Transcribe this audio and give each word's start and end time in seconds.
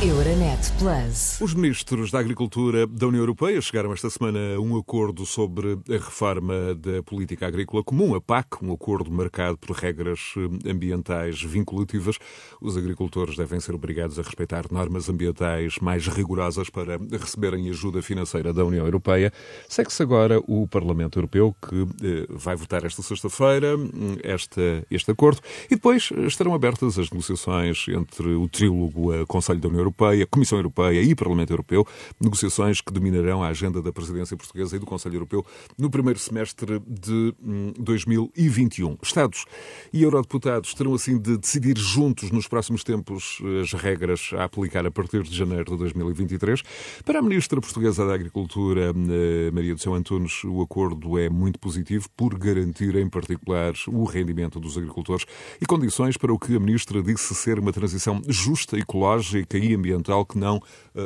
Euronet 0.00 0.70
Plus. 0.78 1.40
Os 1.40 1.54
ministros 1.54 2.12
da 2.12 2.20
Agricultura 2.20 2.86
da 2.86 3.08
União 3.08 3.20
Europeia 3.20 3.60
chegaram 3.60 3.92
esta 3.92 4.08
semana 4.08 4.54
a 4.54 4.60
um 4.60 4.78
acordo 4.78 5.26
sobre 5.26 5.72
a 5.88 5.92
reforma 5.94 6.72
da 6.76 7.02
política 7.02 7.48
agrícola 7.48 7.82
comum, 7.82 8.14
a 8.14 8.20
PAC, 8.20 8.64
um 8.64 8.72
acordo 8.72 9.10
marcado 9.10 9.58
por 9.58 9.74
regras 9.74 10.34
eh, 10.36 10.70
ambientais 10.70 11.42
vinculativas. 11.42 12.16
Os 12.60 12.76
agricultores 12.76 13.36
devem 13.36 13.58
ser 13.58 13.74
obrigados 13.74 14.20
a 14.20 14.22
respeitar 14.22 14.66
normas 14.70 15.08
ambientais 15.08 15.80
mais 15.80 16.06
rigorosas 16.06 16.70
para 16.70 16.96
receberem 17.18 17.68
ajuda 17.68 18.00
financeira 18.00 18.52
da 18.52 18.64
União 18.64 18.84
Europeia. 18.84 19.32
Segue-se 19.68 20.00
agora 20.00 20.40
o 20.46 20.68
Parlamento 20.68 21.18
Europeu, 21.18 21.56
que 21.68 21.82
eh, 22.06 22.26
vai 22.30 22.54
votar 22.54 22.84
esta 22.84 23.02
sexta-feira 23.02 23.76
hum, 23.76 24.16
este 24.22 25.10
acordo 25.10 25.40
e 25.68 25.74
depois 25.74 26.10
estarão 26.24 26.54
abertas 26.54 27.00
as 27.00 27.10
negociações 27.10 27.86
entre 27.88 28.28
o 28.34 28.48
trílogo, 28.48 29.10
a 29.10 29.26
Conselho 29.26 29.58
da 29.58 29.66
União 29.66 29.80
Europeia 29.80 29.87
Europeia, 29.88 30.26
Comissão 30.26 30.58
Europeia 30.58 31.02
e 31.02 31.14
Parlamento 31.14 31.52
Europeu, 31.52 31.86
negociações 32.20 32.80
que 32.80 32.92
dominarão 32.92 33.42
a 33.42 33.48
agenda 33.48 33.80
da 33.80 33.92
presidência 33.92 34.36
portuguesa 34.36 34.76
e 34.76 34.78
do 34.78 34.86
Conselho 34.86 35.16
Europeu 35.16 35.44
no 35.76 35.90
primeiro 35.90 36.18
semestre 36.18 36.80
de 36.86 37.34
2021. 37.78 38.90
Hum, 38.90 38.98
Estados 39.02 39.44
e 39.92 40.02
eurodeputados 40.02 40.74
terão 40.74 40.94
assim 40.94 41.18
de 41.18 41.38
decidir 41.38 41.78
juntos 41.78 42.30
nos 42.30 42.46
próximos 42.46 42.84
tempos 42.84 43.40
as 43.62 43.72
regras 43.72 44.30
a 44.34 44.44
aplicar 44.44 44.86
a 44.86 44.90
partir 44.90 45.22
de 45.22 45.34
janeiro 45.34 45.72
de 45.72 45.78
2023. 45.78 46.62
Para 47.04 47.18
a 47.18 47.22
ministra 47.22 47.60
portuguesa 47.60 48.06
da 48.06 48.14
Agricultura, 48.14 48.92
hum, 48.94 49.06
Maria 49.52 49.74
do 49.74 49.80
Céu 49.80 49.94
Antunes, 49.94 50.44
o 50.44 50.60
acordo 50.60 51.18
é 51.18 51.28
muito 51.28 51.58
positivo 51.58 52.08
por 52.16 52.38
garantir 52.38 52.94
em 52.96 53.08
particular 53.08 53.72
o 53.86 54.04
rendimento 54.04 54.60
dos 54.60 54.76
agricultores 54.76 55.24
e 55.60 55.66
condições 55.66 56.16
para 56.16 56.32
o 56.32 56.38
que 56.38 56.54
a 56.54 56.60
ministra 56.60 57.02
disse 57.02 57.34
ser 57.34 57.58
uma 57.58 57.72
transição 57.72 58.20
justa, 58.28 58.78
ecológica 58.78 59.56
e 59.56 59.72
ambiental 59.78 60.26
que 60.26 60.36
não 60.36 60.56
uh, 60.56 60.62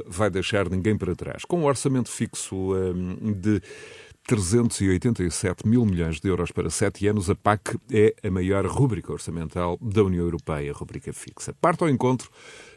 vai 0.06 0.30
deixar 0.30 0.68
ninguém 0.68 0.96
para 0.96 1.14
trás. 1.14 1.44
Com 1.44 1.60
um 1.60 1.64
orçamento 1.64 2.10
fixo 2.10 2.72
uh, 2.72 2.94
de 3.34 3.62
387 4.26 5.66
mil 5.66 5.84
milhões 5.84 6.20
de 6.20 6.28
euros 6.28 6.52
para 6.52 6.70
sete 6.70 7.06
anos, 7.06 7.28
a 7.28 7.34
PAC 7.34 7.76
é 7.90 8.14
a 8.22 8.30
maior 8.30 8.64
rúbrica 8.66 9.12
orçamental 9.12 9.76
da 9.80 10.02
União 10.04 10.24
Europeia, 10.24 10.72
rúbrica 10.72 11.12
fixa. 11.12 11.52
Parte 11.60 11.82
ao 11.82 11.90
encontro 11.90 12.30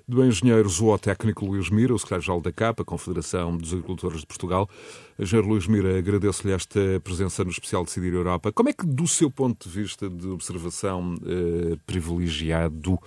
do 0.07 0.23
engenheiro 0.23 0.69
zootécnico 0.69 1.45
Luís 1.45 1.69
Mira, 1.69 1.93
o 1.93 1.97
secretário-geral 1.97 2.39
da 2.39 2.51
CAP, 2.51 2.81
a 2.81 2.85
Confederação 2.85 3.57
dos 3.57 3.73
Agricultores 3.73 4.19
de 4.19 4.27
Portugal. 4.27 4.69
Engenheiro 5.17 5.49
Luís 5.49 5.65
Mira, 5.67 5.97
agradeço-lhe 5.97 6.53
esta 6.53 6.79
presença 7.03 7.43
no 7.43 7.49
especial 7.49 7.83
Decidir 7.83 8.13
Europa. 8.13 8.51
Como 8.51 8.69
é 8.69 8.73
que, 8.73 8.85
do 8.85 9.07
seu 9.07 9.31
ponto 9.31 9.67
de 9.67 9.75
vista 9.75 10.07
de 10.07 10.27
observação 10.27 11.15
eh, 11.25 11.77
privilegiado 11.87 12.99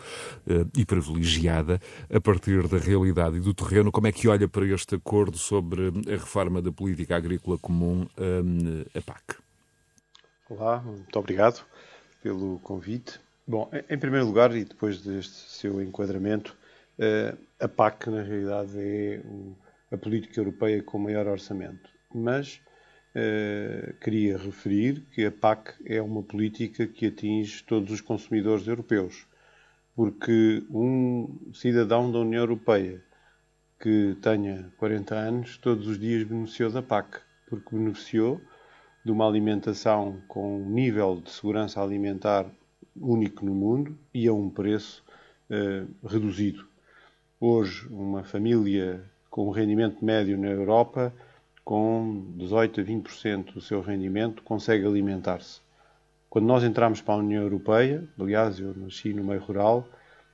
eh, 0.47 0.67
e 0.77 0.85
privilegiada, 0.85 1.81
a 2.13 2.21
partir 2.21 2.67
da 2.67 2.79
realidade 2.79 3.37
e 3.37 3.41
do 3.41 3.55
terreno, 3.55 3.93
como 3.93 4.09
é 4.09 4.13
que 4.13 4.27
olha 4.27 4.49
para 4.49 4.67
este 4.67 4.97
acordo 4.97 5.39
sobre 5.39 5.89
a 6.09 6.13
reforma 6.13 6.61
da 6.61 6.73
política 6.73 7.17
agrícola 7.17 7.59
comum, 7.59 8.07
eh, 8.17 8.99
a 8.99 9.03
PAC? 9.03 9.37
Olá, 10.51 10.81
muito 10.81 11.17
obrigado 11.17 11.65
pelo 12.23 12.59
convite. 12.61 13.21
Bom, 13.47 13.71
em 13.89 13.99
primeiro 13.99 14.27
lugar, 14.27 14.55
e 14.55 14.65
depois 14.65 15.01
deste 15.01 15.51
seu 15.51 15.81
enquadramento, 15.81 16.57
a 17.61 17.69
PAC, 17.69 18.11
na 18.11 18.23
realidade, 18.23 18.79
é 18.79 19.23
a 19.91 19.97
política 19.97 20.41
europeia 20.41 20.83
com 20.83 20.99
maior 20.99 21.27
orçamento. 21.27 21.91
Mas 22.15 22.61
uh, 23.15 23.95
queria 24.01 24.37
referir 24.37 25.07
que 25.13 25.25
a 25.25 25.33
PAC 25.33 25.75
é 25.85 26.01
uma 26.01 26.23
política 26.23 26.87
que 26.87 27.07
atinge 27.07 27.63
todos 27.65 27.93
os 27.93 28.01
consumidores 28.01 28.67
europeus. 28.67 29.27
Porque 29.95 30.65
um 30.71 31.51
cidadão 31.53 32.11
da 32.11 32.19
União 32.21 32.43
Europeia 32.43 33.03
que 33.81 34.17
tenha 34.21 34.73
40 34.77 35.15
anos, 35.15 35.57
todos 35.59 35.87
os 35.87 35.99
dias 35.99 36.25
beneficiou 36.25 36.71
da 36.71 36.83
PAC, 36.83 37.21
porque 37.49 37.77
beneficiou 37.77 38.41
de 39.05 39.13
uma 39.13 39.27
alimentação 39.27 40.21
com 40.27 40.63
um 40.63 40.71
nível 40.71 41.21
de 41.21 41.31
segurança 41.31 41.81
alimentar 41.81 42.47
único 42.97 43.45
no 43.45 43.55
mundo 43.55 43.97
e 44.13 44.27
a 44.27 44.33
um 44.33 44.51
preço 44.51 45.05
uh, 45.49 46.07
reduzido. 46.07 46.68
Hoje, 47.41 47.87
uma 47.89 48.25
família 48.25 49.01
com 49.31 49.47
um 49.47 49.53
rendimento 49.53 50.05
médio 50.05 50.37
na 50.37 50.49
Europa, 50.49 51.15
com 51.65 52.33
18 52.37 52.81
a 52.81 52.85
20% 52.85 53.53
do 53.53 53.61
seu 53.61 53.81
rendimento, 53.81 54.43
consegue 54.43 54.85
alimentar-se. 54.85 55.61
Quando 56.29 56.47
nós 56.47 56.65
entramos 56.65 57.01
para 57.01 57.15
a 57.15 57.19
União 57.19 57.41
Europeia, 57.41 58.03
aliás, 58.19 58.59
eu 58.59 58.75
nasci 58.75 59.15
no 59.15 59.23
meio 59.23 59.41
rural 59.41 59.89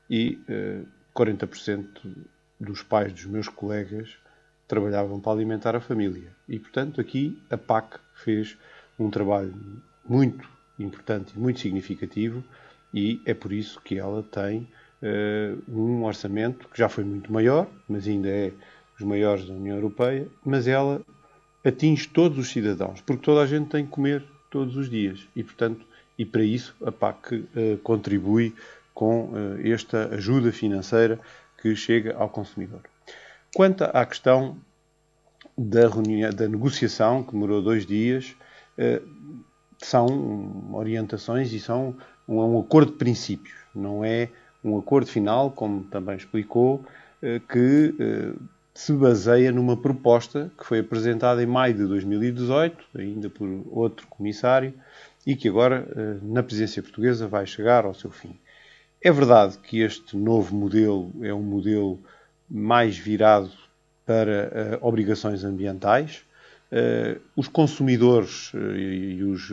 e 0.09 0.43
eh, 0.49 0.81
40% 1.15 1.87
dos 2.59 2.83
pais 2.83 3.13
dos 3.13 3.27
meus 3.27 3.49
colegas 3.49 4.17
trabalhavam 4.67 5.21
para 5.21 5.33
alimentar 5.33 5.77
a 5.77 5.81
família. 5.81 6.35
E, 6.49 6.59
portanto, 6.59 7.03
aqui 7.03 7.39
a 7.51 7.59
PAC 7.59 7.99
fez 8.15 8.57
um 8.99 9.11
trabalho 9.11 9.55
muito 10.09 10.49
importante 10.79 11.35
e 11.37 11.39
muito 11.39 11.61
significativo 11.61 12.43
e 12.95 13.21
é 13.27 13.35
por 13.35 13.53
isso 13.53 13.79
que 13.83 13.99
ela 13.99 14.23
tem 14.23 14.67
um 15.69 16.05
orçamento 16.05 16.69
que 16.69 16.79
já 16.79 16.89
foi 16.89 17.05
muito 17.05 17.33
maior, 17.33 17.67
mas 17.89 18.07
ainda 18.07 18.29
é 18.29 18.53
dos 18.97 19.07
maiores 19.07 19.47
da 19.47 19.53
União 19.53 19.77
Europeia, 19.77 20.27
mas 20.45 20.67
ela 20.67 21.03
atinge 21.65 22.09
todos 22.09 22.39
os 22.39 22.49
cidadãos, 22.49 23.01
porque 23.01 23.23
toda 23.23 23.41
a 23.43 23.47
gente 23.47 23.69
tem 23.71 23.85
que 23.85 23.91
comer 23.91 24.25
todos 24.51 24.77
os 24.77 24.89
dias 24.89 25.27
e, 25.35 25.43
portanto, 25.43 25.85
e 26.19 26.25
para 26.25 26.43
isso 26.43 26.77
a 26.85 26.93
PAC 26.93 27.35
uh, 27.35 27.79
contribui 27.83 28.55
com 28.93 29.31
uh, 29.31 29.35
esta 29.65 30.15
ajuda 30.15 30.53
financeira 30.53 31.19
que 31.61 31.75
chega 31.75 32.15
ao 32.17 32.29
consumidor. 32.29 32.81
Quanto 33.55 33.85
à 33.85 34.07
questão 34.07 34.57
da, 35.57 35.89
reunião, 35.89 36.31
da 36.31 36.47
negociação, 36.49 37.23
que 37.23 37.33
demorou 37.33 37.63
dois 37.63 37.87
dias, 37.87 38.35
são 39.79 40.75
orientações 40.75 41.53
e 41.53 41.61
são 41.61 41.97
um 42.27 42.59
acordo 42.59 42.91
de 42.91 42.99
princípios, 42.99 43.55
não 43.73 44.05
é 44.05 44.29
um 44.65 44.79
acordo 44.79 45.11
final, 45.11 45.51
como 45.51 45.85
também 45.85 46.17
explicou, 46.17 46.83
eh, 47.23 47.41
que 47.49 47.95
eh, 47.99 48.33
se 48.73 48.93
baseia 48.95 49.53
numa 49.53 49.77
proposta 49.77 50.51
que 50.59 50.65
foi 50.65 50.79
apresentada 50.81 51.43
em 51.43 51.47
maio 51.47 51.75
de 51.75 51.87
2018, 51.87 52.85
ainda 52.97 53.29
por 53.29 53.47
outro 53.71 54.07
comissário, 54.09 54.73
e 55.27 55.37
que 55.37 55.49
agora, 55.49 55.87
eh, 55.95 56.17
na 56.23 56.43
presidência 56.43 56.83
portuguesa, 56.83 57.29
vai 57.29 57.47
chegar 57.47 57.85
ao 57.85 57.95
seu 57.95 58.11
fim. 58.11 58.39
É 59.03 59.13
verdade 59.13 59.59
que 59.59 59.81
este 59.81 60.17
novo 60.17 60.57
modelo 60.57 61.13
é 61.21 61.33
um 61.33 61.43
modelo 61.43 62.01
mais 62.49 62.97
virado 62.97 63.51
para 64.07 64.79
obrigações 64.83 65.45
ambientais. 65.45 66.25
Os 67.37 67.49
consumidores 67.49 68.53
e 68.55 69.23
os 69.23 69.53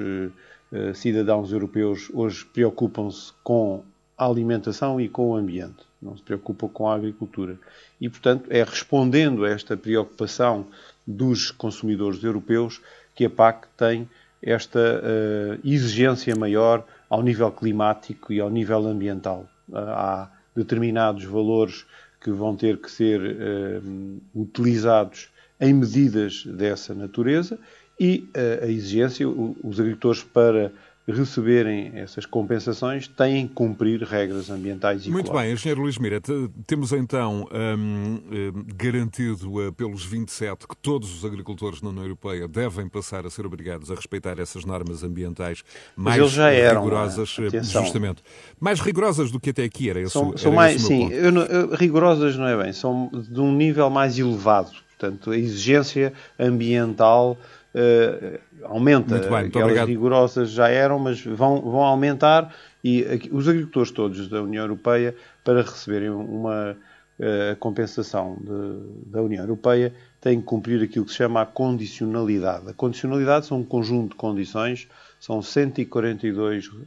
cidadãos 0.97 1.51
europeus 1.51 2.09
hoje 2.13 2.45
preocupam-se 2.45 3.33
com 3.43 3.83
a 4.21 4.25
alimentação 4.27 5.01
e 5.01 5.09
com 5.09 5.31
o 5.31 5.35
ambiente, 5.35 5.83
não 5.99 6.15
se 6.15 6.21
preocupa 6.21 6.69
com 6.69 6.87
a 6.87 6.93
agricultura. 6.93 7.57
E, 7.99 8.07
portanto, 8.07 8.45
é 8.51 8.63
respondendo 8.63 9.43
a 9.43 9.49
esta 9.49 9.75
preocupação 9.75 10.67
dos 11.07 11.49
consumidores 11.49 12.23
europeus 12.23 12.79
que 13.15 13.25
a 13.25 13.29
PAC 13.31 13.67
tem 13.75 14.07
esta 14.39 14.79
uh, 14.79 15.67
exigência 15.67 16.35
maior 16.35 16.85
ao 17.09 17.23
nível 17.23 17.51
climático 17.51 18.31
e 18.31 18.39
ao 18.39 18.51
nível 18.51 18.85
ambiental. 18.85 19.49
Uh, 19.67 19.77
há 19.77 20.31
determinados 20.55 21.23
valores 21.23 21.83
que 22.23 22.29
vão 22.29 22.55
ter 22.55 22.77
que 22.77 22.91
ser 22.91 23.19
uh, 23.19 24.21
utilizados 24.35 25.29
em 25.59 25.73
medidas 25.73 26.45
dessa 26.45 26.93
natureza 26.93 27.57
e 27.99 28.27
a 28.63 28.65
exigência, 28.65 29.29
os 29.29 29.79
agricultores 29.79 30.23
para 30.23 30.71
receberem 31.11 31.91
essas 31.95 32.25
compensações 32.25 33.07
têm 33.07 33.47
que 33.47 33.53
cumprir 33.53 34.01
regras 34.03 34.49
ambientais 34.49 35.05
e 35.05 35.09
Muito 35.09 35.31
bem, 35.31 35.53
Engenheiro 35.53 35.81
Luís 35.81 35.97
Mira, 35.97 36.19
temos 36.65 36.91
então 36.91 37.47
hum, 37.51 38.21
hum, 38.31 38.65
garantido 38.75 39.67
uh, 39.67 39.73
pelos 39.73 40.03
27 40.05 40.67
que 40.67 40.75
todos 40.77 41.15
os 41.15 41.25
agricultores 41.25 41.81
na 41.81 41.89
União 41.89 42.03
Europeia 42.03 42.47
devem 42.47 42.87
passar 42.87 43.25
a 43.25 43.29
ser 43.29 43.45
obrigados 43.45 43.91
a 43.91 43.95
respeitar 43.95 44.39
essas 44.39 44.65
normas 44.65 45.03
ambientais 45.03 45.63
mais 45.95 46.37
eram, 46.37 46.83
rigorosas, 46.83 47.37
eh, 47.39 47.47
atenção. 47.47 47.83
justamente. 47.83 48.23
Mais 48.59 48.79
rigorosas 48.79 49.31
do 49.31 49.39
que 49.39 49.49
até 49.49 49.63
aqui, 49.63 49.89
era 49.89 49.99
esse, 49.99 50.11
são, 50.11 50.29
era 50.29 50.37
são 50.37 50.51
mais, 50.51 50.81
Sim, 50.81 51.09
eu 51.11 51.31
não, 51.31 51.43
eu, 51.43 51.75
rigorosas 51.75 52.35
não 52.35 52.47
é 52.47 52.63
bem, 52.63 52.73
são 52.73 53.09
de 53.11 53.39
um 53.39 53.51
nível 53.51 53.89
mais 53.89 54.17
elevado. 54.17 54.71
Portanto, 54.97 55.31
a 55.31 55.37
exigência 55.37 56.13
ambiental 56.39 57.37
uh, 57.75 58.39
aumenta. 58.63 59.15
Muito 59.15 59.29
bem, 59.29 59.39
muito 59.39 59.49
Aquelas 59.49 59.63
obrigado. 59.65 59.87
rigorosas 59.87 60.49
já 60.49 60.69
eram, 60.69 60.99
mas 60.99 61.21
vão, 61.23 61.61
vão 61.61 61.81
aumentar 61.81 62.53
e 62.83 63.03
aqui, 63.05 63.29
os 63.31 63.47
agricultores 63.47 63.91
todos 63.91 64.27
da 64.27 64.41
União 64.41 64.63
Europeia, 64.63 65.15
para 65.43 65.61
receberem 65.61 66.09
uma 66.09 66.71
uh, 66.71 67.55
compensação 67.59 68.37
de, 68.39 69.11
da 69.11 69.21
União 69.21 69.43
Europeia, 69.43 69.93
têm 70.19 70.39
que 70.39 70.45
cumprir 70.45 70.81
aquilo 70.81 71.05
que 71.05 71.11
se 71.11 71.17
chama 71.17 71.41
a 71.41 71.45
condicionalidade. 71.45 72.69
A 72.69 72.73
condicionalidade 72.73 73.45
são 73.45 73.59
um 73.59 73.63
conjunto 73.63 74.11
de 74.11 74.15
condições, 74.15 74.87
são 75.19 75.41
142 75.41 76.67
uh, 76.67 76.81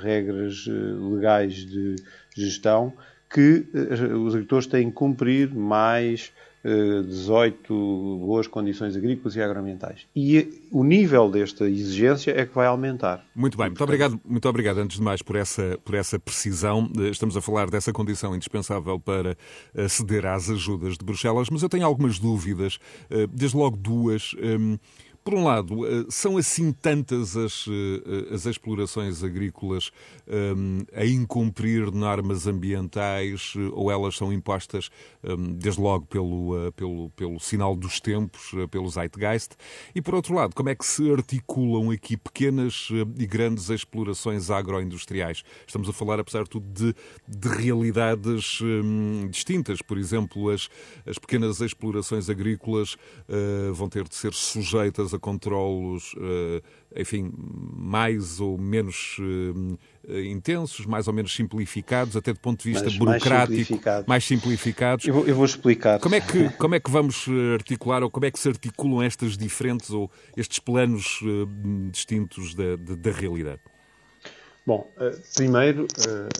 regras 0.00 0.66
uh, 0.66 1.14
legais 1.14 1.54
de 1.54 1.96
gestão 2.36 2.92
que 3.32 3.66
os 3.72 4.32
agricultores 4.32 4.66
têm 4.68 4.90
que 4.90 4.94
cumprir 4.94 5.52
mais 5.52 6.32
18 6.64 8.18
boas 8.18 8.46
condições 8.46 8.96
agrícolas 8.96 9.36
e 9.36 9.42
agroambientais. 9.42 10.06
E 10.16 10.62
o 10.70 10.82
nível 10.82 11.30
desta 11.30 11.68
exigência 11.68 12.32
é 12.32 12.46
que 12.46 12.54
vai 12.54 12.66
aumentar. 12.66 13.24
Muito 13.34 13.58
bem, 13.58 13.68
muito 13.68 13.84
obrigado, 13.84 14.20
muito 14.24 14.48
obrigado 14.48 14.78
antes 14.78 14.96
de 14.96 15.02
mais 15.02 15.20
por 15.20 15.36
essa, 15.36 15.78
por 15.84 15.94
essa 15.94 16.18
precisão. 16.18 16.90
Estamos 17.10 17.36
a 17.36 17.42
falar 17.42 17.68
dessa 17.68 17.92
condição 17.92 18.34
indispensável 18.34 18.98
para 18.98 19.36
aceder 19.76 20.24
às 20.26 20.48
ajudas 20.48 20.96
de 20.96 21.04
Bruxelas, 21.04 21.48
mas 21.50 21.62
eu 21.62 21.68
tenho 21.68 21.84
algumas 21.84 22.18
dúvidas, 22.18 22.78
eh, 23.10 23.26
desde 23.26 23.56
logo 23.56 23.76
duas. 23.76 24.34
Por 25.24 25.32
um 25.32 25.44
lado, 25.44 25.86
eh, 25.86 26.04
são 26.10 26.36
assim 26.36 26.70
tantas 26.70 27.34
as, 27.34 27.64
eh, 27.66 28.34
as 28.34 28.44
explorações 28.44 29.24
agrícolas 29.24 29.90
um, 30.28 30.80
eh, 30.92 31.00
a 31.00 31.06
incumprir 31.06 31.90
normas 31.90 32.46
ambientais 32.46 33.54
ou 33.72 33.90
elas 33.90 34.18
são 34.18 34.30
impostas 34.30 34.90
um, 35.22 35.54
desde 35.54 35.80
logo 35.80 36.04
pelo, 36.04 36.70
pelo, 36.72 37.08
pelo 37.16 37.40
sinal 37.40 37.74
dos 37.74 38.00
tempos, 38.00 38.50
pelo 38.70 38.86
Zeitgeist? 38.90 39.52
E 39.94 40.02
por 40.02 40.14
outro 40.14 40.34
lado, 40.34 40.54
como 40.54 40.68
é 40.68 40.74
que 40.74 40.84
se 40.84 41.10
articulam 41.10 41.90
aqui 41.90 42.18
pequenas 42.18 42.90
e 43.18 43.26
grandes 43.26 43.70
explorações 43.70 44.50
agroindustriais? 44.50 45.42
Estamos 45.66 45.88
a 45.88 45.92
falar, 45.94 46.20
apesar 46.20 46.44
de 46.44 46.50
tudo, 46.50 46.66
de, 46.70 46.94
de 47.26 47.48
realidades 47.48 48.60
distintas. 49.30 49.80
Por 49.80 49.96
exemplo, 49.96 50.50
as, 50.50 50.68
as 51.06 51.18
pequenas 51.18 51.62
explorações 51.62 52.28
agrícolas 52.28 52.92
uh, 52.92 53.72
vão 53.72 53.88
ter 53.88 54.06
de 54.06 54.14
ser 54.14 54.34
sujeitas 54.34 55.13
a 55.14 55.18
controlos, 55.18 56.14
eh, 56.20 56.62
enfim, 57.00 57.32
mais 57.36 58.40
ou 58.40 58.58
menos 58.58 59.16
eh, 60.08 60.22
intensos, 60.24 60.86
mais 60.86 61.08
ou 61.08 61.14
menos 61.14 61.34
simplificados, 61.34 62.16
até 62.16 62.32
do 62.32 62.40
ponto 62.40 62.62
de 62.62 62.70
vista 62.70 62.84
Mas 62.84 62.96
burocrático, 62.96 63.50
mais, 63.50 63.66
simplificado. 63.66 64.04
mais 64.08 64.24
simplificados. 64.24 65.06
Eu 65.06 65.14
vou, 65.14 65.26
eu 65.26 65.34
vou, 65.34 65.44
explicar. 65.44 65.98
Como 66.00 66.14
é, 66.14 66.20
que, 66.20 66.48
como 66.50 66.74
é 66.74 66.80
que 66.80 66.90
vamos 66.90 67.26
eh, 67.28 67.54
articular, 67.54 68.02
ou 68.02 68.10
como 68.10 68.26
é 68.26 68.30
que 68.30 68.38
se 68.38 68.48
articulam 68.48 69.02
estas 69.02 69.36
diferentes, 69.36 69.90
ou 69.90 70.10
estes 70.36 70.58
planos 70.58 71.20
distintos 71.90 72.54
da, 72.54 72.76
da, 72.76 72.94
da 72.94 73.10
realidade? 73.10 73.60
Bom, 74.66 74.90
primeiro, 75.36 75.86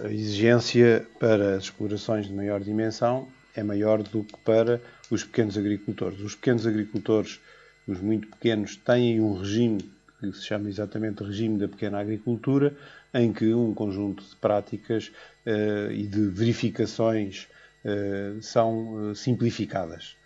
a 0.03 0.11
exigência 0.11 1.07
para 1.21 1.57
as 1.57 1.65
explorações 1.65 2.27
de 2.27 2.33
maior 2.33 2.61
dimensão 2.61 3.29
é 3.55 3.63
maior 3.63 4.03
do 4.03 4.25
que 4.25 4.37
para 4.39 4.81
os 5.11 5.25
pequenos 5.25 5.57
agricultores. 5.57 6.21
Os 6.21 6.35
pequenos 6.35 6.67
agricultores 6.67 7.41
os 7.87 8.01
muito 8.01 8.29
pequenos 8.29 8.77
têm 8.77 9.21
um 9.21 9.39
regime 9.39 9.79
que 10.21 10.33
se 10.33 10.45
chama 10.45 10.69
exatamente 10.69 11.23
regime 11.23 11.59
da 11.59 11.69
pequena 11.69 12.01
agricultura, 12.01 12.75
em 13.13 13.33
que 13.33 13.53
um 13.55 13.75
conjunto 13.75 14.25
de 14.25 14.37
práticas 14.37 15.13
uh, 15.47 15.93
e 15.93 16.07
de 16.07 16.27
verificações 16.29 17.47
uh, 17.85 18.43
são 18.43 19.11
uh, 19.11 19.15
simplificadas. 19.15 20.17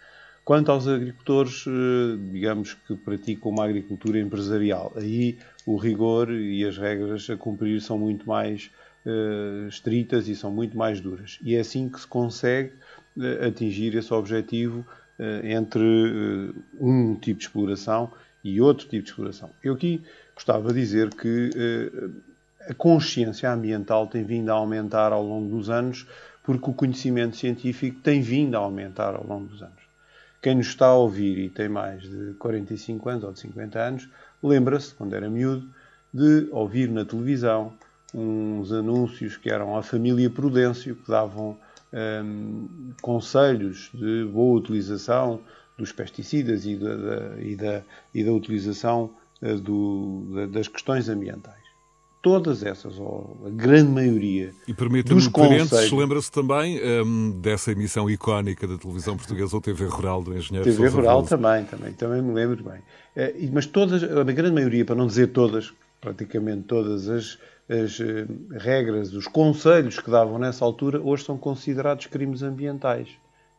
Quanto 0.44 0.72
aos 0.72 0.88
agricultores, 0.88 1.66
digamos 2.32 2.72
que 2.72 2.96
praticam 2.96 3.52
uma 3.52 3.66
agricultura 3.66 4.19
empresarial, 4.19 4.94
aí 4.96 5.37
o 5.66 5.76
rigor 5.76 6.31
e 6.31 6.64
as 6.64 6.78
regras 6.78 7.28
a 7.28 7.37
cumprir 7.37 7.82
são 7.82 7.99
muito 7.99 8.26
mais 8.26 8.70
estritas 9.69 10.26
e 10.26 10.34
são 10.34 10.50
muito 10.50 10.75
mais 10.75 11.02
duras. 11.02 11.38
E 11.43 11.54
é 11.54 11.61
assim 11.61 11.87
que 11.90 12.00
se 12.00 12.06
consegue 12.06 12.72
atingir 13.46 13.94
esse 13.94 14.12
objetivo 14.14 14.87
eh, 14.87 15.07
entre 15.44 15.82
eh, 15.82 16.60
um 16.80 17.14
tipo 17.14 17.38
de 17.38 17.46
exploração 17.46 18.10
e 18.44 18.60
outro 18.60 18.86
tipo 18.86 19.04
de 19.04 19.10
exploração. 19.10 19.50
Eu 19.62 19.74
aqui 19.74 20.02
gostava 20.34 20.72
de 20.72 20.80
dizer 20.80 21.10
que 21.10 21.50
eh, 21.56 22.70
a 22.70 22.74
consciência 22.74 23.50
ambiental 23.50 24.06
tem 24.06 24.22
vindo 24.24 24.50
a 24.50 24.54
aumentar 24.54 25.12
ao 25.12 25.22
longo 25.22 25.56
dos 25.56 25.68
anos, 25.70 26.06
porque 26.44 26.70
o 26.70 26.74
conhecimento 26.74 27.36
científico 27.36 28.00
tem 28.00 28.20
vindo 28.20 28.54
a 28.54 28.60
aumentar 28.60 29.14
ao 29.14 29.26
longo 29.26 29.46
dos 29.46 29.62
anos. 29.62 29.88
Quem 30.40 30.54
nos 30.54 30.68
está 30.68 30.86
a 30.86 30.94
ouvir 30.94 31.38
e 31.38 31.48
tem 31.48 31.68
mais 31.68 32.02
de 32.02 32.34
45 32.38 33.08
anos 33.08 33.24
ou 33.24 33.32
de 33.32 33.40
50 33.40 33.78
anos, 33.78 34.08
lembra-se, 34.42 34.94
quando 34.94 35.14
era 35.14 35.28
miúdo, 35.28 35.68
de 36.14 36.48
ouvir 36.52 36.88
na 36.88 37.04
televisão 37.04 37.72
uns 38.14 38.72
anúncios 38.72 39.36
que 39.36 39.50
eram 39.50 39.76
a 39.76 39.82
família 39.82 40.30
Prudêncio, 40.30 40.94
que 40.94 41.10
davam 41.10 41.58
um, 41.93 42.93
conselhos 43.00 43.90
de 43.94 44.25
boa 44.25 44.58
utilização 44.58 45.40
dos 45.76 45.93
pesticidas 45.93 46.67
e 46.67 46.76
da, 46.76 46.96
da, 46.96 47.40
e 47.40 47.56
da, 47.56 47.82
e 48.14 48.25
da 48.25 48.32
utilização 48.32 49.11
uh, 49.40 49.55
do, 49.58 50.26
da, 50.35 50.46
das 50.46 50.69
questões 50.69 51.08
ambientais. 51.08 51.56
Todas 52.20 52.64
essas, 52.64 52.99
ou 52.99 53.40
a 53.46 53.50
grande 53.50 53.93
maioria 53.93 54.52
e 54.67 54.75
dos 55.05 55.29
conselhos... 55.29 55.93
lembra-se 55.93 56.32
também 56.32 56.81
um, 57.05 57.31
dessa 57.40 57.70
emissão 57.70 58.11
icónica 58.11 58.67
da 58.67 58.76
televisão 58.76 59.17
portuguesa 59.17 59.55
ou 59.55 59.62
TV 59.62 59.85
Rural 59.87 60.25
do 60.25 60.37
engenheiro 60.37 60.69
TV 60.69 60.88
Rural 60.88 61.23
também, 61.23 61.64
também, 61.64 61.93
também 61.93 62.20
me 62.20 62.35
lembro 62.35 62.64
bem. 62.64 62.81
Uh, 63.17 63.50
mas 63.52 63.67
todas, 63.67 64.02
a 64.02 64.25
grande 64.25 64.52
maioria, 64.52 64.85
para 64.85 64.96
não 64.96 65.06
dizer 65.06 65.29
todas, 65.29 65.73
praticamente 66.00 66.62
todas 66.64 67.08
as 67.08 67.38
as 67.68 68.00
eh, 68.00 68.26
regras, 68.52 69.12
os 69.12 69.26
conselhos 69.26 69.98
que 70.00 70.10
davam 70.10 70.38
nessa 70.38 70.64
altura, 70.64 71.00
hoje 71.00 71.24
são 71.24 71.36
considerados 71.36 72.06
crimes 72.06 72.42
ambientais. 72.42 73.08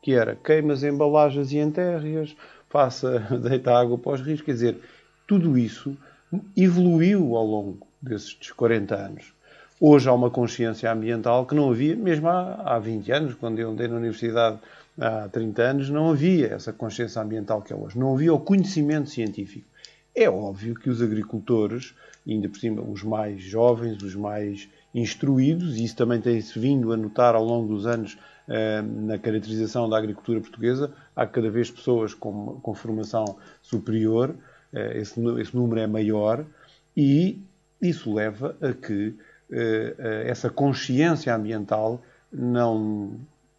Que 0.02 0.14
era 0.14 0.36
queima 0.36 0.74
as 0.74 0.84
embalagens 0.84 1.52
e 1.52 1.58
enterre-as, 1.58 2.36
faça, 2.70 3.20
deita 3.42 3.72
água 3.72 3.98
para 3.98 4.14
os 4.14 4.22
rios. 4.22 4.42
Quer 4.42 4.54
dizer, 4.54 4.78
tudo 5.28 5.58
isso 5.58 5.96
evoluiu 6.58 7.36
ao 7.36 7.46
longo 7.46 7.88
desses 8.02 8.52
40 8.52 8.96
anos. 8.96 9.34
Hoje 9.80 10.10
há 10.10 10.14
uma 10.14 10.30
consciência 10.30 10.92
ambiental 10.92 11.46
que 11.46 11.56
não 11.56 11.70
havia, 11.70 11.96
mesmo 11.96 12.28
há, 12.28 12.76
há 12.76 12.80
20 12.80 13.12
anos, 13.12 13.34
quando 13.36 13.60
eu 13.60 13.70
andei 13.70 13.88
na 13.88 13.96
universidade 13.96 14.60
há 15.00 15.30
30 15.30 15.62
anos, 15.62 15.90
não 15.90 16.10
havia 16.10 16.48
essa 16.48 16.74
consciência 16.74 17.22
ambiental 17.22 17.62
que 17.62 17.72
é 17.72 17.76
hoje. 17.76 17.98
Não 17.98 18.14
havia 18.14 18.34
o 18.34 18.40
conhecimento 18.40 19.10
científico. 19.10 19.66
É 20.16 20.30
óbvio 20.30 20.76
que 20.76 20.90
os 20.90 21.02
agricultores 21.02 21.94
ainda 22.34 22.50
por 22.50 22.58
cima 22.58 22.82
os 22.82 23.04
mais 23.04 23.42
jovens, 23.42 24.02
os 24.04 24.16
mais 24.16 24.68
instruídos, 24.94 25.78
e 25.78 25.84
isso 25.84 25.96
também 25.96 26.20
tem-se 26.20 26.58
vindo 26.58 26.92
a 26.92 26.98
notar 26.98 27.36
ao 27.36 27.44
longo 27.44 27.74
dos 27.74 27.86
anos 27.86 28.18
eh, 28.48 28.82
na 28.82 29.18
caracterização 29.18 29.88
da 29.90 29.98
agricultura 29.98 30.40
portuguesa. 30.42 30.92
Há 31.16 31.26
cada 31.28 31.50
vez 31.50 31.70
pessoas 31.70 32.14
com, 32.14 32.60
com 32.62 32.74
formação 32.74 33.38
superior, 33.62 34.36
eh, 34.74 34.98
esse, 34.98 35.20
esse, 35.40 35.56
número 35.56 35.80
é 35.80 35.88
maior, 35.88 36.46
e 36.98 37.40
isso 37.82 38.14
leva 38.14 38.56
a 38.62 38.74
que 38.74 39.16
eh, 39.52 40.26
essa 40.26 40.50
consciência 40.50 41.36
ambiental 41.36 42.02
não 42.32 43.12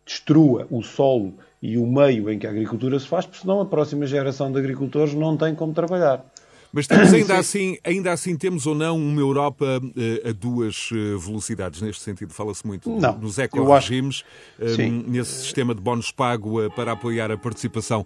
destrua 0.04 0.66
o 0.70 0.82
solo 0.82 1.34
e 1.62 1.78
o 1.78 1.86
meio 1.86 2.28
em 2.30 2.38
que 2.38 2.46
a 2.46 2.50
agricultura 2.50 2.98
se 2.98 3.06
faz, 3.06 3.26
porque 3.26 3.40
senão 3.40 3.60
a 3.60 3.66
próxima 3.66 4.06
geração 4.06 4.50
de 4.50 4.58
agricultores 4.58 5.14
não 5.14 5.36
tem 5.36 5.54
como 5.54 5.72
trabalhar. 5.72 6.24
Mas 6.72 6.86
temos 6.86 7.12
ainda 7.12 7.36
assim, 7.36 7.76
ainda 7.84 8.12
assim 8.12 8.36
temos 8.36 8.66
ou 8.66 8.74
não 8.74 8.96
uma 8.96 9.20
Europa 9.20 9.80
uh, 9.82 10.28
a 10.28 10.32
duas 10.32 10.90
uh, 10.92 11.18
velocidades? 11.18 11.80
Neste 11.80 12.02
sentido, 12.02 12.32
fala-se 12.32 12.66
muito 12.66 12.88
não, 12.98 13.18
nos 13.18 13.38
eco-regimes, 13.38 14.22
um, 14.58 14.66
eh, 14.66 14.88
nesse 15.06 15.42
sistema 15.42 15.74
de 15.74 15.80
bónus 15.80 16.12
pago 16.12 16.70
para 16.70 16.92
apoiar 16.92 17.30
a 17.30 17.36
participação 17.36 18.04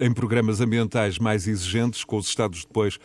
em 0.00 0.12
programas 0.12 0.60
ambientais 0.60 1.18
mais 1.18 1.46
exigentes, 1.46 2.04
com 2.04 2.16
os 2.16 2.26
Estados 2.26 2.64
depois 2.64 2.98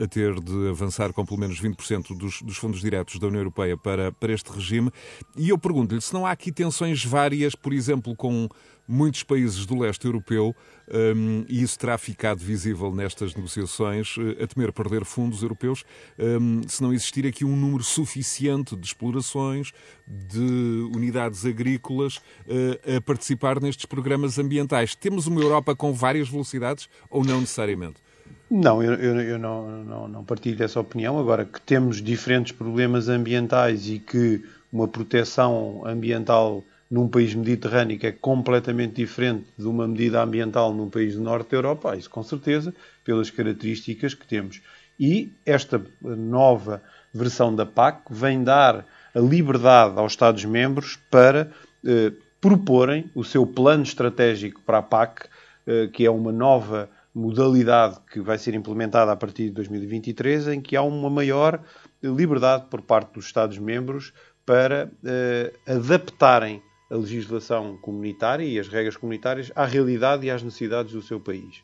a 0.00 0.06
ter 0.06 0.38
de 0.40 0.68
avançar 0.68 1.12
com 1.12 1.24
pelo 1.24 1.38
menos 1.38 1.60
20% 1.60 2.16
dos, 2.16 2.42
dos 2.42 2.56
fundos 2.56 2.80
diretos 2.80 3.18
da 3.18 3.26
União 3.26 3.40
Europeia 3.40 3.76
para, 3.76 4.12
para 4.12 4.32
este 4.32 4.50
regime. 4.50 4.90
E 5.36 5.48
eu 5.50 5.58
pergunto-lhe 5.58 6.00
se 6.00 6.12
não 6.12 6.26
há 6.26 6.30
aqui 6.30 6.50
tensões 6.50 7.04
várias, 7.04 7.54
por 7.54 7.72
exemplo, 7.72 8.14
com 8.14 8.48
muitos 8.88 9.22
países 9.22 9.66
do 9.66 9.78
leste 9.78 10.04
europeu, 10.04 10.54
um, 10.88 11.44
e 11.48 11.62
isso 11.62 11.78
terá 11.78 11.98
ficado 11.98 12.38
visível 12.38 12.94
nestas 12.94 13.34
negociações, 13.34 14.16
uh, 14.16 14.42
a 14.42 14.46
temer 14.46 14.72
perder 14.72 15.04
fundos 15.04 15.42
europeus, 15.42 15.84
um, 16.18 16.62
se 16.66 16.82
não 16.82 16.92
existir 16.92 17.26
aqui 17.26 17.44
um 17.44 17.56
número 17.56 17.82
suficiente 17.82 18.76
de 18.76 18.86
explorações, 18.86 19.72
de 20.06 20.88
unidades 20.94 21.44
agrícolas 21.44 22.16
uh, 22.16 22.96
a 22.96 23.00
participar 23.00 23.60
nestes 23.60 23.86
programas 23.86 24.38
ambientais. 24.38 24.94
Temos 24.94 25.26
uma 25.26 25.40
Europa 25.40 25.74
com 25.74 25.92
várias 25.92 26.28
velocidades 26.28 26.88
ou 27.10 27.24
não 27.24 27.40
necessariamente? 27.40 28.06
Não, 28.48 28.80
eu, 28.80 28.94
eu, 28.94 29.20
eu 29.20 29.38
não, 29.38 29.84
não, 29.84 30.08
não, 30.08 30.24
partilho 30.24 30.56
dessa 30.56 30.78
opinião. 30.78 31.18
Agora, 31.18 31.44
que 31.44 31.60
temos 31.60 32.00
diferentes 32.00 32.52
problemas 32.52 33.08
ambientais 33.08 33.88
e 33.88 33.98
que 33.98 34.44
uma 34.72 34.86
proteção 34.86 35.82
ambiental 35.84 36.62
num 36.90 37.08
país 37.08 37.34
mediterrâneo 37.34 37.98
que 37.98 38.06
é 38.06 38.12
completamente 38.12 38.94
diferente 38.94 39.46
de 39.58 39.66
uma 39.66 39.88
medida 39.88 40.22
ambiental 40.22 40.72
num 40.72 40.88
país 40.88 41.14
do 41.14 41.22
norte 41.22 41.50
da 41.50 41.56
Europa, 41.56 41.96
isso 41.96 42.08
com 42.08 42.22
certeza, 42.22 42.74
pelas 43.04 43.30
características 43.30 44.14
que 44.14 44.26
temos. 44.26 44.60
E 44.98 45.32
esta 45.44 45.84
nova 46.00 46.82
versão 47.12 47.54
da 47.54 47.66
PAC 47.66 48.02
vem 48.10 48.42
dar 48.42 48.86
a 49.14 49.20
liberdade 49.20 49.98
aos 49.98 50.12
Estados-membros 50.12 50.98
para 51.10 51.50
eh, 51.84 52.12
proporem 52.40 53.10
o 53.14 53.24
seu 53.24 53.46
plano 53.46 53.82
estratégico 53.82 54.60
para 54.62 54.78
a 54.78 54.82
PAC, 54.82 55.28
eh, 55.66 55.88
que 55.92 56.06
é 56.06 56.10
uma 56.10 56.32
nova 56.32 56.88
modalidade 57.14 57.98
que 58.12 58.20
vai 58.20 58.38
ser 58.38 58.54
implementada 58.54 59.10
a 59.10 59.16
partir 59.16 59.44
de 59.44 59.50
2023, 59.52 60.48
em 60.48 60.60
que 60.60 60.76
há 60.76 60.82
uma 60.82 61.08
maior 61.08 61.60
liberdade 62.02 62.66
por 62.70 62.82
parte 62.82 63.14
dos 63.14 63.26
Estados-membros 63.26 64.12
para 64.44 64.90
eh, 65.04 65.52
adaptarem 65.66 66.62
a 66.90 66.96
legislação 66.96 67.76
comunitária 67.78 68.44
e 68.44 68.58
as 68.58 68.68
regras 68.68 68.96
comunitárias 68.96 69.50
à 69.54 69.64
realidade 69.64 70.26
e 70.26 70.30
às 70.30 70.42
necessidades 70.42 70.92
do 70.92 71.02
seu 71.02 71.20
país, 71.20 71.62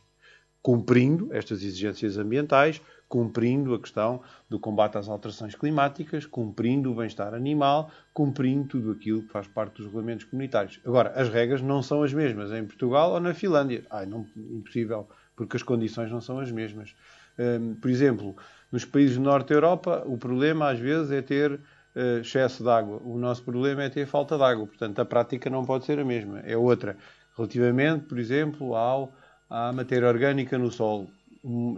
cumprindo 0.63 1.29
estas 1.33 1.63
exigências 1.63 2.19
ambientais, 2.19 2.81
cumprindo 3.09 3.75
a 3.75 3.79
questão 3.79 4.23
do 4.49 4.59
combate 4.59 4.97
às 4.97 5.07
alterações 5.07 5.55
climáticas, 5.55 6.25
cumprindo 6.25 6.91
o 6.91 6.95
bem-estar 6.95 7.35
animal, 7.35 7.91
cumprindo 8.15 8.69
tudo 8.69 8.91
aquilo 8.91 9.23
que 9.23 9.29
faz 9.29 9.47
parte 9.47 9.77
dos 9.77 9.87
regulamentos 9.87 10.25
comunitários. 10.25 10.81
Agora, 10.83 11.11
as 11.11 11.29
regras 11.29 11.61
não 11.61 11.83
são 11.83 12.03
as 12.03 12.15
mesmas 12.15 12.51
em 12.53 12.65
Portugal 12.65 13.13
ou 13.13 13.21
na 13.21 13.35
Finlândia. 13.35 13.85
Ai, 13.91 14.07
não, 14.07 14.27
impossível, 14.35 15.07
porque 15.37 15.59
as 15.59 15.63
condições 15.63 16.11
não 16.11 16.23
são 16.23 16.39
as 16.39 16.51
mesmas. 16.51 16.95
Um, 17.39 17.75
por 17.75 17.91
exemplo, 17.91 18.35
nos 18.71 18.87
países 18.87 19.19
do 19.19 19.23
Norte 19.23 19.51
da 19.51 19.57
Europa, 19.57 20.03
o 20.07 20.17
problema 20.17 20.71
às 20.71 20.79
vezes 20.79 21.11
é 21.11 21.21
ter 21.21 21.61
uh, 21.97 22.21
excesso 22.21 22.63
de 22.63 22.69
água. 22.69 23.01
O 23.05 23.19
nosso 23.19 23.43
problema 23.43 23.83
é 23.85 23.89
ter 23.89 24.07
falta 24.07 24.37
de 24.37 24.43
água. 24.43 24.67
Portanto, 24.67 24.99
a 24.99 25.05
prática 25.05 25.49
não 25.51 25.65
pode 25.65 25.85
ser 25.85 25.99
a 25.99 26.05
mesma, 26.05 26.41
é 26.41 26.57
outra. 26.57 26.97
Relativamente, 27.37 28.07
por 28.07 28.19
exemplo, 28.19 28.75
ao, 28.75 29.13
à 29.49 29.73
matéria 29.73 30.09
orgânica 30.09 30.59
no 30.59 30.71
solo. 30.71 31.09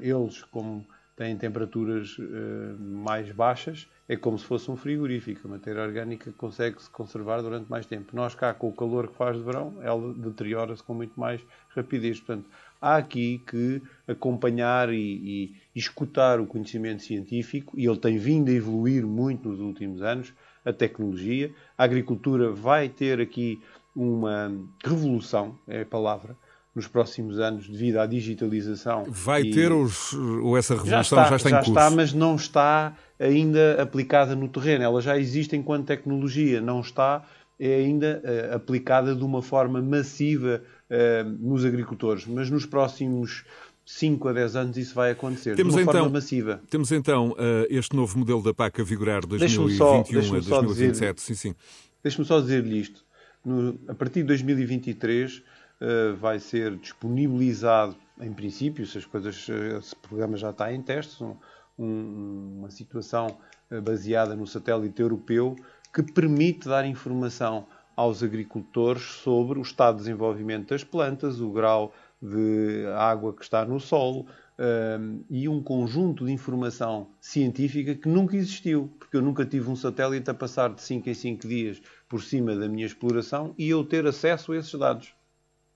Eles, 0.01 0.43
como 0.45 0.85
têm 1.17 1.37
temperaturas 1.37 2.19
uh, 2.19 2.77
mais 2.79 3.31
baixas, 3.31 3.89
é 4.09 4.17
como 4.17 4.39
se 4.39 4.45
fosse 4.45 4.71
um 4.71 4.77
frigorífico. 4.77 5.47
A 5.47 5.51
matéria 5.51 5.83
orgânica 5.83 6.33
consegue-se 6.37 6.91
conservar 6.91 7.41
durante 7.41 7.71
mais 7.71 7.87
tempo. 7.87 8.15
Nós 8.15 8.35
cá, 8.35 8.53
com 8.53 8.69
o 8.69 8.73
calor 8.73 9.09
que 9.09 9.17
faz 9.17 9.37
de 9.37 9.43
verão, 9.43 9.75
ela 9.81 10.13
deteriora-se 10.13 10.83
com 10.83 10.95
muito 10.95 11.19
mais 11.19 11.41
rapidez. 11.75 12.21
Portanto, 12.21 12.47
há 12.81 12.97
aqui 12.97 13.43
que 13.47 13.81
acompanhar 14.07 14.93
e, 14.93 14.97
e, 14.97 15.57
escutar 15.75 16.41
o 16.41 16.47
conhecimento 16.47 17.03
científico, 17.03 17.79
e 17.79 17.87
ele 17.87 17.99
tem 17.99 18.17
vindo 18.17 18.51
a 18.51 18.55
evoluir 18.55 19.07
muito 19.07 19.49
nos 19.49 19.61
últimos 19.61 20.03
anos, 20.03 20.33
a 20.65 20.73
tecnologia. 20.73 21.53
A 21.77 21.85
agricultura 21.85 22.51
vai 22.51 22.89
ter 22.89 23.21
aqui 23.21 23.61
uma 23.95 24.53
revolução, 24.85 25.59
é 25.69 25.83
a 25.83 25.87
palavra, 25.87 26.37
nos 26.75 26.89
próximos 26.89 27.39
anos 27.39 27.69
devido 27.69 27.99
à 27.99 28.07
digitalização. 28.07 29.05
Vai 29.09 29.43
e... 29.43 29.51
ter 29.51 29.73
os, 29.73 30.13
ou 30.13 30.57
essa 30.57 30.75
revolução 30.75 30.91
já 30.91 31.01
está, 31.01 31.25
já 31.29 31.37
está 31.37 31.49
já 31.49 31.57
em 31.57 31.59
curso? 31.59 31.71
está, 31.71 31.91
mas 31.91 32.13
não 32.13 32.35
está 32.35 32.97
ainda 33.19 33.81
aplicada 33.81 34.35
no 34.35 34.49
terreno. 34.49 34.83
Ela 34.83 35.01
já 35.01 35.17
existe 35.17 35.55
enquanto 35.55 35.87
tecnologia, 35.87 36.61
não 36.61 36.81
está 36.81 37.25
é 37.59 37.77
ainda 37.77 38.21
uh, 38.25 38.57
aplicada 38.57 39.15
de 39.15 39.23
uma 39.23 39.41
forma 39.41 39.81
massiva 39.81 40.61
uh, 40.91 41.29
nos 41.41 41.65
agricultores. 41.65 42.27
Mas 42.27 42.51
nos 42.51 42.67
próximos 42.67 43.45
5 43.85 44.29
a 44.29 44.33
10 44.33 44.57
anos 44.57 44.77
isso 44.77 44.95
vai 44.95 45.11
acontecer 45.11 45.55
temos 45.55 45.75
de 45.75 45.81
uma 45.81 45.83
então, 45.83 46.01
forma 46.01 46.09
massiva. 46.11 46.63
Temos 46.71 46.91
então 46.91 47.33
uh, 47.33 47.67
este 47.69 47.95
novo 47.95 48.19
modelo 48.19 48.43
da 48.43 48.55
PAC 48.55 48.81
a 48.81 48.85
vigorar 48.85 49.27
2021 49.27 49.77
só, 49.77 50.01
a 50.01 50.63
2027. 50.63 51.15
Dizer, 51.15 51.15
sim, 51.19 51.35
sim. 51.35 51.55
Deixe-me 52.03 52.25
só 52.25 52.41
dizer-lhe 52.41 52.81
isto. 52.81 53.05
No, 53.45 53.79
a 53.87 53.95
partir 53.95 54.21
de 54.21 54.29
2023 54.29 55.39
uh, 55.39 56.17
vai 56.19 56.39
ser 56.39 56.77
disponibilizado, 56.77 57.95
em 58.21 58.33
princípio, 58.33 58.87
se 58.87 58.97
as 58.97 59.05
coisas, 59.05 59.47
esse 59.79 59.95
programa 59.97 60.37
já 60.37 60.51
está 60.51 60.73
em 60.73 60.81
testes, 60.81 61.21
um, 61.21 61.37
um, 61.79 62.59
uma 62.61 62.71
situação 62.71 63.37
baseada 63.83 64.37
no 64.37 64.47
satélite 64.47 65.03
europeu 65.03 65.57
que 65.93 66.03
permite 66.03 66.69
dar 66.69 66.87
informação 66.87 67.67
aos 67.97 68.23
agricultores 68.23 69.03
sobre 69.03 69.59
o 69.59 69.63
estado 69.63 69.97
de 69.97 70.05
desenvolvimento 70.05 70.71
das 70.71 70.83
plantas, 70.83 71.41
o 71.41 71.51
grau 71.51 71.93
de 72.25 72.87
água 72.97 73.35
que 73.35 73.43
está 73.43 73.67
no 73.67 73.79
solo 73.79 74.27
um, 74.59 75.23
e 75.29 75.47
um 75.47 75.63
conjunto 75.63 76.25
de 76.25 76.33
informação 76.33 77.09
científica 77.21 77.95
que 77.95 78.09
nunca 78.09 78.35
existiu, 78.35 78.91
porque 78.99 79.17
eu 79.17 79.23
nunca 79.23 79.45
tive 79.45 79.69
um 79.69 79.77
satélite 79.77 80.31
a 80.31 80.35
passar 80.35 80.73
de 80.73 80.81
5 80.81 81.11
em 81.11 81.15
5 81.15 81.47
dias 81.47 81.83
por 82.09 82.23
cima 82.23 82.57
da 82.57 82.67
minha 82.67 82.87
exploração 82.87 83.55
e 83.59 83.69
eu 83.69 83.85
ter 83.85 84.07
acesso 84.07 84.53
a 84.53 84.57
esses 84.57 84.73
dados. 84.79 85.13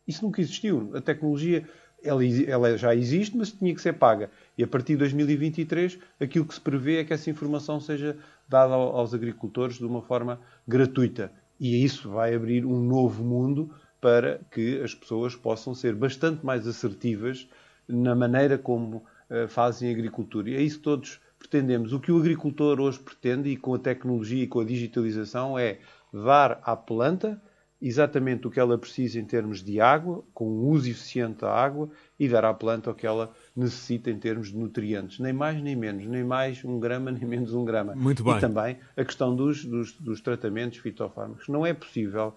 Isso 0.06 0.24
nunca 0.24 0.40
existiu. 0.40 0.90
A 0.94 1.02
tecnologia 1.02 1.68
ela, 2.02 2.24
ela, 2.24 2.78
já 2.78 2.94
existe, 2.94 3.36
mas 3.36 3.52
tinha 3.52 3.74
que 3.74 3.82
ser 3.82 3.94
paga. 3.94 4.30
E 4.56 4.62
a 4.62 4.66
partir 4.66 4.92
de 4.92 4.98
2023, 5.00 5.98
aquilo 6.18 6.46
que 6.46 6.54
se 6.54 6.60
prevê 6.60 7.00
é 7.00 7.04
que 7.04 7.12
essa 7.12 7.28
informação 7.28 7.80
seja 7.80 8.16
dada 8.48 8.72
aos 8.72 9.12
agricultores 9.12 9.76
de 9.76 9.84
uma 9.84 10.00
forma 10.00 10.40
gratuita. 10.66 11.30
E 11.60 11.84
isso 11.84 12.08
vai 12.08 12.34
abrir 12.34 12.64
um 12.64 12.80
novo 12.80 13.24
mundo 13.24 13.70
para 14.00 14.40
que 14.50 14.80
as 14.80 14.94
pessoas 14.94 15.34
possam 15.34 15.74
ser 15.74 15.94
bastante 15.94 16.44
mais 16.44 16.66
assertivas 16.66 17.48
na 17.86 18.14
maneira 18.14 18.58
como 18.58 18.98
uh, 19.30 19.48
fazem 19.48 19.90
agricultura. 19.90 20.50
E 20.50 20.56
é 20.56 20.62
isso 20.62 20.78
que 20.78 20.84
todos 20.84 21.20
pretendemos. 21.38 21.92
O 21.92 22.00
que 22.00 22.12
o 22.12 22.18
agricultor 22.18 22.80
hoje 22.80 22.98
pretende, 22.98 23.50
e 23.50 23.56
com 23.56 23.74
a 23.74 23.78
tecnologia 23.78 24.44
e 24.44 24.46
com 24.46 24.60
a 24.60 24.64
digitalização, 24.64 25.58
é 25.58 25.78
dar 26.12 26.60
à 26.62 26.76
planta 26.76 27.40
exatamente 27.80 28.46
o 28.46 28.50
que 28.50 28.58
ela 28.58 28.76
precisa 28.76 29.20
em 29.20 29.24
termos 29.24 29.62
de 29.62 29.80
água, 29.80 30.24
com 30.34 30.48
um 30.48 30.68
uso 30.68 30.90
eficiente 30.90 31.42
da 31.42 31.52
água, 31.52 31.88
e 32.18 32.28
dar 32.28 32.44
à 32.44 32.52
planta 32.52 32.90
o 32.90 32.94
que 32.94 33.06
ela 33.06 33.32
necessita 33.54 34.10
em 34.10 34.18
termos 34.18 34.48
de 34.48 34.56
nutrientes. 34.56 35.20
Nem 35.20 35.32
mais 35.32 35.62
nem 35.62 35.76
menos, 35.76 36.04
nem 36.04 36.24
mais 36.24 36.64
um 36.64 36.80
grama, 36.80 37.10
nem 37.12 37.24
menos 37.24 37.54
um 37.54 37.64
grama. 37.64 37.94
Muito 37.94 38.24
bem. 38.24 38.36
E 38.36 38.40
também 38.40 38.78
a 38.96 39.04
questão 39.04 39.34
dos, 39.34 39.64
dos, 39.64 39.92
dos 39.92 40.20
tratamentos 40.20 40.78
fitofármacos. 40.78 41.46
Não 41.48 41.64
é 41.64 41.72
possível 41.72 42.34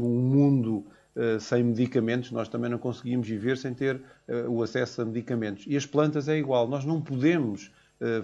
um 0.00 0.20
mundo 0.20 0.84
uh, 1.16 1.38
sem 1.40 1.62
medicamentos, 1.62 2.30
nós 2.30 2.48
também 2.48 2.70
não 2.70 2.78
conseguimos 2.78 3.28
viver 3.28 3.56
sem 3.56 3.74
ter 3.74 3.96
uh, 3.96 4.48
o 4.48 4.62
acesso 4.62 5.02
a 5.02 5.04
medicamentos. 5.04 5.64
E 5.66 5.76
as 5.76 5.86
plantas 5.86 6.28
é 6.28 6.36
igual. 6.36 6.68
Nós 6.68 6.84
não 6.84 7.00
podemos 7.00 7.70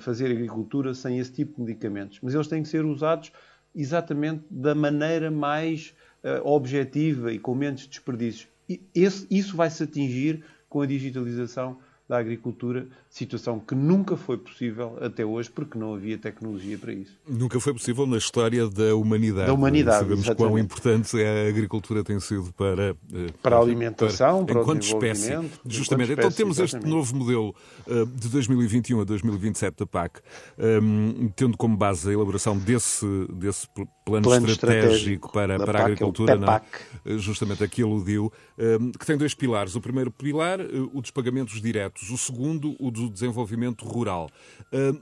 fazer 0.01 0.27
agricultura 0.27 0.93
sem 0.93 1.21
esse 1.21 1.33
tipo 1.33 1.55
de 1.55 1.63
medicamentos. 1.63 2.19
Mas 2.21 2.35
eles 2.35 2.49
têm 2.49 2.63
que 2.63 2.69
ser 2.69 2.85
usados 2.85 3.33
exatamente 3.75 4.45
da 4.51 4.75
maneira 4.75 5.31
mais 5.31 5.95
objetiva 6.43 7.33
e 7.33 7.39
com 7.39 7.55
menos 7.55 7.87
desperdícios. 7.87 8.49
E 8.69 8.83
isso 8.93 9.57
vai 9.57 9.71
se 9.71 9.85
atingir 9.85 10.45
com 10.69 10.83
a 10.83 10.87
digitalização 10.87 11.79
da 12.11 12.19
agricultura, 12.19 12.89
situação 13.11 13.59
que 13.59 13.75
nunca 13.75 14.17
foi 14.17 14.39
possível 14.39 14.97
até 15.01 15.25
hoje 15.25 15.51
porque 15.51 15.77
não 15.77 15.95
havia 15.95 16.17
tecnologia 16.17 16.79
para 16.79 16.93
isso. 16.93 17.19
Nunca 17.29 17.59
foi 17.59 17.73
possível 17.73 18.07
na 18.07 18.17
história 18.17 18.69
da 18.69 18.95
humanidade. 18.95 19.49
Da 19.49 19.53
humanidade. 19.53 19.99
Sabemos 19.99 20.25
exatamente. 20.25 20.53
quão 20.53 20.59
importante 20.59 21.17
a 21.21 21.49
agricultura 21.49 22.05
tem 22.05 22.21
sido 22.21 22.53
para, 22.53 22.91
eh, 23.13 23.27
para 23.43 23.57
a 23.57 23.61
alimentação, 23.61 24.45
para, 24.45 24.55
para 24.55 24.63
enquanto 24.63 24.83
espécie. 24.85 25.33
Justamente. 25.67 26.13
Enquanto 26.13 26.25
então 26.25 26.31
temos 26.31 26.59
exatamente. 26.59 26.87
este 26.87 26.97
novo 26.97 27.17
modelo 27.17 27.55
uh, 27.89 28.07
de 28.07 28.29
2021 28.29 29.01
a 29.01 29.05
2027 29.05 29.79
da 29.79 29.87
PAC, 29.87 30.21
ehm, 30.57 31.29
tendo 31.35 31.57
como 31.57 31.77
base 31.77 32.09
a 32.09 32.13
elaboração 32.13 32.57
desse, 32.57 33.07
desse 33.33 33.67
plano, 34.05 34.23
plano 34.23 34.47
estratégico, 34.47 35.33
para, 35.33 35.57
para 35.59 35.73
PAC, 35.73 35.83
a 35.83 35.85
agricultura, 35.87 36.37
não, 36.37 36.53
é? 36.53 36.63
Eh, 37.07 37.19
justamente 37.19 37.65
aqui 37.65 37.83
aludiu, 37.83 38.33
ehm, 38.57 38.93
que 38.93 39.05
tem 39.05 39.17
dois 39.17 39.35
pilares. 39.35 39.75
O 39.75 39.81
primeiro 39.81 40.13
pilar, 40.13 40.61
o 40.93 41.01
dos 41.01 41.11
pagamentos 41.11 41.61
diretos 41.61 42.11
o 42.11 42.17
segundo, 42.17 42.77
o 42.79 42.91
do 43.01 43.11
desenvolvimento 43.11 43.85
rural. 43.85 44.31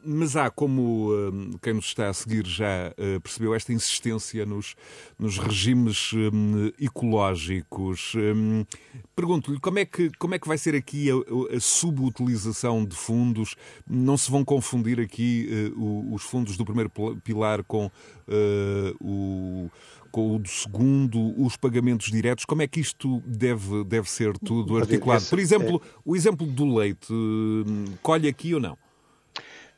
Mas 0.04 0.34
há, 0.34 0.50
como 0.50 1.10
quem 1.62 1.74
nos 1.74 1.86
está 1.86 2.08
a 2.08 2.14
seguir 2.14 2.46
já 2.46 2.92
uh, 2.92 3.20
percebeu, 3.20 3.54
esta 3.54 3.72
insistência 3.72 4.46
nos, 4.46 4.74
nos 5.18 5.38
regimes 5.38 6.12
ecológicos. 6.80 8.14
Pergunto-lhe 9.14 9.60
como, 9.60 9.78
é 9.78 9.84
que, 9.84 10.10
como 10.18 10.34
é 10.34 10.38
que 10.38 10.48
vai 10.48 10.56
ser 10.56 10.74
aqui 10.74 11.10
a, 11.10 11.56
a, 11.56 11.60
subutilização 11.60 12.84
de 12.84 12.96
fundos? 12.96 13.56
Não 13.86 14.16
se 14.16 14.30
vão 14.30 14.44
confundir 14.44 15.00
aqui 15.00 15.48
os 16.10 16.22
fundos 16.22 16.56
do 16.56 16.64
primeiro 16.64 16.90
pilar 17.22 17.62
com 17.64 17.90
o 19.00 19.70
com 20.10 20.36
o 20.36 20.38
do 20.38 20.48
segundo, 20.48 21.34
os 21.40 21.56
pagamentos 21.56 22.10
diretos, 22.10 22.44
como 22.44 22.62
é 22.62 22.66
que 22.66 22.80
isto 22.80 23.22
deve, 23.26 23.84
deve 23.84 24.10
ser 24.10 24.36
tudo 24.38 24.76
articulado? 24.76 25.24
Por 25.24 25.38
exemplo, 25.38 25.82
é... 25.84 25.88
o 26.04 26.16
exemplo 26.16 26.46
do 26.46 26.76
leite, 26.76 27.12
hum, 27.12 27.84
colhe 28.02 28.28
aqui 28.28 28.54
ou 28.54 28.60
não? 28.60 28.76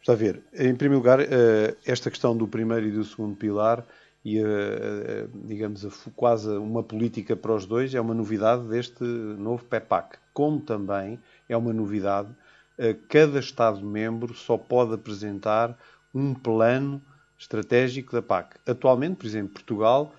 Está 0.00 0.14
a 0.14 0.16
ver, 0.16 0.42
em 0.54 0.74
primeiro 0.74 0.96
lugar, 0.96 1.20
eh, 1.20 1.76
esta 1.84 2.10
questão 2.10 2.34
do 2.34 2.48
primeiro 2.48 2.86
e 2.86 2.90
do 2.90 3.04
segundo 3.04 3.36
pilar 3.36 3.86
e, 4.24 4.38
eh, 4.38 4.42
eh, 4.44 5.26
digamos, 5.44 5.86
quase 6.16 6.48
uma 6.48 6.82
política 6.82 7.36
para 7.36 7.54
os 7.54 7.66
dois 7.66 7.94
é 7.94 8.00
uma 8.00 8.14
novidade 8.14 8.66
deste 8.66 9.04
novo 9.04 9.62
PEPAC, 9.64 10.16
como 10.32 10.58
também 10.58 11.20
é 11.48 11.56
uma 11.56 11.72
novidade, 11.72 12.28
cada 13.10 13.38
Estado-membro 13.40 14.32
só 14.34 14.56
pode 14.56 14.94
apresentar 14.94 15.78
um 16.14 16.32
plano 16.32 17.02
estratégico 17.38 18.12
da 18.12 18.22
PAC. 18.22 18.56
Atualmente, 18.66 19.16
por 19.16 19.26
exemplo, 19.26 19.52
Portugal 19.52 20.14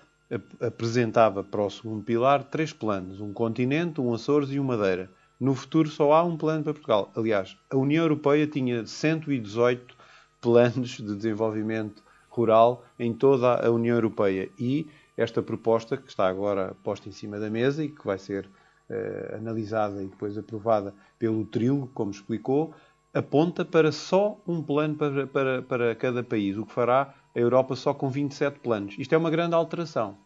apresentava 0.60 1.44
para 1.44 1.62
o 1.62 1.70
segundo 1.70 2.04
pilar 2.04 2.44
três 2.44 2.72
planos: 2.72 3.20
um 3.20 3.32
continente, 3.32 4.00
um 4.00 4.14
Açores 4.14 4.50
e 4.50 4.58
um 4.58 4.64
Madeira. 4.64 5.10
No 5.38 5.54
futuro 5.54 5.88
só 5.88 6.12
há 6.12 6.22
um 6.22 6.36
plano 6.36 6.62
para 6.62 6.72
Portugal. 6.72 7.10
Aliás, 7.16 7.56
a 7.68 7.76
União 7.76 8.04
Europeia 8.04 8.46
tinha 8.46 8.86
118 8.86 9.96
planos 10.40 10.90
de 10.96 11.14
desenvolvimento 11.16 12.02
rural 12.28 12.84
em 12.98 13.12
toda 13.12 13.66
a 13.66 13.70
União 13.70 13.96
Europeia 13.96 14.48
e 14.58 14.88
esta 15.16 15.42
proposta 15.42 15.96
que 15.96 16.08
está 16.08 16.26
agora 16.28 16.74
posta 16.82 17.08
em 17.08 17.12
cima 17.12 17.38
da 17.38 17.50
mesa 17.50 17.84
e 17.84 17.88
que 17.88 18.04
vai 18.04 18.18
ser 18.18 18.46
uh, 18.88 19.36
analisada 19.36 20.02
e 20.02 20.06
depois 20.06 20.38
aprovada 20.38 20.94
pelo 21.18 21.44
Trilho, 21.44 21.90
como 21.92 22.10
explicou, 22.10 22.74
aponta 23.12 23.64
para 23.64 23.92
só 23.92 24.40
um 24.46 24.62
plano 24.62 24.94
para, 24.94 25.26
para, 25.26 25.62
para 25.62 25.94
cada 25.94 26.22
país, 26.22 26.56
o 26.56 26.64
que 26.64 26.72
fará 26.72 27.14
a 27.34 27.38
Europa 27.38 27.74
só 27.76 27.94
com 27.94 28.08
27 28.08 28.60
planos. 28.60 28.94
Isto 28.98 29.14
é 29.14 29.18
uma 29.18 29.30
grande 29.30 29.54
alteração. 29.54 30.16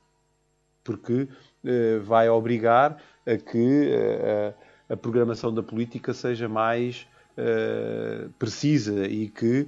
porque 0.85 1.23
uh, 1.23 2.01
vai 2.05 2.29
obrigar 2.29 2.97
a 3.27 3.37
que 3.37 3.91
uh, 3.91 4.55
a 4.89 4.97
programação 4.97 5.53
da 5.53 5.63
política 5.63 6.15
seja 6.15 6.49
mais 6.49 7.07
uh, 7.37 8.31
precisa 8.39 9.07
e 9.07 9.29
que, 9.29 9.67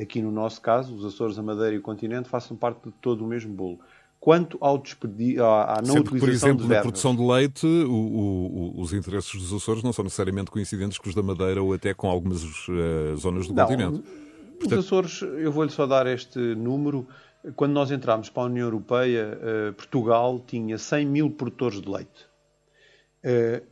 aqui 0.00 0.20
no 0.20 0.30
nosso 0.30 0.60
caso, 0.60 0.94
os 0.94 1.04
Açores, 1.04 1.38
a 1.38 1.42
Madeira 1.42 1.74
e 1.74 1.78
o 1.78 1.82
continente 1.82 2.28
façam 2.28 2.56
parte 2.56 2.84
de 2.84 2.92
todo 3.00 3.24
o 3.24 3.26
mesmo 3.26 3.52
bolo. 3.52 3.78
Quanto 4.20 4.56
ao 4.58 4.76
à, 4.76 5.82
não 5.84 5.96
Sempre, 5.96 6.16
utilização 6.16 6.18
por 6.18 6.28
exemplo, 6.30 6.62
de 6.62 6.68
verbas, 6.68 6.76
na 6.76 6.80
produção 6.80 7.14
de 7.14 7.22
leite, 7.22 7.66
o, 7.66 7.92
o, 7.92 8.80
os 8.80 8.94
interesses 8.94 9.32
dos 9.34 9.52
Açores 9.52 9.82
não 9.82 9.92
são 9.92 10.02
necessariamente 10.02 10.50
coincidentes 10.50 10.96
com 10.96 11.10
os 11.10 11.14
da 11.14 11.22
Madeira 11.22 11.62
ou 11.62 11.74
até 11.74 11.92
com 11.92 12.08
algumas 12.08 12.42
uh, 12.42 13.16
zonas 13.18 13.46
do 13.46 13.52
não, 13.52 13.66
continente. 13.66 14.02
Os 14.62 14.72
Açores, 14.72 15.22
eu 15.22 15.50
vou-lhe 15.50 15.70
só 15.70 15.86
dar 15.86 16.06
este 16.06 16.38
número. 16.38 17.06
Quando 17.56 17.72
nós 17.72 17.90
entramos 17.90 18.30
para 18.30 18.44
a 18.44 18.46
União 18.46 18.66
Europeia, 18.66 19.38
uh, 19.38 19.72
Portugal 19.74 20.42
tinha 20.46 20.78
100 20.78 21.06
mil 21.06 21.30
produtores 21.30 21.80
de 21.80 21.88
leite. 21.88 22.26
Uh, 23.24 23.64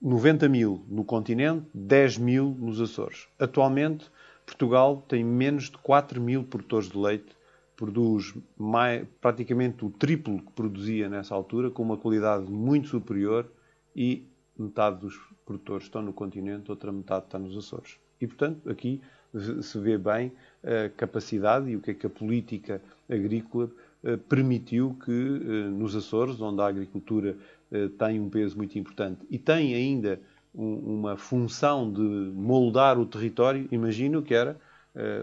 90 0.00 0.48
mil 0.48 0.84
no 0.88 1.04
continente, 1.04 1.66
10 1.74 2.18
mil 2.18 2.56
nos 2.58 2.80
Açores. 2.80 3.26
Atualmente, 3.38 4.10
Portugal 4.46 5.04
tem 5.08 5.24
menos 5.24 5.64
de 5.64 5.78
4 5.78 6.20
mil 6.20 6.44
produtores 6.44 6.88
de 6.88 6.96
leite 6.96 7.38
produz 7.78 8.34
mais, 8.56 9.06
praticamente 9.20 9.84
o 9.84 9.90
triplo 9.90 10.40
que 10.40 10.50
produzia 10.50 11.08
nessa 11.08 11.32
altura, 11.32 11.70
com 11.70 11.80
uma 11.80 11.96
qualidade 11.96 12.50
muito 12.50 12.88
superior 12.88 13.48
e 13.94 14.26
metade 14.58 14.98
dos 14.98 15.16
produtores 15.46 15.84
estão 15.84 16.02
no 16.02 16.12
continente, 16.12 16.72
outra 16.72 16.90
metade 16.90 17.26
está 17.26 17.38
nos 17.38 17.56
Açores. 17.56 17.96
E, 18.20 18.26
portanto, 18.26 18.68
aqui 18.68 19.00
se 19.34 19.78
vê 19.78 19.98
bem 19.98 20.32
a 20.62 20.88
capacidade 20.90 21.70
e 21.70 21.76
o 21.76 21.80
que 21.80 21.90
é 21.92 21.94
que 21.94 22.06
a 22.06 22.10
política 22.10 22.80
agrícola 23.08 23.70
eh, 24.02 24.16
permitiu 24.16 24.96
que 25.04 25.10
eh, 25.10 25.68
nos 25.70 25.96
Açores, 25.96 26.40
onde 26.40 26.60
a 26.62 26.66
agricultura 26.66 27.36
eh, 27.72 27.88
tem 27.98 28.20
um 28.20 28.28
peso 28.28 28.56
muito 28.56 28.78
importante 28.78 29.26
e 29.28 29.38
tem 29.38 29.74
ainda 29.74 30.20
uma 30.54 31.16
função 31.16 31.92
de 31.92 32.00
moldar 32.00 32.98
o 32.98 33.06
território, 33.06 33.68
imagino 33.70 34.22
que 34.22 34.34
era 34.34 34.56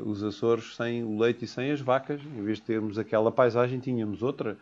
os 0.05 0.23
Açores 0.23 0.75
sem 0.75 1.03
o 1.03 1.17
leite 1.19 1.43
e 1.43 1.47
sem 1.47 1.71
as 1.71 1.81
vacas, 1.81 2.21
em 2.21 2.43
vez 2.43 2.59
de 2.59 2.63
termos 2.63 2.97
aquela 2.97 3.29
paisagem, 3.31 3.79
tínhamos 3.79 4.21
outra 4.21 4.55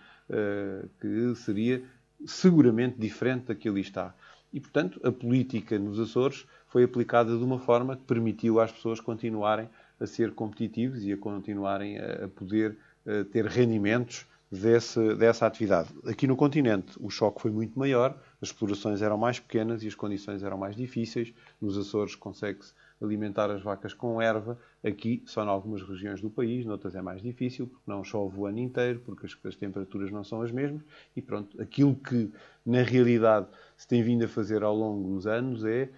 que 1.00 1.36
seria 1.36 1.84
seguramente 2.26 2.96
diferente 2.98 3.48
da 3.48 3.56
que 3.56 3.70
ali 3.70 3.82
está. 3.82 4.16
E, 4.52 4.60
portanto, 4.60 5.00
a 5.04 5.12
política 5.12 5.78
nos 5.78 6.00
Açores 6.00 6.48
foi 6.74 6.84
aplicada 6.84 7.38
de 7.38 7.44
uma 7.44 7.60
forma 7.60 7.96
que 7.96 8.02
permitiu 8.02 8.60
às 8.60 8.72
pessoas 8.72 9.00
continuarem 9.00 9.70
a 10.00 10.08
ser 10.08 10.34
competitivos 10.34 11.04
e 11.04 11.14
a 11.14 11.18
continuarem 11.18 12.00
a, 12.00 12.28
poder 12.28 12.76
uh, 13.06 13.24
ter 13.26 13.46
rendimentos 13.46 14.26
desse, 14.52 15.14
dessa 15.14 15.46
atividade. 15.46 15.90
Aqui 16.04 16.26
no 16.26 16.36
continente 16.36 16.98
o 17.00 17.12
choque 17.12 17.44
foi 17.44 17.52
muito 17.52 17.78
maior, 17.78 18.18
as 18.42 18.50
explorações 18.50 19.04
eram 19.04 19.20
mais 19.20 19.40
pequenas 19.40 19.84
e 19.84 19.88
as 19.88 19.94
condições 19.94 20.42
eram 20.42 20.58
mais 20.58 20.76
difíceis. 20.76 21.32
Nos 21.62 21.78
Açores 21.78 22.16
consegue-se 22.16 22.74
alimentar 23.00 23.52
as 23.52 23.62
vacas 23.62 23.94
com 23.94 24.20
erva. 24.20 24.58
Aqui, 24.84 25.22
só 25.26 25.44
em 25.44 25.48
algumas 25.48 25.82
regiões 25.82 26.22
do 26.22 26.30
país, 26.30 26.66
noutras 26.66 26.96
é 26.96 27.02
mais 27.02 27.22
difícil, 27.22 27.68
porque 27.68 27.84
não 27.86 28.04
chove 28.04 28.38
o 28.38 28.46
ano 28.46 28.60
inteiro, 28.60 29.00
porque 29.06 29.26
as, 29.26 29.38
as, 29.46 29.56
temperaturas 29.56 30.12
não 30.12 30.24
são 30.24 30.42
as 30.42 30.52
mesmas. 30.52 30.82
E 31.16 31.22
pronto, 31.22 31.62
aquilo 31.62 31.96
que 31.96 32.32
na 32.66 32.82
realidade 32.82 33.48
se 33.78 33.88
tem 33.88 34.02
vindo 34.02 34.26
a 34.26 34.28
fazer 34.28 34.64
ao 34.64 34.76
longo 34.76 35.16
dos 35.16 35.28
anos 35.28 35.64
é 35.64 35.84
eh, 35.84 35.90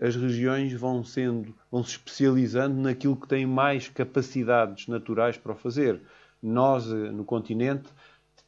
as 0.00 0.14
regiões 0.14 0.72
vão 0.72 1.02
sendo, 1.02 1.54
vão 1.70 1.82
se 1.82 1.92
especializando 1.92 2.80
naquilo 2.80 3.16
que 3.16 3.26
tem 3.26 3.44
mais 3.44 3.88
capacidades 3.88 4.86
naturais 4.86 5.36
para 5.36 5.52
o 5.52 5.56
fazer. 5.56 6.00
Nós, 6.42 6.90
eh, 6.90 7.10
no 7.10 7.24
continente, 7.24 7.88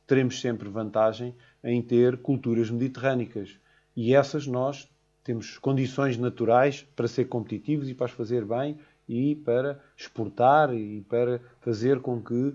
teremos 0.07 0.41
sempre 0.41 0.69
vantagem 0.69 1.35
em 1.65 1.83
ter 1.83 2.19
culturas 2.19 2.71
mediterrânicas. 2.71 3.59
E 3.97 4.15
essas 4.15 4.47
nós 4.47 4.89
temos 5.25 5.59
condições 5.59 6.17
naturais 6.17 6.87
para 6.95 7.09
ser 7.09 7.25
competitivos 7.25 7.89
e 7.89 7.95
para 7.95 8.07
as 8.07 8.13
fazer 8.13 8.45
bem 8.45 8.79
e 9.09 9.35
para 9.35 9.81
exportar 9.97 10.73
e 10.73 11.01
para 11.09 11.41
fazer 11.61 12.01
com 12.01 12.23
que 12.23 12.35
uh, 12.35 12.55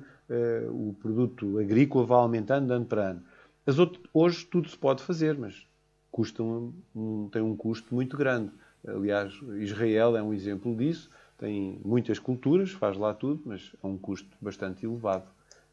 o 0.70 0.96
produto 1.02 1.60
agrícola 1.60 2.06
vá 2.06 2.18
aumentando 2.18 2.72
ano 2.72 2.86
para 2.86 3.10
ano. 3.10 3.24
Outras, 3.68 4.04
hoje 4.14 4.46
tudo 4.46 4.70
se 4.70 4.78
pode 4.78 5.04
fazer, 5.04 5.38
mas 5.38 5.66
custa 6.12 6.44
um, 6.44 6.74
um, 6.94 7.56
custo 7.56 7.96
muito 7.96 8.18
grande. 8.18 8.52
Aliás, 8.86 9.34
Israel 9.60 10.18
é 10.18 10.22
um 10.22 10.34
exemplo 10.34 10.76
disso. 10.76 11.10
Tem 11.38 11.80
muitas 11.84 12.20
culturas, 12.20 12.72
faz 12.72 12.98
lá 12.98 13.14
tudo, 13.14 13.42
mas 13.46 13.72
é 13.82 13.88
um 13.88 13.98
custo 13.98 14.30
bastante 14.40 14.86
elevado. 14.86 15.26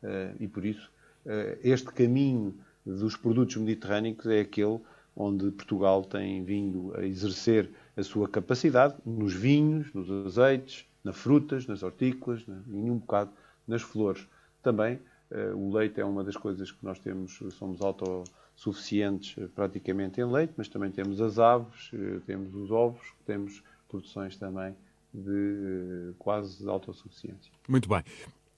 Uh, 0.02 0.34
e 0.40 0.46
por 0.46 0.64
isso, 0.64 0.90
uh, 1.26 1.58
este 1.62 1.86
caminho 1.86 2.54
dos 2.86 3.16
produtos 3.16 3.56
mediterrâneos 3.56 4.24
é 4.26 4.40
aquele 4.40 4.80
onde 5.14 5.50
Portugal 5.50 6.04
tem 6.04 6.44
vindo 6.44 6.94
a 6.96 7.04
exercer 7.04 7.68
a 7.96 8.02
sua 8.02 8.28
capacidade 8.28 8.94
nos 9.04 9.34
vinhos, 9.34 9.92
nos 9.92 10.08
azeites, 10.26 10.86
nas 11.02 11.16
frutas, 11.16 11.66
nas 11.66 11.82
hortícolas 11.82 12.46
e 12.46 12.72
um 12.72 12.98
bocado 12.98 13.30
nas 13.66 13.82
flores. 13.82 14.26
Também 14.62 15.00
uh, 15.30 15.56
o 15.56 15.74
leite 15.74 16.00
é 16.00 16.04
uma 16.04 16.22
das 16.22 16.36
coisas 16.36 16.70
que 16.70 16.84
nós 16.84 16.98
temos, 17.00 17.42
somos 17.50 17.80
autossuficientes 17.82 18.38
uh, 18.66 19.48
praticamente 19.54 20.20
em 20.20 20.24
leite, 20.24 20.52
mas 20.56 20.68
também 20.68 20.90
temos 20.90 21.20
as 21.20 21.38
aves, 21.38 21.92
uh, 21.92 22.20
temos 22.26 22.54
os 22.54 22.70
ovos, 22.70 23.12
temos 23.26 23.62
produções 23.88 24.36
também 24.36 24.74
de 25.12 26.12
quase 26.18 26.68
autossuficiência. 26.68 27.52
Muito 27.68 27.88
bem. 27.88 28.02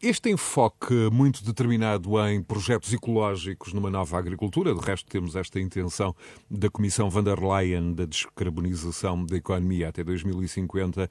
Este 0.02 0.30
enfoque 0.30 0.94
muito 1.12 1.44
determinado 1.44 2.18
em 2.26 2.42
projetos 2.42 2.90
ecológicos 2.90 3.74
numa 3.74 3.90
nova 3.90 4.18
agricultura, 4.18 4.74
de 4.74 4.80
resto 4.80 5.06
temos 5.10 5.36
esta 5.36 5.60
intenção 5.60 6.16
da 6.50 6.70
Comissão 6.70 7.10
van 7.10 7.22
der 7.22 7.38
Leyen 7.38 7.92
da 7.92 8.06
descarbonização 8.06 9.26
da 9.26 9.36
economia 9.36 9.90
até 9.90 10.02
2050, 10.02 11.10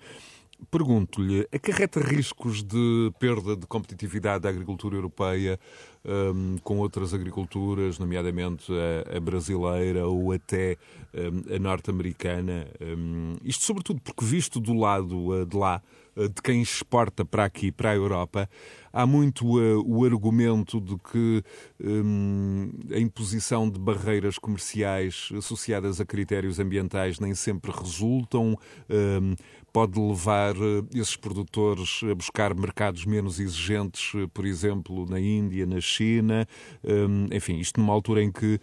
pergunto-lhe, 0.69 1.47
acarreta 1.51 1.99
riscos 1.99 2.63
de 2.63 3.11
perda 3.19 3.55
de 3.55 3.65
competitividade 3.65 4.43
da 4.43 4.49
agricultura 4.49 4.95
europeia 4.95 5.59
um, 6.05 6.57
com 6.63 6.77
outras 6.77 7.13
agriculturas, 7.13 7.99
nomeadamente 7.99 8.71
a, 8.71 9.17
a 9.17 9.19
brasileira 9.19 10.07
ou 10.07 10.31
até 10.31 10.77
um, 11.13 11.55
a 11.55 11.59
norte-americana? 11.59 12.67
Um, 12.81 13.35
isto 13.43 13.63
sobretudo 13.63 14.01
porque 14.01 14.23
visto 14.23 14.59
do 14.59 14.73
lado 14.73 15.29
uh, 15.29 15.45
de 15.45 15.57
lá, 15.57 15.81
uh, 16.15 16.29
de 16.29 16.41
quem 16.41 16.61
exporta 16.61 17.25
para 17.25 17.45
aqui, 17.45 17.71
para 17.71 17.91
a 17.91 17.95
Europa, 17.95 18.49
há 18.91 19.05
muito 19.05 19.45
uh, 19.45 19.83
o 19.85 20.05
argumento 20.05 20.79
de 20.79 20.95
que 20.97 21.43
um, 21.83 22.69
a 22.91 22.99
imposição 22.99 23.69
de 23.69 23.79
barreiras 23.79 24.37
comerciais 24.37 25.29
associadas 25.35 25.99
a 25.99 26.05
critérios 26.05 26.59
ambientais 26.59 27.19
nem 27.19 27.33
sempre 27.33 27.71
resultam, 27.71 28.57
um, 28.89 29.35
pode 29.71 29.99
levar 29.99 30.55
uh, 30.57 30.87
esses 30.93 31.15
produtores 31.15 32.01
a 32.09 32.15
buscar 32.15 32.53
mercados 32.53 33.05
menos 33.05 33.39
exigentes, 33.39 34.13
uh, 34.13 34.27
por 34.29 34.45
exemplo, 34.45 35.05
na 35.09 35.19
Índia, 35.19 35.65
na 35.65 35.79
China, 35.79 36.47
um, 36.83 37.27
enfim, 37.31 37.57
isto 37.57 37.79
numa 37.79 37.93
altura 37.93 38.23
em 38.23 38.31
que 38.31 38.59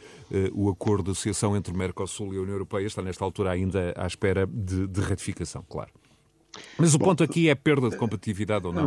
o 0.53 0.69
acordo 0.69 1.05
de 1.05 1.11
associação 1.12 1.57
entre 1.57 1.73
o 1.73 1.77
Mercosul 1.77 2.35
e 2.35 2.38
a 2.38 2.40
União 2.40 2.55
Europeia 2.55 2.87
está 2.87 3.01
nesta 3.01 3.25
altura 3.25 3.51
ainda 3.51 3.95
à 3.97 4.07
espera 4.07 4.47
de, 4.47 4.87
de 4.87 5.01
ratificação, 5.01 5.64
claro. 5.69 5.90
Mas 6.79 6.95
o 6.95 6.99
Bom, 6.99 7.07
ponto 7.07 7.23
aqui 7.23 7.49
é 7.49 7.55
perda 7.55 7.90
de 7.90 7.97
competitividade 7.97 8.66
ou 8.66 8.73
não? 8.73 8.87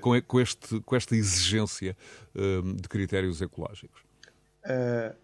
Com, 0.00 0.40
este, 0.40 0.80
com 0.80 0.96
esta 0.96 1.14
exigência 1.14 1.96
uh, 2.34 2.74
de 2.74 2.88
critérios 2.88 3.40
ecológicos. 3.40 4.00
Uh, 4.64 5.14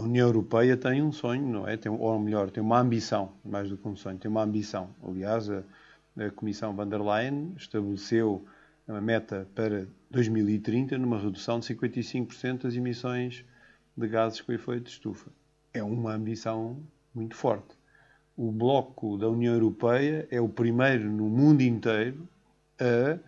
a 0.00 0.04
União 0.04 0.26
Europeia 0.26 0.76
tem 0.76 1.02
um 1.02 1.12
sonho, 1.12 1.46
não 1.46 1.68
é? 1.68 1.76
Tem, 1.76 1.90
ou 1.90 2.18
melhor, 2.18 2.50
tem 2.50 2.62
uma 2.62 2.80
ambição, 2.80 3.32
mais 3.44 3.68
do 3.68 3.76
que 3.76 3.86
um 3.86 3.96
sonho, 3.96 4.18
tem 4.18 4.30
uma 4.30 4.42
ambição. 4.42 4.90
Aliás, 5.06 5.48
a, 5.50 5.62
a 6.18 6.30
Comissão 6.30 6.74
van 6.74 6.88
der 6.88 7.00
Leyen 7.00 7.54
estabeleceu 7.56 8.44
uma 8.86 9.00
meta 9.00 9.46
para 9.54 9.86
2030 10.10 10.98
numa 10.98 11.18
redução 11.18 11.60
de 11.60 11.66
55% 11.74 12.62
das 12.62 12.74
emissões 12.74 13.44
de 13.96 14.08
gases 14.08 14.40
com 14.40 14.52
efeito 14.52 14.84
de 14.84 14.90
estufa. 14.90 15.30
É 15.72 15.82
uma 15.82 16.14
ambição 16.14 16.76
muito 17.14 17.36
forte 17.36 17.80
o 18.40 18.50
bloco 18.50 19.18
da 19.18 19.28
União 19.28 19.52
Europeia 19.52 20.26
é 20.30 20.40
o 20.40 20.48
primeiro 20.48 21.10
no 21.10 21.28
mundo 21.28 21.60
inteiro 21.60 22.26
a 22.80 23.18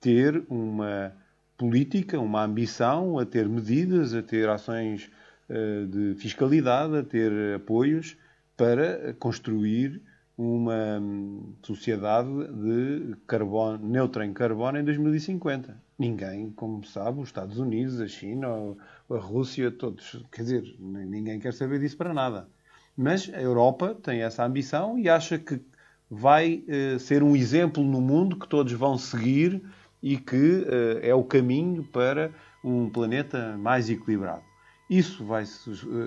ter 0.00 0.42
uma 0.48 1.12
política, 1.56 2.18
uma 2.18 2.42
ambição, 2.42 3.16
a 3.16 3.24
ter 3.24 3.48
medidas, 3.48 4.12
a 4.12 4.20
ter 4.20 4.48
ações 4.48 5.08
de 5.48 6.14
fiscalidade, 6.16 6.96
a 6.96 7.02
ter 7.02 7.54
apoios 7.54 8.16
para 8.56 9.14
construir 9.14 10.02
uma 10.36 10.98
hum, 11.00 11.54
sociedade 11.62 12.28
de 12.28 13.16
carbono, 13.26 13.78
neutra 13.78 14.24
em 14.24 14.32
carbono 14.32 14.78
em 14.78 14.84
2050. 14.84 15.80
Ninguém, 15.98 16.50
como 16.50 16.84
sabe, 16.84 17.20
os 17.20 17.28
Estados 17.28 17.58
Unidos, 17.58 18.00
a 18.00 18.06
China, 18.06 18.76
a 19.10 19.16
Rússia, 19.16 19.70
todos, 19.70 20.22
quer 20.30 20.42
dizer, 20.42 20.76
ninguém 20.78 21.38
quer 21.40 21.54
saber 21.54 21.80
disso 21.80 21.96
para 21.96 22.12
nada. 22.12 22.48
Mas 22.94 23.30
a 23.32 23.40
Europa 23.40 23.96
tem 24.02 24.22
essa 24.22 24.44
ambição 24.44 24.98
e 24.98 25.08
acha 25.08 25.38
que 25.38 25.60
vai 26.10 26.64
uh, 26.68 26.98
ser 26.98 27.22
um 27.22 27.34
exemplo 27.34 27.82
no 27.82 28.00
mundo 28.00 28.38
que 28.38 28.48
todos 28.48 28.72
vão 28.72 28.98
seguir 28.98 29.62
e 30.02 30.18
que 30.18 30.36
uh, 30.36 30.98
é 31.02 31.14
o 31.14 31.24
caminho 31.24 31.82
para 31.84 32.30
um 32.62 32.90
planeta 32.90 33.56
mais 33.56 33.88
equilibrado. 33.88 34.42
Isso 34.88 35.24
vai, 35.24 35.44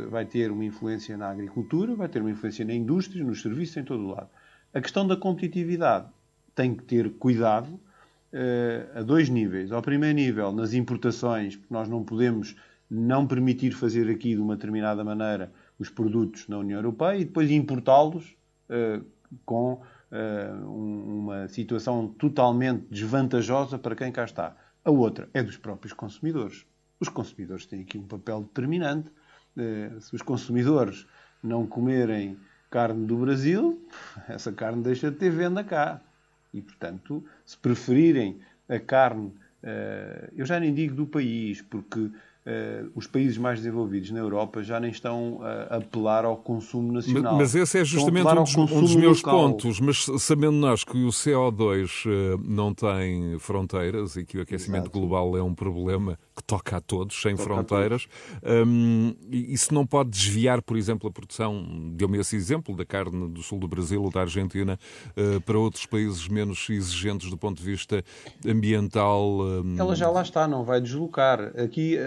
vai 0.10 0.26
ter 0.26 0.52
uma 0.52 0.64
influência 0.64 1.18
na 1.18 1.30
agricultura, 1.30 1.96
vai 1.96 2.08
ter 2.08 2.22
uma 2.22 2.32
influência 2.32 2.64
na 2.64 2.74
indústria, 2.74 3.24
nos 3.24 3.42
serviços, 3.42 3.76
em 3.78 3.84
todo 3.84 4.04
o 4.04 4.12
lado. 4.12 4.30
A 4.74 4.80
questão 4.80 5.06
da 5.06 5.18
competitividade 5.18 6.08
tem 6.56 6.74
que 6.76 6.84
ter 6.84 7.12
cuidado 7.14 7.68
uh, 7.74 9.00
a 9.00 9.02
dois 9.02 9.28
níveis. 9.30 9.72
Ao 9.72 9.82
primeiro 9.82 10.16
nível, 10.16 10.52
nas 10.52 10.74
importações, 10.74 11.56
porque 11.56 11.74
nós 11.74 11.90
não 11.90 12.04
podemos 12.04 12.56
não 12.90 13.28
permitir 13.28 13.72
fazer 13.72 14.10
aqui 14.10 14.36
de 14.36 14.42
uma 14.42 14.56
determinada 14.56 15.04
maneira 15.04 15.52
os 15.78 15.90
produtos 15.90 16.48
na 16.48 16.58
União 16.58 16.78
Europeia 16.80 17.18
e 17.18 17.26
depois 17.26 17.52
importá-los 17.52 18.36
uh, 18.70 19.06
com 19.46 19.74
uh, 19.74 20.72
uma 20.72 21.48
situação 21.48 22.08
totalmente 22.08 22.86
desvantajosa 22.90 23.78
para 23.78 23.96
quem 23.96 24.12
cá 24.12 24.24
está. 24.24 24.56
A 24.84 24.92
outra 24.92 25.30
é 25.34 25.44
dos 25.44 25.58
próprios 25.58 25.94
consumidores. 25.94 26.66
Os 27.00 27.10
consumidores 27.10 27.66
têm 27.66 27.82
aqui 27.82 27.98
um 27.98 28.04
papel 28.04 28.42
determinante. 28.42 29.10
Uh, 29.58 30.00
se 30.02 30.16
os 30.16 30.22
consumidores 30.22 31.06
não 31.42 31.66
comerem 31.66 32.38
carne 32.70 33.06
do 33.06 33.18
Brasil, 33.18 33.82
essa 34.28 34.52
carne 34.52 34.84
deixa 34.84 35.10
de 35.10 35.18
ter 35.18 35.32
venda 35.32 35.64
cá. 35.64 36.02
E, 36.54 36.62
portanto, 36.62 37.24
se 37.46 37.58
preferirem 37.58 38.40
a 38.68 38.80
carne, 38.80 39.32
eu 40.36 40.46
já 40.46 40.60
nem 40.60 40.74
digo 40.74 40.96
do 40.96 41.06
país, 41.06 41.62
porque 41.62 42.10
Uh, 42.50 42.90
os 42.96 43.06
países 43.06 43.38
mais 43.38 43.60
desenvolvidos 43.60 44.10
na 44.12 44.20
Europa 44.20 44.64
já 44.64 44.80
nem 44.80 44.90
estão 44.90 45.40
a 45.44 45.76
apelar 45.76 46.24
ao 46.24 46.38
consumo 46.38 46.92
nacional. 46.92 47.36
Mas, 47.36 47.54
esse 47.54 47.78
é 47.78 47.84
justamente 47.84 48.28
um 48.28 48.44
dos, 48.44 48.56
um 48.56 48.82
dos, 48.82 48.96
meus 48.96 49.22
local. 49.22 49.52
pontos. 49.52 49.80
Mas 49.80 50.08
sabendo 50.18 50.54
nós 50.54 50.86
que 50.86 50.98
o 51.04 51.10
CO2 51.10 52.06
uh, 52.06 52.10
eh, 52.10 52.38
não 52.44 52.74
tem 52.74 53.38
fronteiras 53.38 54.16
e 54.16 54.26
que 54.26 54.38
o 54.38 54.42
aquecimento 54.42 54.86
Exato. 54.86 55.00
global 55.00 55.38
é 55.38 55.44
um 55.44 55.54
problema 55.54 56.18
que 56.40 56.44
toca 56.44 56.78
a 56.78 56.82
todos, 56.82 57.22
sem 57.22 57.36
toca 57.36 57.44
fronteiras, 57.44 58.08
todos. 58.42 58.68
Um, 58.68 59.14
isso 59.30 59.74
não 59.74 59.86
pode 59.86 60.10
desviar, 60.10 60.62
por 60.62 60.78
exemplo, 60.78 61.10
a 61.10 61.12
produção, 61.12 61.92
deu-me 61.94 62.18
esse 62.18 62.36
exemplo, 62.36 62.76
da 62.76 62.86
carne 62.86 63.30
do 63.30 63.44
sul 63.44 63.60
do 63.60 63.68
Brasil 63.68 64.02
ou 64.02 64.10
da 64.10 64.22
Argentina, 64.22 64.80
uh, 65.18 65.42
para 65.42 65.58
outros 65.58 65.86
países 65.86 66.28
menos 66.28 66.70
exigentes 66.70 67.30
do 67.30 67.38
ponto 67.38 67.58
de 67.58 67.64
vista 67.64 68.04
ambiental. 68.46 69.42
Um... 69.42 69.78
Ela 69.78 69.96
já 69.96 70.10
lá 70.10 70.22
está, 70.22 70.48
não 70.48 70.64
vai 70.64 70.80
deslocar. 70.80 71.52
Aqui 71.58 71.98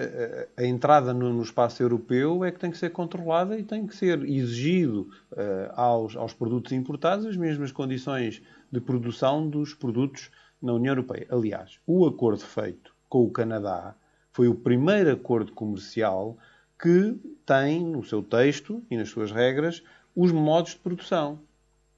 a 0.57 0.65
entrada 0.65 1.13
no, 1.13 1.33
no, 1.33 1.43
espaço 1.43 1.83
europeu 1.83 2.45
é 2.45 2.51
que 2.51 2.59
tem 2.59 2.71
que 2.71 2.79
ser 2.79 2.91
controlada 2.91 3.59
e 3.59 3.63
tem 3.63 3.87
que 3.87 3.95
ser 3.95 4.23
exigido 4.25 5.09
uh, 5.33 5.73
aos, 5.75 6.17
aos 6.17 6.33
produtos 6.33 6.73
importados 6.73 7.27
as 7.27 7.37
mesmas 7.37 7.71
condições 7.71 8.43
de 8.71 8.81
produção 8.81 9.49
dos 9.49 9.75
produtos 9.75 10.31
na 10.61 10.73
União 10.73 10.93
Europeia. 10.93 11.27
Aliás, 11.31 11.79
o 11.87 12.07
acordo 12.07 12.41
feito 12.41 12.95
com 13.09 13.25
o 13.25 13.31
Canadá 13.31 13.95
foi 14.33 14.49
o 14.49 14.55
primeiro 14.55 15.13
acordo 15.13 15.53
comercial 15.53 16.37
que 16.81 17.17
tem 17.47 17.85
no 17.85 18.03
seu 18.03 18.23
texto 18.23 18.83
e 18.91 18.97
nas 18.97 19.09
suas 19.09 19.31
regras 19.31 19.83
os 20.17 20.33
modos 20.33 20.73
de 20.73 20.79
produção 20.79 21.39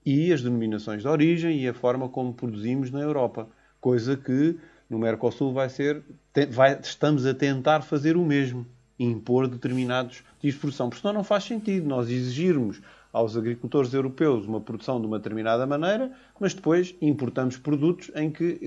e 0.05 0.33
as 0.33 0.43
denominações 0.43 1.03
de 1.03 1.09
origem 1.09 1.61
e 1.61 1.69
a 1.69 1.75
forma 1.75 2.09
como 2.09 2.35
produzimos 2.35 2.91
na 2.91 3.01
Europa, 3.01 3.49
coisa 3.81 4.17
que 4.17 4.57
no 4.89 4.99
Mercosul 4.99 5.53
vai 5.53 5.69
ser, 5.71 6.03
vai, 6.51 6.79
estamos 6.79 7.25
a 7.25 7.33
tentar 7.33 7.81
fazer 7.81 8.17
o 8.17 8.25
mesmo, 8.25 8.67
impor 8.99 9.49
determinados 9.49 10.23
tipos 10.39 10.55
de 10.55 10.61
produção, 10.61 10.89
porque 10.89 11.01
senão 11.01 11.15
não 11.15 11.25
faz 11.25 11.45
sentido 11.45 11.89
nós 11.89 12.09
exigirmos 12.11 12.81
aos 13.13 13.37
agricultores 13.37 13.95
europeus 13.95 14.47
uma 14.47 14.61
produção 14.61 15.01
de 15.01 15.07
uma 15.07 15.19
determinada 15.19 15.67
maneira, 15.67 16.13
mas 16.39 16.53
depois 16.53 16.95
importamos 17.01 17.57
produtos 17.57 18.11
em 18.15 18.31
que 18.31 18.61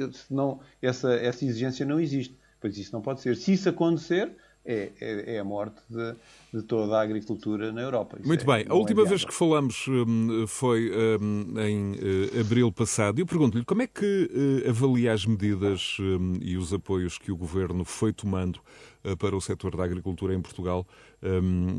essa, 0.82 1.14
essa 1.14 1.46
exigência 1.46 1.86
não 1.86 2.00
existe. 2.00 2.36
Pois 2.68 2.78
isso 2.78 2.92
não 2.92 3.02
pode 3.02 3.22
ser. 3.22 3.38
Se 3.38 3.54
isso 3.54 3.70
acontecer, 3.70 4.30
é, 4.66 4.92
é, 5.00 5.36
é, 5.36 5.40
a 5.40 5.44
morte 5.44 5.80
de, 5.90 6.16
de, 6.58 6.64
toda 6.64 6.98
a 6.98 7.02
agricultura 7.02 7.72
na 7.72 7.82
Europa. 7.82 8.18
Isso 8.20 8.28
Muito 8.28 8.50
é, 8.50 8.58
bem. 8.58 8.66
A 8.70 8.76
última 8.76 9.06
vez 9.06 9.24
que 9.24 9.34
falamos 9.34 9.86
hum, 9.88 10.46
foi 10.48 10.92
hum, 11.20 11.54
em 11.60 11.92
uh, 11.94 12.42
abril 12.42 12.72
passado. 12.72 13.20
Eu 13.20 13.26
pergunto-lhe 13.26 13.64
como 13.64 13.82
é 13.82 13.88
que 13.88 14.30
uh, 14.66 14.70
avalia 14.70 15.14
as 15.14 15.26
medidas 15.26 15.98
hum, 16.00 16.38
e 16.42 16.58
os 16.58 16.74
apoios 16.74 17.18
que 17.18 17.32
o 17.32 17.38
Governo 17.38 17.86
foi 17.86 18.12
tomando 18.12 18.60
uh, 19.04 19.16
para 19.18 19.36
o 19.36 19.42
setor 19.42 19.76
da 19.76 19.84
agricultura 19.84 20.34
em 20.34 20.42
Portugal 20.42 20.86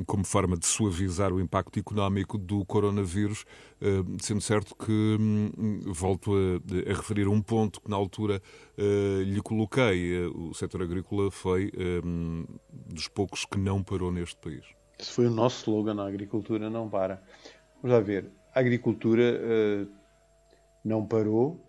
como 0.04 0.24
forma 0.24 0.56
de 0.56 0.66
suavizar 0.66 1.32
o 1.32 1.40
impacto 1.40 1.78
económico 1.78 2.36
do 2.36 2.64
coronavírus, 2.64 3.44
sendo 4.20 4.40
certo 4.40 4.74
que 4.74 5.16
volto 5.86 6.32
a, 6.34 6.90
a, 6.90 6.96
referir 6.96 7.28
um 7.28 7.40
ponto 7.40 7.80
que 7.80 7.88
na 7.88 7.94
altura 7.94 8.42
lhe 9.24 9.40
coloquei. 9.40 10.26
O 10.26 10.52
setor 10.54 10.82
agrícola 10.82 11.30
foi 11.30 11.70
dos 12.68 13.06
poucos 13.06 13.44
que 13.44 13.58
não 13.58 13.80
parou 13.80 14.10
neste 14.10 14.36
país. 14.38 14.64
Esse 14.98 15.12
foi 15.12 15.26
o 15.26 15.30
nosso 15.30 15.58
slogan, 15.58 16.02
a 16.02 16.08
agricultura 16.08 16.68
não 16.68 16.88
para. 16.88 17.22
Vamos 17.80 17.96
lá 17.96 18.02
ver, 18.02 18.30
a 18.54 18.58
agricultura 18.58 19.86
não 20.84 21.06
parou. 21.06 21.60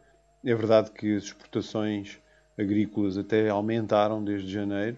É 0.44 0.56
verdade 0.56 0.92
que 0.92 1.16
as 1.16 1.24
exportações 1.24 2.20
agrícolas 2.58 3.18
até 3.18 3.50
aumentaram 3.50 4.24
desde 4.24 4.52
janeiro. 4.52 4.98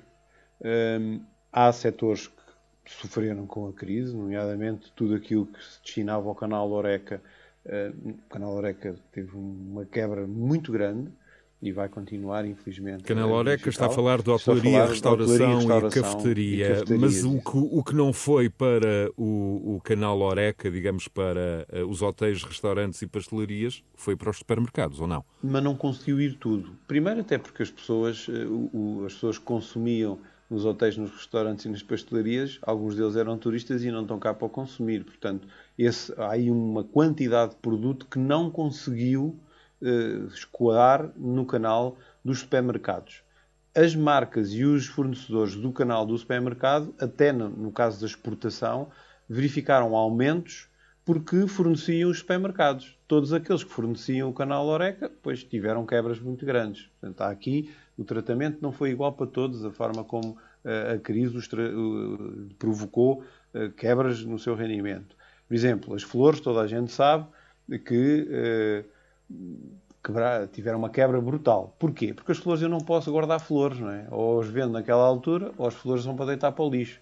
há 1.52 1.72
setores 1.74 2.28
que 2.28 2.92
sofreram 2.92 3.46
com 3.46 3.68
a 3.68 3.74
crise, 3.74 4.16
nomeadamente 4.16 4.92
tudo 4.96 5.16
aquilo 5.16 5.46
que 5.46 5.64
se 5.64 5.82
destinava 5.82 6.28
ao 6.28 6.36
canal 6.36 6.72
Oreca. 6.72 7.22
Uh, 7.64 8.10
o 8.10 8.30
canal 8.30 8.56
Oreca 8.56 8.96
teve 9.12 9.36
uma 9.36 9.86
quebra 9.86 10.26
muito 10.26 10.72
grande 10.72 11.12
e 11.62 11.72
vai 11.72 11.88
continuar, 11.88 12.46
infelizmente. 12.46 13.04
Canal 13.04 13.30
Oreca 13.30 13.70
está 13.70 13.86
a 13.86 13.90
falar 13.90 14.22
de 14.22 14.30
hotelaria, 14.32 14.86
restauração, 14.86 15.58
restauração, 15.58 15.90
e, 15.90 15.92
cafeteria, 15.92 16.66
e 16.66 16.70
cafeteria, 16.70 17.00
mas 17.00 17.24
o 17.24 17.40
que, 17.40 17.52
o 17.54 17.84
que 17.84 17.96
não 17.96 18.12
foi 18.12 18.50
para 18.50 19.12
o, 19.16 19.76
o 19.76 19.82
Canal 19.84 20.20
Oreca, 20.22 20.72
digamos, 20.72 21.08
para 21.08 21.68
uh, 21.72 21.86
os 21.88 22.02
hotéis, 22.02 22.44
restaurantes 22.44 23.02
e 23.04 23.08
pastelarias, 23.08 23.84
foi 23.96 24.16
para 24.16 24.32
os 24.32 24.38
supermercados, 24.38 25.00
ou 25.00 25.08
não? 25.08 25.24
Mas 25.44 25.64
não 25.64 25.76
conseguiu 25.76 26.20
ir 26.20 26.36
tudo. 26.38 26.72
Primeiro 26.88 27.22
até 27.22 27.38
porque 27.38 27.62
as 27.62 27.70
pessoas, 27.70 28.28
uh, 28.28 28.70
o, 28.74 29.04
as 29.06 29.14
pessoas 29.14 29.38
consumiam 29.38 30.18
nos 30.50 30.66
hotéis, 30.66 30.98
nos 30.98 31.12
restaurantes 31.12 31.64
e 31.66 31.70
nas 31.70 31.84
pastelarias, 31.84 32.60
alguns 32.64 32.96
deles 32.96 33.16
eram 33.16 33.38
turistas 33.38 33.84
e 33.84 33.92
não 33.92 34.02
estão 34.02 34.20
cá 34.20 34.34
para 34.34 34.50
consumir. 34.50 35.06
Portanto, 35.06 35.48
esse, 35.78 36.12
há 36.18 36.32
aí 36.32 36.50
uma 36.50 36.84
quantidade 36.84 37.52
de 37.52 37.58
produto 37.58 38.08
que 38.08 38.20
não 38.20 38.50
conseguiu 38.50 39.40
uh, 39.82 40.28
escoar 40.28 41.12
no 41.16 41.46
canal 41.46 41.98
dos 42.24 42.40
supermercados. 42.40 43.24
As 43.74 43.96
marcas 43.96 44.52
e 44.52 44.66
os 44.66 44.86
fornecedores 44.88 45.56
do 45.56 45.72
canal 45.72 46.06
do 46.06 46.18
supermercado, 46.18 46.94
até 47.00 47.32
no, 47.32 47.50
no 47.50 47.72
caso 47.72 48.00
da 48.00 48.06
exportação, 48.06 48.90
verificaram 49.30 49.96
aumentos 49.96 50.68
porque 51.06 51.48
forneciam 51.48 52.10
os 52.10 52.20
supermercados. 52.20 52.98
Todos 53.08 53.34
aqueles 53.34 53.64
que 53.64 53.72
forneciam 53.72 54.30
o 54.30 54.34
canal 54.34 54.66
Oreca, 54.68 55.10
depois 55.10 55.44
tiveram 55.44 55.86
quebras 55.86 56.20
muito 56.20 56.46
grandes. 56.46 56.90
Portanto, 57.00 57.22
aqui 57.22 57.72
o 57.98 58.04
tratamento 58.04 58.60
não 58.62 58.72
foi 58.72 58.92
igual 58.92 59.14
para 59.14 59.28
todos, 59.28 59.66
a 59.66 59.72
forma 59.72 60.04
como 60.04 60.32
uh, 60.32 60.96
a 60.96 60.98
crise 61.00 61.38
uh, 61.38 62.50
provocou 62.58 63.24
uh, 63.54 63.72
quebras 63.72 64.24
no 64.24 64.38
seu 64.38 64.56
rendimento. 64.56 65.16
Por 65.48 65.54
exemplo, 65.56 65.96
as 65.96 66.04
flores, 66.04 66.40
toda 66.40 66.62
a 66.62 66.68
gente 66.68 66.92
sabe 66.92 67.28
que 67.86 68.86
quebrar, 70.04 70.48
tiveram 70.48 70.80
uma 70.80 70.90
quebra 70.90 71.22
brutal. 71.22 71.76
Porquê? 71.80 72.14
Porque 72.14 72.32
as 72.32 72.38
flores 72.38 72.62
eu 72.62 72.70
não 72.70 72.80
posso 72.80 73.12
guardar 73.12 73.40
flores, 73.40 73.80
não 73.80 73.90
é? 73.90 74.08
Ou 74.10 74.42
as 74.42 74.48
vendo 74.48 74.72
naquela 74.72 75.04
altura, 75.04 75.52
ou 75.58 75.68
as 75.68 75.74
flores 75.74 76.04
são 76.04 76.16
para 76.16 76.28
deitar 76.28 76.52
para 76.52 76.64
o 76.64 76.70
lixo. 76.70 77.00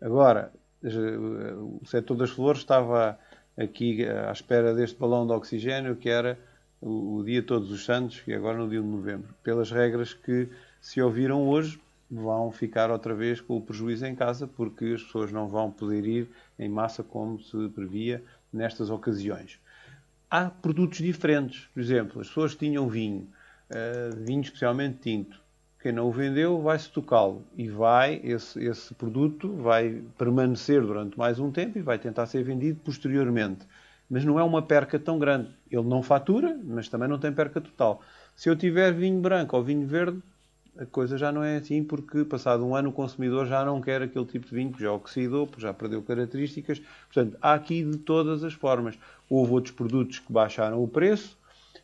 Agora, 0.00 0.52
o 0.82 1.80
setor 1.86 2.16
das 2.16 2.30
flores 2.30 2.60
estava 2.60 3.18
aqui 3.56 4.04
à 4.04 4.32
espera 4.32 4.74
deste 4.74 4.98
balão 4.98 5.26
de 5.26 5.32
oxigênio 5.32 5.96
que 5.96 6.08
era 6.08 6.38
o, 6.80 7.22
dia 7.24 7.42
Todos 7.42 7.70
os 7.70 7.84
Santos, 7.84 8.22
e 8.26 8.34
agora 8.34 8.58
no 8.58 8.68
dia 8.68 8.80
de 8.80 8.86
novembro. 8.86 9.34
Pelas 9.42 9.70
regras 9.70 10.12
que 10.12 10.48
se 10.80 11.00
ouviram 11.00 11.48
hoje, 11.48 11.80
vão 12.10 12.50
ficar 12.50 12.90
outra 12.90 13.14
vez 13.14 13.40
com 13.40 13.56
o 13.56 13.62
prejuízo 13.62 14.04
em 14.04 14.14
casa, 14.14 14.46
porque 14.46 14.84
as 14.86 15.02
pessoas 15.02 15.32
não 15.32 15.48
vão 15.48 15.70
poder 15.70 16.04
ir 16.04 16.28
em 16.58 16.68
massa 16.68 17.02
como 17.02 17.40
se 17.40 17.68
previa 17.68 18.22
nestas 18.52 18.90
ocasiões. 18.90 19.58
Há 20.34 20.48
produtos 20.48 20.96
diferentes. 20.96 21.68
Por 21.74 21.80
exemplo, 21.80 22.22
as 22.22 22.28
pessoas 22.28 22.54
tinham 22.54 22.88
vinho, 22.88 23.28
uh, 23.70 24.16
vinho 24.16 24.40
especialmente 24.40 24.96
tinto. 25.02 25.38
Quem 25.78 25.92
não 25.92 26.08
o 26.08 26.10
vendeu 26.10 26.62
vai-se 26.62 26.88
tocá-lo 26.88 27.44
e 27.54 27.68
vai, 27.68 28.18
esse, 28.24 28.58
esse 28.64 28.94
produto 28.94 29.52
vai 29.56 30.02
permanecer 30.16 30.80
durante 30.80 31.18
mais 31.18 31.38
um 31.38 31.50
tempo 31.50 31.76
e 31.76 31.82
vai 31.82 31.98
tentar 31.98 32.24
ser 32.24 32.42
vendido 32.44 32.80
posteriormente 32.82 33.66
mas 34.08 34.26
não 34.26 34.38
é 34.38 34.42
uma 34.42 34.60
perca 34.60 34.98
tão 34.98 35.18
grande. 35.18 35.48
Ele 35.70 35.88
não 35.88 36.02
fatura, 36.02 36.58
mas 36.64 36.86
também 36.86 37.08
não 37.08 37.18
tem 37.18 37.32
perca 37.32 37.62
total. 37.62 38.02
Se 38.36 38.46
eu 38.50 38.54
tiver 38.54 38.92
vinho 38.92 39.18
branco 39.22 39.56
ou 39.56 39.64
vinho 39.64 39.86
verde, 39.86 40.22
a 40.76 40.86
coisa 40.86 41.18
já 41.18 41.30
não 41.30 41.42
é 41.42 41.56
assim, 41.56 41.84
porque 41.84 42.24
passado 42.24 42.66
um 42.66 42.74
ano 42.74 42.88
o 42.88 42.92
consumidor 42.92 43.46
já 43.46 43.64
não 43.64 43.80
quer 43.80 44.00
aquele 44.02 44.24
tipo 44.24 44.46
de 44.46 44.54
vinho, 44.54 44.72
que 44.72 44.82
já 44.82 44.92
oxidou, 44.92 45.48
já 45.58 45.72
perdeu 45.72 46.02
características. 46.02 46.80
Portanto, 47.12 47.36
há 47.42 47.52
aqui 47.52 47.82
de 47.84 47.98
todas 47.98 48.42
as 48.42 48.54
formas. 48.54 48.98
Houve 49.34 49.52
outros 49.52 49.74
produtos 49.74 50.18
que 50.18 50.30
baixaram 50.30 50.82
o 50.82 50.86
preço. 50.86 51.38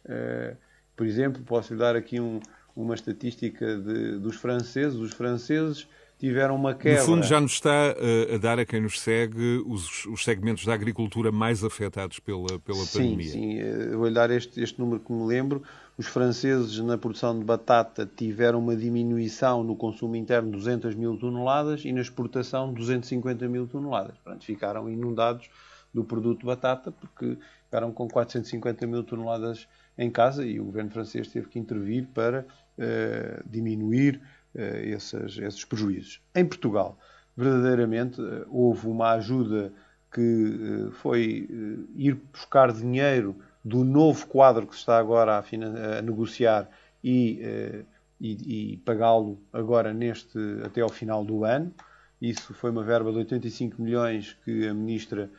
Uh, 0.04 0.54
por 0.94 1.06
exemplo, 1.06 1.42
posso 1.42 1.72
lhe 1.72 1.78
dar 1.78 1.96
aqui 1.96 2.20
um, 2.20 2.40
uma 2.76 2.94
estatística 2.94 3.78
de, 3.78 4.18
dos 4.18 4.36
franceses. 4.36 4.98
Os 4.98 5.14
franceses 5.14 5.88
tiveram 6.18 6.56
uma 6.56 6.74
quebra. 6.74 7.00
No 7.00 7.06
fundo, 7.06 7.22
já 7.24 7.40
nos 7.40 7.52
está 7.52 7.94
uh, 7.96 8.34
a 8.34 8.36
dar 8.36 8.58
a 8.58 8.66
quem 8.66 8.82
nos 8.82 9.00
segue 9.00 9.62
os, 9.66 10.04
os, 10.04 10.24
segmentos 10.24 10.66
da 10.66 10.74
agricultura 10.74 11.32
mais 11.32 11.64
afetados 11.64 12.18
pela, 12.18 12.58
pela 12.58 12.84
sim, 12.84 12.98
pandemia. 12.98 13.30
Sim, 13.30 13.54
eu 13.54 13.98
vou-lhe 13.98 14.12
dar 14.12 14.30
este, 14.30 14.60
este 14.60 14.78
número 14.78 15.00
que 15.00 15.10
me 15.10 15.24
lembro. 15.24 15.62
Os 15.96 16.06
franceses, 16.06 16.78
na 16.80 16.98
produção 16.98 17.38
de 17.38 17.46
batata, 17.46 18.06
tiveram 18.14 18.58
uma 18.58 18.76
diminuição 18.76 19.64
no 19.64 19.74
consumo 19.74 20.16
interno 20.16 20.50
de 20.50 20.56
200 20.58 20.94
mil 20.94 21.16
toneladas 21.16 21.82
e 21.84 21.92
na 21.92 22.02
exportação 22.02 22.74
250 22.74 23.48
mil 23.48 23.66
toneladas. 23.66 24.16
Portanto, 24.22 24.44
ficaram 24.44 24.90
inundados 24.90 25.48
do 25.92 26.04
produto 26.04 26.46
batata 26.46 26.92
porque 26.92 27.38
ficaram 27.64 27.92
com 27.92 28.08
450 28.08 28.86
mil 28.86 29.02
toneladas 29.02 29.68
em 29.96 30.10
casa 30.10 30.46
e 30.46 30.60
o 30.60 30.64
governo 30.64 30.90
francês 30.90 31.28
teve 31.28 31.48
que 31.48 31.58
intervir 31.58 32.06
para 32.14 32.46
uh, 32.78 33.48
diminuir 33.48 34.20
uh, 34.54 34.60
esses, 34.60 35.38
esses 35.38 35.64
prejuízos. 35.64 36.20
Em 36.34 36.44
Portugal, 36.44 36.98
verdadeiramente, 37.36 38.20
uh, 38.20 38.46
houve 38.48 38.86
uma 38.86 39.12
ajuda 39.12 39.72
que 40.10 40.88
foi 40.92 41.46
ir 41.94 42.14
buscar 42.32 42.72
dinheiro 42.72 43.36
do 43.62 43.84
novo 43.84 44.26
quadro 44.26 44.66
que 44.66 44.72
se 44.72 44.80
está 44.80 44.98
agora 44.98 45.34
a, 45.36 45.98
a 45.98 46.00
negociar 46.00 46.66
e, 47.04 47.84
e, 48.18 48.72
e 48.72 48.76
pagá-lo 48.78 49.38
agora 49.52 49.92
neste 49.92 50.38
até 50.64 50.80
ao 50.80 50.88
final 50.88 51.22
do 51.22 51.44
ano. 51.44 51.74
Isso 52.22 52.54
foi 52.54 52.70
uma 52.70 52.82
verba 52.82 53.12
de 53.12 53.18
85 53.18 53.82
milhões 53.82 54.34
que 54.44 54.66
a 54.66 54.72
ministra 54.72 55.30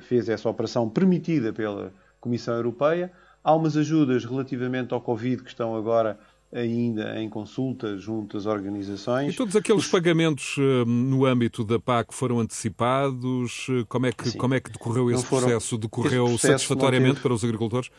fez 0.00 0.28
essa 0.28 0.48
operação 0.48 0.88
permitida 0.88 1.52
pela 1.52 1.92
Comissão 2.20 2.54
Europeia. 2.54 3.10
Há 3.42 3.54
umas 3.54 3.76
ajudas 3.76 4.24
relativamente 4.24 4.92
ao 4.92 5.00
Covid 5.00 5.42
que 5.42 5.48
estão 5.48 5.74
agora 5.74 6.18
ainda 6.52 7.18
em 7.20 7.28
consulta 7.28 7.96
junto 7.96 8.36
às 8.36 8.44
organizações. 8.46 9.34
E 9.34 9.36
todos 9.36 9.54
aqueles 9.54 9.84
Os... 9.84 9.90
pagamentos 9.90 10.56
uh, 10.56 10.84
no 10.84 11.24
âmbito 11.24 11.64
da 11.64 11.78
PAC 11.78 12.12
foram 12.12 12.40
antecipados? 12.40 13.68
Como 13.88 14.06
é 14.06 14.12
que, 14.12 14.36
como 14.36 14.54
é 14.54 14.60
que 14.60 14.70
decorreu 14.70 15.10
esse 15.10 15.24
foram... 15.24 15.46
processo? 15.46 15.78
Decorreu 15.78 16.24
processo 16.24 16.46
satisfatoriamente 16.48 17.14
teve... 17.14 17.22
para 17.22 17.32
os 17.34 17.44
agricultores? 17.44 17.90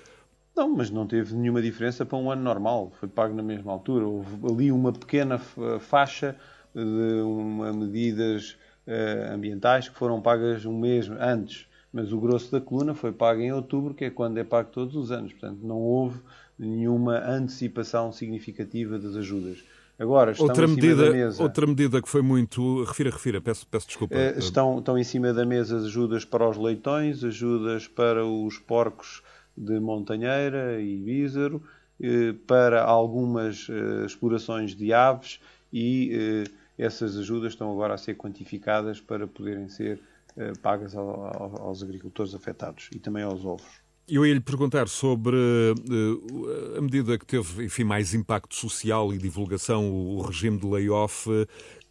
Não, 0.55 0.75
mas 0.75 0.91
não 0.91 1.07
teve 1.07 1.33
nenhuma 1.33 1.61
diferença 1.61 2.05
para 2.05 2.17
um 2.17 2.29
ano 2.29 2.43
normal. 2.43 2.91
Foi 2.99 3.07
pago 3.07 3.33
na 3.33 3.41
mesma 3.41 3.71
altura. 3.71 4.05
Houve 4.05 4.35
ali 4.45 4.71
uma 4.71 4.91
pequena 4.91 5.39
faixa 5.79 6.35
de 6.75 7.21
uma 7.21 7.71
medidas 7.71 8.57
uh, 8.87 9.33
ambientais 9.33 9.89
que 9.89 9.95
foram 9.95 10.21
pagas 10.21 10.65
um 10.65 10.77
mês 10.77 11.09
antes 11.09 11.67
mas 11.93 12.13
o 12.13 12.19
grosso 12.19 12.51
da 12.51 12.61
coluna 12.61 12.93
foi 12.93 13.11
pago 13.11 13.41
em 13.41 13.51
outubro, 13.51 13.93
que 13.93 14.05
é 14.05 14.09
quando 14.09 14.37
é 14.37 14.43
pago 14.43 14.69
todos 14.71 14.95
os 14.95 15.11
anos. 15.11 15.33
Portanto, 15.33 15.59
não 15.61 15.77
houve 15.77 16.19
nenhuma 16.57 17.17
antecipação 17.17 18.11
significativa 18.11 18.97
das 18.97 19.15
ajudas. 19.15 19.57
Agora, 19.99 20.31
estão 20.31 20.47
outra 20.47 20.65
em 20.65 20.69
medida, 20.69 20.95
cima 20.95 21.05
da 21.05 21.11
mesa. 21.11 21.43
Outra 21.43 21.67
medida 21.67 22.01
que 22.01 22.09
foi 22.09 22.21
muito. 22.21 22.83
Refira, 22.85 23.11
refira, 23.11 23.41
peço, 23.41 23.67
peço 23.67 23.87
desculpa. 23.87 24.15
Eh, 24.15 24.35
estão, 24.37 24.79
estão 24.79 24.97
em 24.97 25.03
cima 25.03 25.33
da 25.33 25.45
mesa 25.45 25.77
ajudas 25.77 26.25
para 26.25 26.49
os 26.49 26.57
leitões, 26.57 27.23
ajudas 27.23 27.87
para 27.87 28.25
os 28.25 28.57
porcos 28.57 29.21
de 29.55 29.79
montanheira 29.79 30.81
e 30.81 30.97
bízaro, 30.97 31.61
eh, 32.01 32.33
para 32.47 32.81
algumas 32.81 33.67
explorações 34.05 34.73
de 34.73 34.93
aves 34.93 35.39
e 35.71 36.45
essas 36.77 37.17
ajudas 37.17 37.53
estão 37.53 37.71
agora 37.71 37.93
a 37.93 37.97
ser 37.97 38.15
quantificadas 38.15 38.99
para 38.99 39.27
poderem 39.27 39.67
ser 39.67 39.99
eh, 40.37 40.53
pagas 40.61 40.95
aos 40.95 41.83
agricultores 41.83 42.33
afetados 42.33 42.89
e 42.93 42.99
também 42.99 43.23
aos 43.23 43.43
ovos. 43.43 43.81
Eu 44.07 44.25
ia 44.25 44.33
lhe 44.33 44.41
perguntar 44.41 44.87
sobre 44.87 45.37
uh, 45.37 46.77
a 46.77 46.81
medida 46.81 47.17
que 47.17 47.25
teve, 47.25 47.65
enfim, 47.65 47.83
mais 47.83 48.13
impacto 48.13 48.55
social 48.55 49.13
e 49.13 49.17
divulgação, 49.17 49.89
o 49.89 50.21
regime 50.21 50.57
de 50.57 50.65
layoff, 50.65 51.29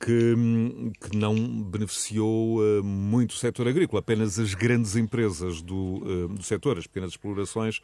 que, 0.01 0.35
que 0.99 1.15
não 1.15 1.35
beneficiou 1.63 2.59
uh, 2.59 2.83
muito 2.83 3.33
o 3.33 3.35
setor 3.35 3.69
agrícola, 3.69 4.01
apenas 4.01 4.39
as 4.39 4.55
grandes 4.55 4.97
empresas 4.97 5.61
do, 5.61 5.77
uh, 5.77 6.29
do 6.29 6.43
setor, 6.43 6.79
as 6.79 6.87
pequenas 6.87 7.11
explorações, 7.11 7.83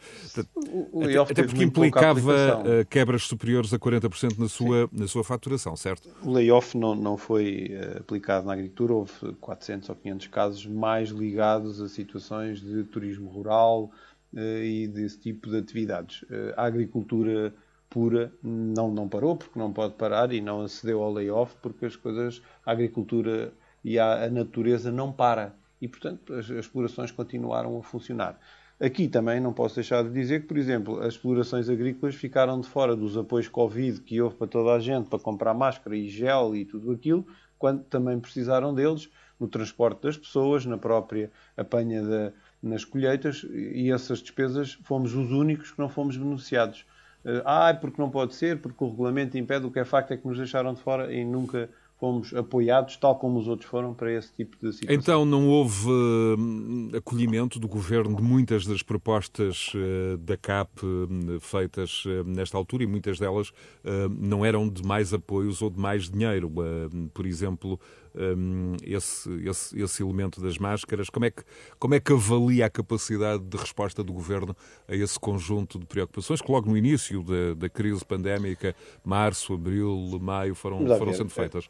o, 0.54 1.00
o 1.00 1.04
até, 1.04 1.18
até 1.18 1.42
porque 1.42 1.62
implicava 1.62 2.62
uh, 2.62 2.86
quebras 2.88 3.24
superiores 3.24 3.74
a 3.74 3.78
40% 3.78 4.38
na 4.38 4.48
sua, 4.48 4.88
na 4.90 5.06
sua 5.06 5.22
faturação, 5.22 5.76
certo? 5.76 6.08
O 6.22 6.32
layoff 6.32 6.76
não, 6.78 6.94
não 6.94 7.18
foi 7.18 7.76
aplicado 7.98 8.46
na 8.46 8.54
agricultura, 8.54 8.94
houve 8.94 9.12
400 9.38 9.90
ou 9.90 9.94
500 9.94 10.26
casos 10.28 10.66
mais 10.66 11.10
ligados 11.10 11.82
a 11.82 11.88
situações 11.88 12.62
de 12.62 12.84
turismo 12.84 13.28
rural 13.28 13.90
e 14.34 14.88
desse 14.88 15.18
tipo 15.18 15.50
de 15.50 15.58
atividades. 15.58 16.24
a 16.56 16.64
agricultura 16.64 17.54
pura 17.88 18.32
não, 18.42 18.90
não 18.90 19.08
parou, 19.08 19.36
porque 19.36 19.58
não 19.58 19.72
pode 19.72 19.94
parar 19.94 20.32
e 20.32 20.40
não 20.40 20.62
acedeu 20.62 21.02
ao 21.02 21.12
layoff, 21.12 21.54
porque 21.62 21.86
as 21.86 21.96
coisas, 21.96 22.42
a 22.64 22.72
agricultura 22.72 23.52
e 23.84 23.98
a, 23.98 24.24
a 24.24 24.30
natureza 24.30 24.90
não 24.90 25.12
para. 25.12 25.54
E, 25.80 25.88
portanto, 25.88 26.34
as, 26.34 26.50
as, 26.50 26.64
explorações 26.64 27.10
continuaram 27.10 27.78
a 27.78 27.82
funcionar. 27.82 28.38
Aqui 28.78 29.08
também 29.08 29.40
não 29.40 29.52
posso 29.52 29.76
deixar 29.76 30.02
de 30.02 30.10
dizer 30.10 30.42
que, 30.42 30.48
por 30.48 30.58
exemplo, 30.58 31.00
as 31.00 31.14
explorações 31.14 31.68
agrícolas 31.68 32.14
ficaram 32.14 32.60
de 32.60 32.68
fora 32.68 32.94
dos 32.94 33.16
apoios 33.16 33.48
Covid 33.48 34.00
que 34.02 34.20
houve 34.20 34.36
para 34.36 34.46
toda 34.46 34.72
a 34.72 34.78
gente, 34.78 35.08
para 35.08 35.18
comprar 35.18 35.54
máscara 35.54 35.96
e 35.96 36.08
gel 36.08 36.54
e 36.54 36.64
tudo 36.64 36.92
aquilo, 36.92 37.26
quando 37.58 37.84
também 37.84 38.20
precisaram 38.20 38.74
deles 38.74 39.08
no 39.40 39.48
transporte 39.48 40.02
das 40.02 40.16
pessoas, 40.16 40.66
na 40.66 40.76
própria 40.76 41.30
apanha 41.56 42.02
da, 42.02 42.32
nas 42.62 42.84
colheitas, 42.84 43.46
e 43.50 43.90
essas 43.90 44.18
despesas 44.18 44.74
fomos 44.82 45.14
os 45.14 45.30
únicos 45.30 45.70
que 45.70 45.78
não 45.78 45.88
fomos 45.88 46.16
beneficiados 46.16 46.84
ah, 47.44 47.76
porque 47.80 48.00
não 48.00 48.10
pode 48.10 48.34
ser, 48.34 48.60
porque 48.60 48.82
o 48.82 48.88
regulamento 48.88 49.36
impede, 49.36 49.66
o 49.66 49.70
que 49.70 49.78
é 49.78 49.84
facto 49.84 50.12
é 50.12 50.16
que 50.16 50.26
nos 50.26 50.36
deixaram 50.36 50.74
de 50.74 50.80
fora 50.80 51.12
e 51.12 51.24
nunca 51.24 51.68
fomos 51.98 52.34
apoiados, 52.34 52.96
tal 52.96 53.16
como 53.16 53.38
os 53.38 53.48
outros 53.48 53.68
foram, 53.68 53.94
para 53.94 54.12
esse 54.12 54.32
tipo 54.34 54.56
de 54.56 54.72
situação. 54.72 54.94
Então 54.94 55.24
não 55.24 55.48
houve 55.48 55.88
uh, 55.88 56.96
acolhimento 56.96 57.58
do 57.58 57.66
Governo 57.66 58.16
de 58.16 58.22
muitas 58.22 58.66
das 58.66 58.82
propostas 58.82 59.72
uh, 59.74 60.16
da 60.18 60.36
CAP 60.36 60.84
uh, 60.84 61.40
feitas 61.40 62.04
nesta 62.26 62.56
altura 62.56 62.84
e 62.84 62.86
muitas 62.86 63.18
delas 63.18 63.52
não 64.18 64.44
eram 64.44 64.68
de 64.68 64.82
mais 64.82 65.14
apoios 65.14 65.62
ou 65.62 65.70
de 65.70 65.78
mais 65.78 66.10
dinheiro. 66.10 66.52
por 67.14 67.26
exemplo, 67.26 67.80
um, 68.16 68.76
esse, 68.82 69.30
esse, 69.48 69.80
esse 69.80 70.02
elemento 70.02 70.40
das 70.40 70.58
máscaras. 70.58 71.10
Como 71.10 71.26
é, 71.26 71.30
que, 71.30 71.42
como 71.78 71.94
é 71.94 72.00
que 72.00 72.12
avalia 72.12 72.66
a 72.66 72.70
capacidade 72.70 73.42
de 73.44 73.56
resposta 73.56 74.02
do 74.02 74.12
Governo 74.12 74.56
a 74.88 74.94
esse 74.94 75.18
conjunto 75.18 75.78
de 75.78 75.86
preocupações 75.86 76.40
que 76.40 76.50
logo 76.50 76.68
no 76.70 76.76
início 76.76 77.22
da, 77.22 77.54
da 77.54 77.68
crise 77.68 78.04
pandémica, 78.04 78.74
março, 79.04 79.54
abril, 79.54 80.18
maio, 80.20 80.54
foram, 80.54 80.86
foram 80.96 81.12
sendo 81.12 81.30
feitas? 81.30 81.68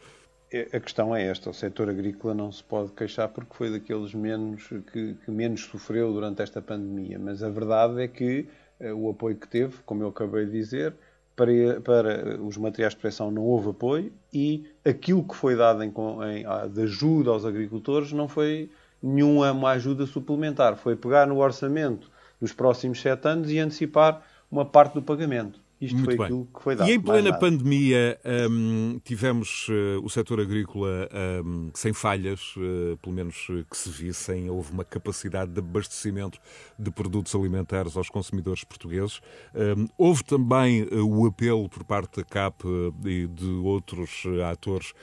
É, 0.52 0.68
a 0.72 0.80
questão 0.80 1.14
é 1.14 1.26
esta: 1.26 1.50
o 1.50 1.54
setor 1.54 1.88
agrícola 1.88 2.34
não 2.34 2.52
se 2.52 2.62
pode 2.62 2.92
queixar 2.92 3.28
porque 3.28 3.54
foi 3.54 3.70
daqueles 3.70 4.14
menos 4.14 4.68
que, 4.92 5.14
que 5.24 5.30
menos 5.30 5.62
sofreu 5.62 6.12
durante 6.12 6.42
esta 6.42 6.62
pandemia. 6.62 7.18
Mas 7.18 7.42
a 7.42 7.50
verdade 7.50 8.02
é 8.02 8.08
que 8.08 8.46
uh, 8.80 8.94
o 8.94 9.10
apoio 9.10 9.36
que 9.36 9.48
teve, 9.48 9.76
como 9.84 10.02
eu 10.02 10.08
acabei 10.08 10.46
de 10.46 10.52
dizer, 10.52 10.94
para, 11.36 11.80
para 11.82 12.40
os 12.40 12.56
materiais 12.56 12.94
de 12.94 13.00
proteção 13.00 13.30
não 13.30 13.42
houve 13.42 13.68
apoio 13.68 14.12
e 14.32 14.64
aquilo 14.84 15.22
que 15.22 15.36
foi 15.36 15.54
dado 15.54 15.84
em, 15.84 15.88
em, 15.88 16.70
de 16.72 16.82
ajuda 16.82 17.30
aos 17.30 17.44
agricultores 17.44 18.10
não 18.10 18.26
foi 18.26 18.70
nenhuma 19.02 19.52
uma 19.52 19.70
ajuda 19.72 20.06
suplementar. 20.06 20.76
Foi 20.76 20.96
pegar 20.96 21.26
no 21.26 21.38
orçamento 21.38 22.10
dos 22.40 22.52
próximos 22.52 23.00
sete 23.00 23.28
anos 23.28 23.50
e 23.50 23.58
antecipar 23.58 24.22
uma 24.50 24.64
parte 24.64 24.94
do 24.94 25.02
pagamento. 25.02 25.60
Isto 25.78 25.94
Muito 25.96 26.06
foi 26.06 26.16
bem. 26.16 26.24
aquilo 26.24 26.48
que 26.54 26.62
foi 26.62 26.74
dado. 26.74 26.88
E 26.88 26.94
em 26.94 27.00
plena 27.00 27.38
pandemia 27.38 28.18
um, 28.50 28.98
tivemos 29.04 29.68
uh, 29.68 30.02
o 30.02 30.08
setor 30.08 30.40
agrícola 30.40 31.06
um, 31.44 31.70
sem 31.74 31.92
falhas, 31.92 32.54
uh, 32.56 32.96
pelo 32.96 33.14
menos 33.14 33.46
uh, 33.50 33.64
que 33.70 33.76
se 33.76 33.90
vissem. 33.90 34.48
Houve 34.48 34.72
uma 34.72 34.84
capacidade 34.84 35.52
de 35.52 35.58
abastecimento 35.58 36.38
de 36.78 36.90
produtos 36.90 37.34
alimentares 37.34 37.94
aos 37.94 38.08
consumidores 38.08 38.64
portugueses. 38.64 39.20
Um, 39.54 39.86
houve 39.98 40.24
também 40.24 40.88
o 40.92 41.26
apelo 41.26 41.68
por 41.68 41.84
parte 41.84 42.16
da 42.16 42.24
CAP 42.24 42.64
e 43.04 43.26
de 43.26 43.50
outros 43.62 44.24
atores 44.50 44.94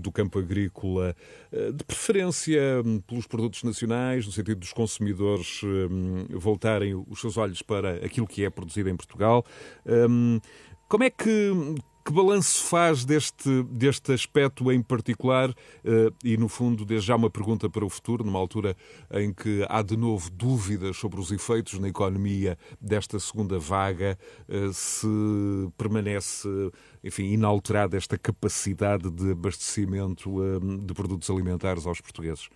do 0.00 0.10
campo 0.10 0.38
agrícola, 0.38 1.14
de 1.74 1.84
preferência 1.84 2.82
hum, 2.84 3.00
pelos 3.00 3.26
produtos 3.26 3.62
nacionais, 3.62 4.26
no 4.26 4.32
sentido 4.32 4.58
dos 4.58 4.72
consumidores 4.72 5.60
hum, 5.62 6.26
voltarem 6.32 6.94
os 7.08 7.20
seus 7.20 7.36
olhos 7.36 7.62
para 7.62 8.04
aquilo 8.04 8.26
que 8.26 8.44
é 8.44 8.50
produzido 8.50 8.88
em 8.88 8.96
Portugal. 8.96 9.44
Um, 9.86 10.40
como 10.88 11.04
é 11.04 11.10
que, 11.10 11.52
que 12.08 12.14
balanço 12.14 12.64
faz 12.64 13.04
deste, 13.04 13.62
deste 13.64 14.14
aspecto 14.14 14.72
em 14.72 14.80
particular? 14.80 15.50
Uh, 15.50 16.10
e, 16.24 16.38
no 16.38 16.48
fundo, 16.48 16.86
desde 16.86 17.08
já 17.08 17.16
uma 17.16 17.28
pergunta 17.28 17.68
para 17.68 17.84
o 17.84 17.88
futuro, 17.90 18.24
numa 18.24 18.38
altura 18.38 18.74
em 19.12 19.30
que 19.30 19.62
há 19.68 19.82
de 19.82 19.94
novo 19.94 20.30
dúvidas 20.30 20.96
sobre 20.96 21.20
os 21.20 21.30
efeitos 21.30 21.78
na 21.78 21.86
economia 21.86 22.56
desta 22.80 23.20
segunda 23.20 23.58
vaga, 23.58 24.18
uh, 24.48 24.72
se 24.72 25.06
permanece, 25.76 26.48
enfim, 27.04 27.24
inalterada 27.24 27.94
esta 27.94 28.16
capacidade 28.16 29.10
de 29.10 29.32
abastecimento 29.32 30.30
uh, 30.30 30.78
de 30.78 30.94
produtos 30.94 31.28
alimentares 31.28 31.86
aos 31.86 32.00
portugueses? 32.00 32.48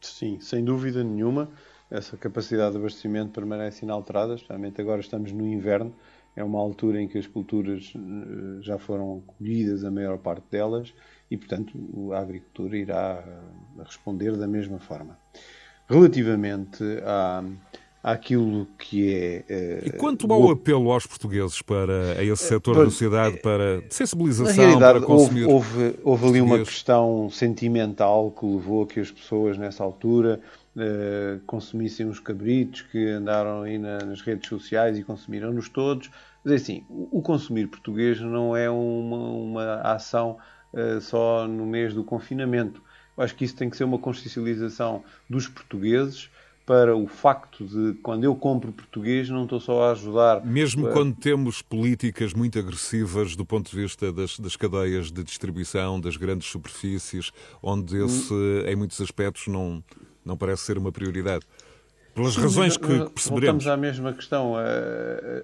Sim, 0.00 0.40
sem 0.40 0.64
dúvida 0.64 1.04
nenhuma. 1.04 1.48
Essa 1.88 2.16
capacidade 2.16 2.72
de 2.72 2.78
abastecimento 2.78 3.30
permanece 3.30 3.84
inalterada, 3.84 4.34
especialmente 4.34 4.80
agora 4.80 5.00
estamos 5.00 5.30
no 5.30 5.46
inverno 5.46 5.94
é 6.36 6.44
uma 6.44 6.60
altura 6.60 7.00
em 7.00 7.08
que 7.08 7.16
as 7.16 7.26
culturas 7.26 7.92
eh, 7.96 8.62
já 8.62 8.78
foram 8.78 9.22
colhidas, 9.26 9.84
a 9.84 9.90
maior 9.90 10.18
parte 10.18 10.44
delas, 10.50 10.92
e, 11.30 11.36
portanto, 11.36 12.12
a 12.12 12.20
agricultura 12.20 12.76
irá 12.76 13.24
responder 13.84 14.36
da 14.36 14.46
mesma 14.46 14.78
forma. 14.78 15.18
Relativamente 15.88 16.84
à, 17.04 17.42
àquilo 18.02 18.68
que 18.78 19.12
é. 19.12 19.44
Uh, 19.84 19.88
e 19.88 19.90
quanto 19.92 20.32
ao 20.32 20.42
o... 20.42 20.50
apelo 20.52 20.92
aos 20.92 21.06
portugueses 21.06 21.60
para 21.62 22.12
a 22.18 22.22
esse 22.22 22.44
setor 22.44 22.76
da 22.76 22.84
sociedade 22.84 23.38
para 23.38 23.82
sensibilização, 23.90 24.78
para 24.78 25.00
consumir. 25.00 25.46
Houve, 25.46 25.84
houve, 25.84 25.98
houve 26.04 26.28
ali 26.28 26.40
uma 26.40 26.58
questão 26.58 27.28
sentimental 27.30 28.30
que 28.30 28.46
levou 28.46 28.84
a 28.84 28.86
que 28.86 29.00
as 29.00 29.10
pessoas 29.10 29.58
nessa 29.58 29.82
altura 29.82 30.40
uh, 30.76 31.40
consumissem 31.46 32.06
os 32.06 32.20
cabritos 32.20 32.82
que 32.82 33.08
andaram 33.08 33.62
aí 33.62 33.78
na, 33.78 33.98
nas 33.98 34.20
redes 34.20 34.48
sociais 34.48 34.98
e 34.98 35.02
consumiram-nos 35.02 35.68
todos. 35.68 36.10
Mas 36.44 36.52
é 36.52 36.56
assim, 36.56 36.86
o 36.88 37.20
consumir 37.22 37.66
português 37.66 38.20
não 38.20 38.56
é 38.56 38.70
uma, 38.70 39.16
uma 39.16 39.74
ação 39.80 40.38
uh, 40.72 41.00
só 41.00 41.48
no 41.48 41.66
mês 41.66 41.94
do 41.94 42.04
confinamento. 42.04 42.82
Eu 43.16 43.24
acho 43.24 43.34
que 43.34 43.44
isso 43.44 43.56
tem 43.56 43.70
que 43.70 43.76
ser 43.76 43.84
uma 43.84 43.98
consciencialização 43.98 45.02
dos 45.28 45.48
portugueses 45.48 46.30
para 46.66 46.96
o 46.96 47.06
facto 47.06 47.64
de, 47.64 47.94
quando 48.02 48.24
eu 48.24 48.34
compro 48.34 48.72
português, 48.72 49.30
não 49.30 49.44
estou 49.44 49.60
só 49.60 49.84
a 49.84 49.92
ajudar. 49.92 50.44
Mesmo 50.44 50.90
quando 50.90 51.14
temos 51.14 51.62
políticas 51.62 52.34
muito 52.34 52.58
agressivas 52.58 53.36
do 53.36 53.46
ponto 53.46 53.70
de 53.70 53.76
vista 53.76 54.12
das, 54.12 54.36
das 54.36 54.56
cadeias 54.56 55.12
de 55.12 55.22
distribuição, 55.22 56.00
das 56.00 56.16
grandes 56.16 56.48
superfícies, 56.48 57.30
onde 57.62 57.96
esse, 58.04 58.34
hum. 58.34 58.66
em 58.66 58.74
muitos 58.74 59.00
aspectos, 59.00 59.46
não, 59.46 59.82
não 60.24 60.36
parece 60.36 60.62
ser 60.64 60.76
uma 60.76 60.90
prioridade. 60.90 61.46
Pelas 62.16 62.34
Sim, 62.34 62.40
razões 62.40 62.76
que, 62.76 62.86
que 62.86 63.10
perceberemos. 63.10 63.28
Voltamos 63.28 63.66
à 63.68 63.76
mesma 63.76 64.12
questão. 64.12 64.54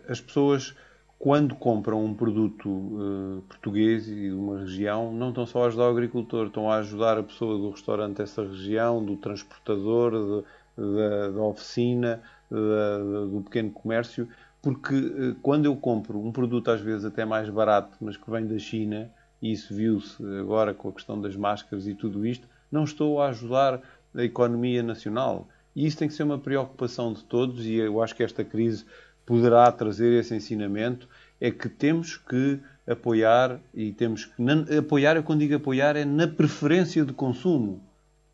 As 0.09 0.21
pessoas, 0.21 0.75
quando 1.19 1.55
compram 1.55 2.03
um 2.03 2.15
produto 2.15 2.69
uh, 2.69 3.45
português 3.47 4.09
e 4.09 4.15
de 4.15 4.33
uma 4.33 4.61
região, 4.61 5.13
não 5.13 5.29
estão 5.29 5.47
só 5.47 5.65
a 5.65 5.67
ajudar 5.67 5.85
o 5.85 5.91
agricultor, 5.91 6.47
estão 6.47 6.69
a 6.69 6.77
ajudar 6.79 7.19
a 7.19 7.23
pessoa 7.23 7.59
do 7.59 7.71
restaurante 7.71 8.17
dessa 8.17 8.43
região, 8.43 9.05
do 9.05 9.17
transportador, 9.17 10.13
de, 10.13 10.45
da, 10.77 11.31
da 11.31 11.43
oficina, 11.43 12.21
da, 12.51 13.25
do 13.25 13.43
pequeno 13.45 13.71
comércio, 13.71 14.29
porque 14.61 14.95
eh, 14.95 15.35
quando 15.43 15.65
eu 15.67 15.75
compro 15.77 16.25
um 16.25 16.31
produto 16.31 16.71
às 16.71 16.81
vezes 16.81 17.05
até 17.05 17.25
mais 17.25 17.51
barato, 17.51 17.97
mas 18.01 18.17
que 18.17 18.31
vem 18.31 18.47
da 18.47 18.59
China, 18.59 19.11
e 19.41 19.51
isso 19.53 19.75
viu-se 19.75 20.23
agora 20.39 20.73
com 20.73 20.89
a 20.89 20.93
questão 20.93 21.21
das 21.21 21.35
máscaras 21.35 21.87
e 21.87 21.95
tudo 21.95 22.25
isto, 22.25 22.47
não 22.71 22.85
estou 22.85 23.21
a 23.21 23.29
ajudar 23.29 23.81
a 24.15 24.23
economia 24.23 24.83
nacional. 24.83 25.49
E 25.75 25.87
isso 25.87 25.99
tem 25.99 26.07
que 26.07 26.15
ser 26.15 26.23
uma 26.23 26.39
preocupação 26.39 27.13
de 27.13 27.25
todos, 27.25 27.67
e 27.67 27.75
eu 27.75 28.01
acho 28.03 28.15
que 28.15 28.23
esta 28.23 28.45
crise 28.45 28.85
poderá 29.27 29.71
trazer 29.73 30.13
esse 30.13 30.35
ensinamento, 30.35 31.09
é 31.41 31.51
que 31.51 31.69
temos 31.69 32.17
que 32.17 32.61
apoiar, 32.87 33.59
e 33.75 33.93
temos 33.93 34.27
que... 34.27 34.35
apoiar, 34.79 35.17
eu 35.17 35.23
quando 35.23 35.41
digo 35.41 35.57
apoiar, 35.57 35.97
é 35.97 36.05
na 36.05 36.29
preferência 36.29 37.05
de 37.05 37.13
consumo. 37.13 37.81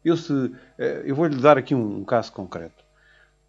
Eu, 0.09 0.16
se, 0.16 0.53
eh, 0.79 1.03
eu 1.05 1.14
vou-lhe 1.14 1.37
dar 1.37 1.59
aqui 1.59 1.75
um, 1.75 2.03
caso 2.03 2.33
concreto. 2.33 2.83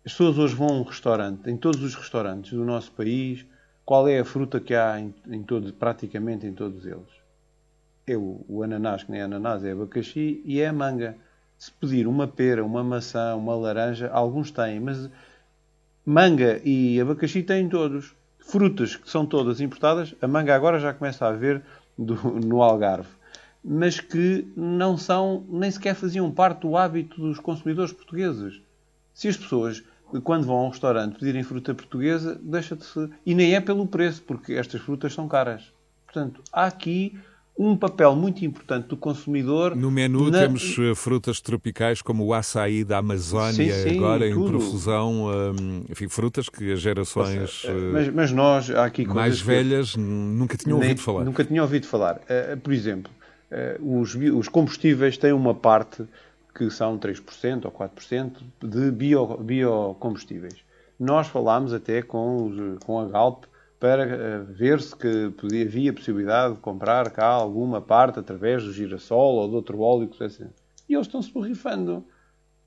As 0.05 0.11
pessoas 0.11 0.37
hoje 0.37 0.55
vão 0.55 0.67
a 0.67 0.73
um 0.73 0.83
restaurante, 0.83 1.49
em 1.49 1.55
todos 1.55 1.81
os 1.81 1.95
restaurantes 1.95 2.51
do 2.51 2.65
nosso 2.65 2.91
país, 2.91 3.45
qual 3.85 4.09
é 4.09 4.19
a 4.19 4.25
fruta 4.25 4.59
que 4.59 4.75
há 4.75 4.99
em, 4.99 5.15
em 5.27 5.41
todo, 5.41 5.71
praticamente 5.71 6.45
em 6.45 6.53
todos 6.53 6.85
eles? 6.85 7.07
É 8.05 8.17
o, 8.17 8.43
o, 8.47 8.61
ananás, 8.61 9.03
que 9.03 9.11
nem 9.11 9.21
é 9.21 9.23
ananás, 9.23 9.63
é 9.63 9.71
abacaxi 9.71 10.41
e 10.43 10.59
é 10.59 10.67
a 10.67 10.73
manga. 10.73 11.15
Se 11.57 11.71
pedir 11.71 12.07
uma 12.07 12.27
pera, 12.27 12.63
uma 12.63 12.83
maçã, 12.83 13.35
uma 13.35 13.55
laranja, 13.55 14.09
alguns 14.09 14.51
têm, 14.51 14.81
mas 14.81 15.09
manga 16.05 16.59
e 16.65 16.99
abacaxi 16.99 17.41
têm 17.41 17.69
todos. 17.69 18.13
Frutas 18.37 18.97
que 18.97 19.09
são 19.09 19.25
todas 19.25 19.61
importadas, 19.61 20.13
a 20.21 20.27
manga 20.27 20.53
agora 20.53 20.79
já 20.79 20.93
começa 20.93 21.25
a 21.25 21.29
haver 21.29 21.61
do, 21.97 22.15
no 22.15 22.61
Algarve 22.61 23.18
mas 23.63 23.99
que 23.99 24.47
não 24.55 24.97
são, 24.97 25.45
nem 25.49 25.69
sequer 25.69 25.95
faziam 25.95 26.31
parte 26.31 26.61
do 26.61 26.77
hábito 26.77 27.19
dos 27.21 27.39
consumidores 27.39 27.91
portugueses. 27.91 28.61
Se 29.13 29.27
as 29.27 29.37
pessoas, 29.37 29.83
quando 30.23 30.45
vão 30.45 30.57
a 30.57 30.65
um 30.65 30.69
restaurante 30.69 31.19
pedirem 31.19 31.43
fruta 31.43 31.73
portuguesa, 31.73 32.39
deixa 32.41 32.75
de 32.75 32.85
se. 32.85 33.09
E 33.25 33.35
nem 33.35 33.53
é 33.53 33.61
pelo 33.61 33.85
preço, 33.85 34.23
porque 34.23 34.53
estas 34.53 34.81
frutas 34.81 35.13
são 35.13 35.27
caras. 35.27 35.71
Portanto, 36.05 36.41
há 36.51 36.65
aqui 36.65 37.19
um 37.59 37.75
papel 37.75 38.15
muito 38.15 38.45
importante 38.45 38.87
do 38.87 38.95
consumidor. 38.95 39.75
No 39.75 39.91
menu 39.91 40.31
na... 40.31 40.39
temos 40.39 40.77
eh, 40.79 40.95
frutas 40.95 41.41
tropicais 41.41 42.01
como 42.01 42.25
o 42.25 42.33
açaí 42.33 42.85
da 42.85 42.99
Amazónia, 42.99 43.51
sim, 43.51 43.89
sim, 43.89 43.97
agora 43.97 44.29
tudo. 44.29 44.45
em 44.45 44.49
profusão, 44.49 45.25
hum, 45.25 45.83
enfim, 45.89 46.07
frutas 46.07 46.47
que 46.47 46.71
as 46.71 46.79
gerações 46.79 47.65
mas, 47.91 48.07
mas, 48.13 48.31
nós, 48.31 48.71
há 48.71 48.85
aqui 48.85 49.05
mais 49.05 49.41
velhas 49.41 49.97
nunca 49.97 50.55
tinham 50.55 50.79
nem, 50.79 50.87
ouvido 50.87 51.01
falar. 51.01 51.25
Nunca 51.25 51.43
tinham 51.43 51.65
ouvido 51.65 51.85
falar. 51.85 52.15
Uh, 52.15 52.57
por 52.57 52.71
exemplo, 52.71 53.11
eh, 53.11 53.18
os, 53.79 54.15
os 54.15 54.47
combustíveis 54.47 55.17
têm 55.17 55.33
uma 55.33 55.55
parte 55.55 56.05
que 56.53 56.69
são 56.69 56.97
3% 56.97 57.65
ou 57.65 57.71
4% 57.71 58.31
de 58.61 58.91
bio, 58.91 59.37
biocombustíveis. 59.37 60.55
Nós 60.99 61.27
falámos 61.27 61.73
até 61.73 62.01
com, 62.01 62.47
os, 62.47 62.83
com 62.83 62.99
a 62.99 63.07
Galp 63.07 63.45
para 63.79 64.05
uh, 64.05 64.53
ver 64.53 64.81
se 64.81 64.93
que 64.95 65.29
podia, 65.37 65.63
havia 65.63 65.93
possibilidade 65.93 66.55
de 66.55 66.59
comprar 66.59 67.09
cá 67.11 67.27
alguma 67.27 67.79
parte 67.79 68.19
através 68.19 68.63
do 68.63 68.73
girassol 68.73 69.35
ou 69.35 69.47
de 69.47 69.55
outro 69.55 69.79
óleo. 69.79 70.09
Assim. 70.19 70.47
E 70.87 70.93
eles 70.93 71.07
estão-se 71.07 71.31
borrifando. 71.31 72.03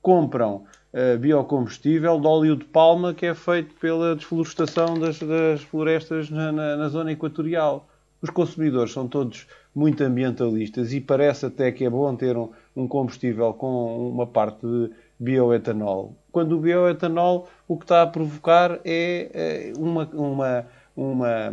Compram 0.00 0.64
uh, 0.94 1.18
biocombustível 1.18 2.18
de 2.18 2.26
óleo 2.26 2.56
de 2.56 2.64
palma 2.64 3.12
que 3.12 3.26
é 3.26 3.34
feito 3.34 3.74
pela 3.74 4.16
desflorestação 4.16 4.98
das, 4.98 5.18
das 5.18 5.60
florestas 5.62 6.30
na, 6.30 6.50
na, 6.50 6.76
na 6.76 6.88
zona 6.88 7.12
equatorial. 7.12 7.86
Os 8.22 8.30
consumidores 8.30 8.92
são 8.92 9.08
todos 9.08 9.48
muito 9.74 10.02
ambientalistas 10.04 10.92
e 10.92 11.00
parece 11.00 11.44
até 11.44 11.72
que 11.72 11.84
é 11.84 11.90
bom 11.90 12.14
ter 12.14 12.36
um, 12.36 12.50
um 12.76 12.86
combustível 12.86 13.52
com 13.52 14.10
uma 14.10 14.26
parte 14.26 14.64
de 14.64 14.90
bioetanol. 15.18 16.14
Quando 16.30 16.56
o 16.56 16.60
bioetanol 16.60 17.48
o 17.66 17.76
que 17.76 17.84
está 17.84 18.02
a 18.02 18.06
provocar 18.06 18.78
é, 18.84 19.30
é 19.34 19.72
uma, 19.76 20.08
uma, 20.12 20.66
uma 20.96 21.52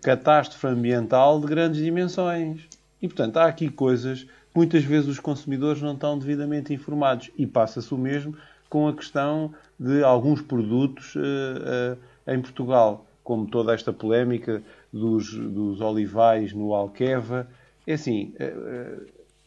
catástrofe 0.00 0.66
ambiental 0.66 1.40
de 1.40 1.46
grandes 1.46 1.82
dimensões. 1.82 2.68
E, 3.00 3.08
portanto, 3.08 3.38
há 3.38 3.46
aqui 3.46 3.68
coisas 3.68 4.22
que 4.22 4.30
muitas 4.54 4.84
vezes 4.84 5.08
os 5.08 5.18
consumidores 5.18 5.82
não 5.82 5.94
estão 5.94 6.18
devidamente 6.18 6.72
informados. 6.72 7.30
E 7.36 7.46
passa-se 7.46 7.92
o 7.92 7.98
mesmo 7.98 8.36
com 8.68 8.86
a 8.88 8.92
questão 8.92 9.52
de 9.78 10.02
alguns 10.04 10.40
produtos 10.40 11.14
uh, 11.16 11.18
uh, 11.18 12.32
em 12.32 12.40
Portugal, 12.40 13.04
como 13.24 13.46
toda 13.46 13.74
esta 13.74 13.92
polémica 13.92 14.62
dos, 14.92 15.32
dos 15.32 15.80
olivais 15.80 16.52
no 16.52 16.74
Alqueva. 16.74 17.48
É 17.86 17.94
assim, 17.94 18.34
eh, 18.38 18.54
eh, 18.54 18.98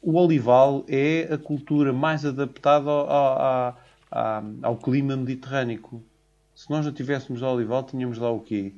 o 0.01 0.17
olival 0.17 0.83
é 0.87 1.27
a 1.31 1.37
cultura 1.37 1.93
mais 1.93 2.25
adaptada 2.25 2.89
ao, 2.89 3.77
ao, 4.11 4.43
ao, 4.63 4.77
clima 4.77 5.15
mediterrâneo. 5.15 6.03
Se 6.55 6.69
nós 6.69 6.85
não 6.85 6.91
tivéssemos 6.91 7.41
olival, 7.41 7.83
tínhamos 7.83 8.17
lá 8.17 8.31
o 8.31 8.39
quê? 8.39 8.73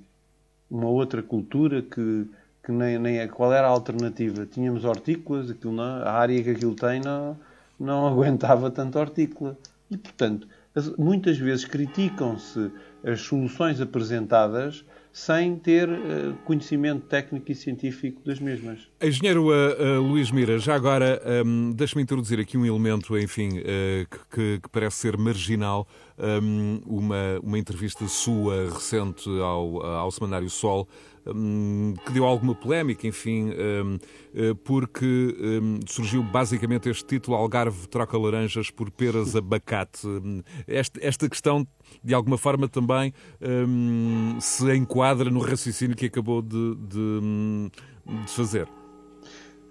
Uma 0.70 0.88
outra 0.88 1.24
cultura 1.24 1.82
que, 1.82 2.28
que 2.64 2.72
nem, 2.72 3.00
nem 3.00 3.20
é. 3.20 3.28
Qual 3.28 3.54
era 3.54 3.68
a 3.68 3.70
alternativa? 3.70 4.46
Tínhamos 4.46 4.84
hortícolas, 4.84 5.50
aquilo 5.50 5.74
não, 5.74 5.84
a 5.84 6.12
área 6.12 6.44
que 6.44 6.50
aquilo 6.50 6.76
tem 6.76 7.00
não, 7.00 7.38
não 7.80 8.08
aguentava 8.08 8.70
tanto 8.70 9.00
hortícola. 9.00 9.58
E, 9.90 9.98
portanto, 9.98 10.48
muitas 10.98 11.38
vezes 11.38 11.66
criticam-se 11.66 12.72
as 13.04 13.22
soluções 13.22 13.80
apresentadas 13.80 14.84
sem 15.18 15.56
ter 15.56 15.90
uh, 15.90 16.36
conhecimento 16.46 17.08
técnico 17.08 17.52
e 17.52 17.56
científico 17.56 18.22
das 18.24 18.40
mesmas. 18.40 18.88
Engenheiro 19.02 19.48
uh, 19.48 19.98
uh, 19.98 20.00
Luís 20.00 20.30
Mira, 20.30 20.60
já 20.60 20.76
agora 20.76 21.20
um, 21.44 21.72
deixe-me 21.72 22.04
introduzir 22.04 22.40
aqui 22.40 22.56
um 22.56 22.64
elemento, 22.64 23.18
enfim, 23.18 23.50
que, 24.30 24.60
que, 24.62 24.70
parece 24.72 24.98
ser 24.98 25.18
marginal, 25.18 25.88
um, 26.20 26.82
uma, 26.86 27.40
uma 27.42 27.58
entrevista 27.58 28.08
sua 28.08 28.70
recente 28.70 29.28
ao, 29.42 29.84
ao 29.84 30.12
Semanário 30.12 30.52
Sol, 30.52 30.88
um, 31.36 31.94
que 32.06 32.12
deu 32.12 32.26
alguma 32.26 32.56
polémica, 32.56 33.08
enfim, 33.08 33.52
um, 33.52 33.98
porque 34.63 35.36
um, 35.40 35.80
surgiu 35.88 36.23
basicamente 36.23 36.90
este 36.90 37.06
título 37.06 37.36
Algarve 37.36 37.88
troca 37.88 38.17
laranjas 38.17 38.69
por 38.69 38.92
peras 38.92 39.36
abacate. 39.38 40.08
Esta, 40.67 41.00
esta 41.02 41.30
questão, 41.30 41.67
de 42.04 42.13
alguma 42.13 42.38
forma, 42.38 42.67
também 42.67 43.13
se 44.40 44.75
enquadra 44.75 45.30
no 45.30 45.40
raciocínio 45.40 45.96
que 45.96 46.06
acabou 46.06 46.42
de, 46.42 46.75
de, 46.75 47.71
de 48.25 48.32
fazer. 48.32 48.67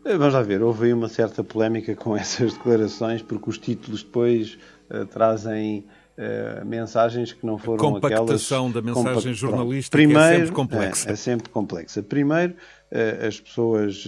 Vamos 0.05 0.35
lá 0.35 0.43
ver, 0.43 0.63
houve 0.63 0.87
aí 0.87 0.93
uma 0.93 1.09
certa 1.09 1.43
polémica 1.43 1.97
com 1.97 2.15
essas 2.17 2.55
declarações, 2.55 3.23
porque 3.23 3.51
os 3.51 3.59
títulos 3.59 4.05
depois 4.05 4.57
uh, 4.89 5.05
trazem 5.07 5.85
uh, 6.17 6.65
mensagens 6.65 7.33
que 7.33 7.45
não 7.45 7.59
foram 7.59 7.79
Compactação 7.79 8.25
aquelas... 8.25 8.49
Compactação 8.49 8.71
da 8.71 8.83
mensagem 8.83 9.35
jornalística 9.35 9.97
Primeiro, 9.97 10.21
é 10.21 10.39
sempre 10.39 10.53
complexa. 10.53 11.09
É, 11.09 11.13
é 11.13 11.17
sempre 11.17 11.49
complexa. 11.51 12.03
Primeiro, 12.03 12.55
uh, 12.55 13.27
as 13.27 13.41
pessoas... 13.41 14.05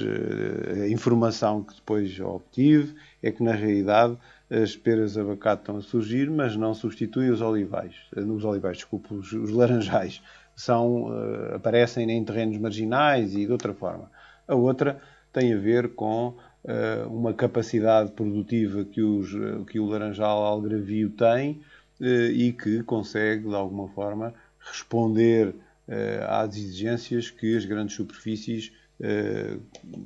a 0.83 0.89
informação 0.89 1.63
que 1.63 1.75
depois 1.75 2.19
obtive 2.21 2.95
é 3.23 3.31
que, 3.31 3.43
na 3.43 3.53
realidade, 3.53 4.17
as 4.51 4.77
peras 4.77 5.13
de 5.13 5.21
abacate 5.21 5.63
estão 5.63 5.77
a 5.77 5.83
surgir, 5.83 6.31
mas 6.31 6.57
não 6.57 6.75
substituem 6.75 7.31
os 7.31 7.41
olivais. 7.41 7.95
Os 8.17 8.45
olivais, 8.45 8.79
desculpe, 8.79 9.13
os, 9.13 9.33
os 9.33 9.51
laranjais. 9.51 10.23
São, 10.57 11.13
aparecem 11.55 12.11
em 12.11 12.25
terrenos 12.25 12.59
marginais 12.59 13.35
e 13.35 13.47
de 13.47 13.53
outra 13.53 13.73
forma. 13.73 14.11
A 14.49 14.55
outra 14.55 15.01
tem 15.33 15.53
a 15.53 15.59
ver 15.59 15.91
com 15.91 16.35
uma 17.09 17.33
capacidade 17.33 18.11
produtiva 18.11 18.85
que, 18.85 19.01
os, 19.01 19.31
que 19.69 19.79
o 19.79 19.87
laranjal 19.87 20.45
algravio 20.45 21.11
tem 21.11 21.61
e 22.01 22.53
que 22.53 22.83
consegue, 22.85 23.49
de 23.49 23.55
alguma 23.55 23.89
forma, 23.89 24.33
responder 24.61 25.55
às 26.29 26.57
exigências 26.57 27.31
que 27.31 27.57
as 27.57 27.65
grandes 27.65 27.97
superfícies 27.97 28.73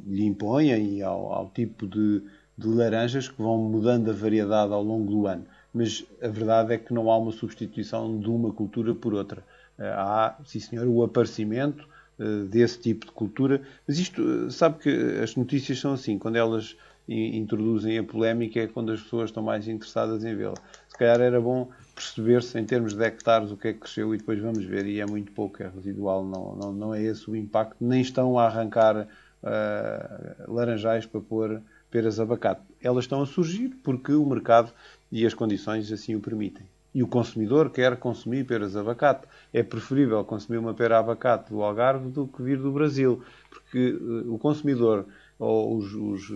lhe 0.06 0.24
impõem 0.24 0.96
e 0.96 1.02
ao, 1.02 1.32
ao 1.32 1.50
tipo 1.50 1.86
de, 1.86 2.22
de 2.56 2.66
laranjas 2.66 3.28
que 3.28 3.42
vão 3.42 3.58
mudando 3.58 4.10
a 4.10 4.14
variedade 4.14 4.72
ao 4.72 4.82
longo 4.82 5.10
do 5.10 5.26
ano. 5.26 5.44
Mas 5.72 6.04
a 6.22 6.28
verdade 6.28 6.74
é 6.74 6.78
que 6.78 6.94
não 6.94 7.10
há 7.10 7.18
uma 7.18 7.32
substituição 7.32 8.18
de 8.18 8.28
uma 8.28 8.52
cultura 8.52 8.94
por 8.94 9.12
outra. 9.12 9.44
Há, 9.78 10.38
sim 10.44 10.60
senhor, 10.60 10.86
o 10.86 11.02
aparecimento 11.02 11.86
eh, 12.18 12.44
desse 12.44 12.78
tipo 12.78 13.06
de 13.06 13.12
cultura. 13.12 13.62
Mas 13.88 13.98
isto, 13.98 14.22
eh, 14.46 14.50
sabe 14.50 14.78
que 14.78 14.90
as 15.22 15.34
notícias 15.34 15.78
são 15.78 15.94
assim, 15.94 16.18
quando 16.18 16.36
elas 16.36 16.76
introduzem 17.08 17.98
a 17.98 18.04
polémica 18.04 18.60
é 18.60 18.66
quando 18.68 18.92
as 18.92 19.02
pessoas 19.02 19.30
estão 19.30 19.42
mais 19.42 19.66
interessadas 19.66 20.24
em 20.24 20.36
vê-la. 20.36 20.54
Se 20.88 20.96
calhar 20.96 21.20
era 21.20 21.40
bom 21.40 21.68
perceber-se 21.94 22.58
em 22.58 22.64
termos 22.64 22.94
de 22.94 23.04
hectares 23.04 23.50
o 23.50 23.56
que 23.56 23.68
é 23.68 23.72
que 23.72 23.80
cresceu 23.80 24.14
e 24.14 24.18
depois 24.18 24.38
vamos 24.40 24.64
ver, 24.64 24.86
e 24.86 25.00
é 25.00 25.06
muito 25.06 25.32
pouco, 25.32 25.62
é 25.62 25.68
residual, 25.68 26.24
não, 26.24 26.56
não, 26.56 26.72
não 26.72 26.94
é 26.94 27.02
esse 27.02 27.30
o 27.30 27.36
impacto, 27.36 27.76
nem 27.80 28.00
estão 28.00 28.38
a 28.38 28.46
arrancar 28.46 29.06
uh, 29.42 30.52
laranjais 30.52 31.06
para 31.06 31.20
pôr 31.20 31.60
peras 31.90 32.18
abacate. 32.18 32.62
Elas 32.82 33.04
estão 33.04 33.22
a 33.22 33.26
surgir 33.26 33.70
porque 33.82 34.12
o 34.12 34.24
mercado 34.24 34.72
e 35.10 35.26
as 35.26 35.34
condições 35.34 35.92
assim 35.92 36.14
o 36.14 36.20
permitem 36.20 36.66
e 36.94 37.02
o 37.02 37.06
consumidor 37.06 37.70
quer 37.70 37.96
consumir 37.96 38.44
peras 38.44 38.76
abacate. 38.76 39.26
É 39.52 39.62
preferível 39.62 40.24
consumir 40.24 40.58
uma 40.58 40.74
pera 40.74 40.98
abacate 40.98 41.50
do 41.50 41.62
Algarve 41.62 42.10
do 42.10 42.26
que 42.26 42.42
vir 42.42 42.58
do 42.58 42.70
Brasil, 42.70 43.22
porque 43.50 43.92
uh, 43.92 44.34
o 44.34 44.38
consumidor 44.38 45.06
ou 45.38 45.76
os, 45.76 45.92
os, 45.94 46.30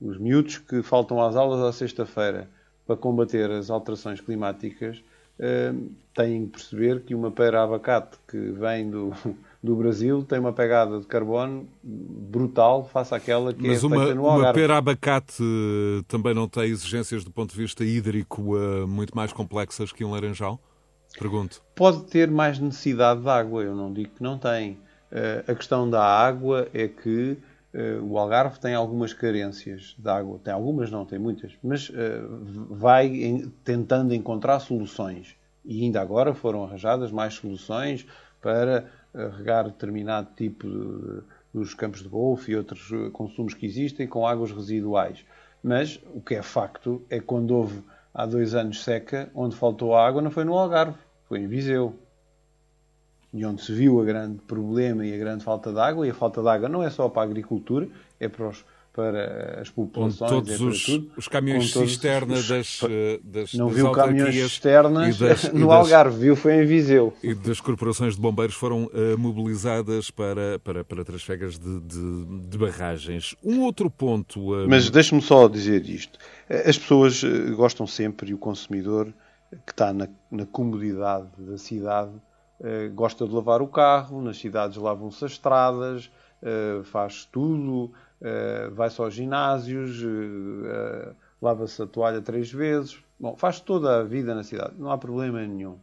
os 0.00 0.18
miúdos 0.18 0.58
que 0.58 0.82
faltam 0.82 1.20
às 1.22 1.36
aulas 1.36 1.60
à 1.60 1.72
sexta-feira 1.72 2.48
para 2.86 2.96
combater 2.96 3.50
as 3.50 3.70
alterações 3.70 4.20
climáticas 4.20 5.02
uh, 5.38 5.90
têm 6.14 6.46
que 6.46 6.52
perceber 6.52 7.02
que 7.02 7.14
uma 7.14 7.30
pera 7.30 7.62
abacate 7.62 8.18
que 8.28 8.38
vem 8.38 8.90
do 8.90 9.12
do 9.62 9.76
Brasil 9.76 10.24
tem 10.24 10.40
uma 10.40 10.52
pegada 10.52 10.98
de 10.98 11.06
carbono 11.06 11.68
brutal 11.84 12.84
face 12.84 13.14
àquela 13.14 13.54
que 13.54 13.64
Mas 13.64 13.84
é 13.84 13.86
uma, 13.86 14.12
no 14.12 14.26
Algarve. 14.26 14.38
Mas 14.38 14.46
uma 14.46 14.52
pera 14.52 14.76
abacate 14.76 15.40
eh, 15.40 16.02
também 16.08 16.34
não 16.34 16.48
tem 16.48 16.64
exigências 16.64 17.22
do 17.22 17.30
ponto 17.30 17.52
de 17.52 17.56
vista 17.56 17.84
hídrico 17.84 18.56
uh, 18.56 18.88
muito 18.88 19.14
mais 19.14 19.32
complexas 19.32 19.92
que 19.92 20.04
um 20.04 20.10
laranjal? 20.10 20.58
Pergunto. 21.16 21.62
Pode 21.76 22.02
ter 22.04 22.28
mais 22.28 22.58
necessidade 22.58 23.20
de 23.20 23.28
água, 23.28 23.62
eu 23.62 23.76
não 23.76 23.92
digo 23.92 24.10
que 24.16 24.22
não 24.22 24.36
tem. 24.36 24.78
A 25.46 25.54
questão 25.54 25.90
da 25.90 26.02
água 26.02 26.66
é 26.72 26.88
que 26.88 27.36
o 28.02 28.18
Algarve 28.18 28.60
tem 28.60 28.74
algumas 28.74 29.12
carências 29.14 29.94
de 29.98 30.08
água. 30.08 30.38
Tem 30.42 30.52
algumas, 30.52 30.90
não, 30.90 31.06
tem 31.06 31.18
muitas. 31.18 31.52
Mas 31.62 31.90
vai 32.68 33.06
em, 33.06 33.52
tentando 33.64 34.14
encontrar 34.14 34.60
soluções. 34.60 35.36
E 35.64 35.82
ainda 35.82 36.00
agora 36.00 36.34
foram 36.34 36.64
arranjadas 36.64 37.10
mais 37.10 37.34
soluções 37.34 38.06
para 38.40 38.86
regar 39.38 39.64
determinado 39.64 40.28
tipo 40.36 40.68
de, 40.68 41.22
dos 41.52 41.74
campos 41.74 42.02
de 42.02 42.08
golfe 42.08 42.52
e 42.52 42.56
outros 42.56 42.90
eh, 42.92 43.10
consumos 43.10 43.54
que 43.54 43.66
existem 43.66 44.06
com 44.06 44.26
águas 44.26 44.50
residuais. 44.50 45.24
Mas 45.62 46.00
o 46.14 46.20
que 46.20 46.34
é 46.34 46.42
facto 46.42 47.02
é 47.10 47.18
que 47.18 47.26
quando 47.26 47.52
houve 47.52 47.82
há 48.12 48.26
dois 48.26 48.54
anos 48.54 48.82
seca, 48.82 49.30
onde 49.34 49.54
faltou 49.54 49.94
água 49.94 50.22
não 50.22 50.30
foi 50.30 50.44
no 50.44 50.54
Algarve, 50.54 50.98
foi 51.28 51.40
em 51.40 51.46
Viseu. 51.46 51.94
E 53.32 53.44
onde 53.46 53.62
se 53.62 53.72
viu 53.72 53.98
o 53.98 54.04
grande 54.04 54.38
problema 54.42 55.06
e 55.06 55.14
a 55.14 55.18
grande 55.18 55.42
falta 55.42 55.72
de 55.72 55.78
água, 55.78 56.06
e 56.06 56.10
a 56.10 56.14
falta 56.14 56.42
de 56.42 56.48
água 56.48 56.68
não 56.68 56.82
é 56.82 56.90
só 56.90 57.08
para 57.08 57.22
a 57.22 57.24
agricultura, 57.24 57.88
é 58.20 58.28
para 58.28 58.48
os 58.48 58.64
para 58.92 59.60
as 59.60 59.70
populações. 59.70 60.30
Todos 60.30 60.60
é 60.60 60.64
os, 60.64 60.84
tudo, 60.84 61.10
os 61.16 61.26
caminhões 61.26 61.72
cisterna 61.72 62.34
os, 62.34 62.48
das, 62.48 62.80
eh, 62.84 63.20
das 63.24 63.54
Não 63.54 63.68
das 63.68 63.76
viu 63.76 63.90
caminhões 63.90 64.34
cisternas 64.34 65.18
das, 65.18 65.44
no 65.52 65.72
Algarve, 65.72 66.18
viu 66.18 66.36
foi 66.36 66.62
em 66.62 66.66
Viseu. 66.66 67.12
E 67.22 67.34
das 67.34 67.60
corporações 67.60 68.16
de 68.16 68.20
bombeiros 68.20 68.54
foram 68.54 68.84
uh, 68.84 69.18
mobilizadas 69.18 70.10
para, 70.10 70.58
para, 70.58 70.84
para 70.84 71.04
trasfegas 71.04 71.58
de, 71.58 71.80
de, 71.80 72.24
de 72.48 72.58
barragens. 72.58 73.34
Um 73.42 73.62
outro 73.62 73.90
ponto... 73.90 74.52
Uh... 74.52 74.68
Mas 74.68 74.90
deixe-me 74.90 75.22
só 75.22 75.48
dizer 75.48 75.88
isto. 75.88 76.18
As 76.48 76.76
pessoas 76.76 77.24
gostam 77.56 77.86
sempre, 77.86 78.30
e 78.30 78.34
o 78.34 78.38
consumidor 78.38 79.12
que 79.66 79.72
está 79.72 79.92
na, 79.92 80.08
na 80.30 80.44
comodidade 80.44 81.28
da 81.38 81.56
cidade, 81.56 82.12
gosta 82.94 83.26
de 83.26 83.34
lavar 83.34 83.60
o 83.60 83.68
carro, 83.68 84.22
nas 84.22 84.38
cidades 84.38 84.76
lavam-se 84.76 85.24
as 85.24 85.32
estradas, 85.32 86.10
faz 86.84 87.24
tudo 87.24 87.92
uh, 88.22 88.74
vai-se 88.74 89.00
aos 89.00 89.14
ginásios, 89.14 90.02
lava-se 91.40 91.82
a 91.82 91.86
toalha 91.86 92.20
três 92.20 92.52
vezes. 92.52 93.02
Bom, 93.18 93.36
faz 93.36 93.60
toda 93.60 94.00
a 94.00 94.02
vida 94.02 94.34
na 94.34 94.42
cidade, 94.42 94.74
não 94.78 94.90
há 94.90 94.98
problema 94.98 95.40
nenhum. 95.44 95.78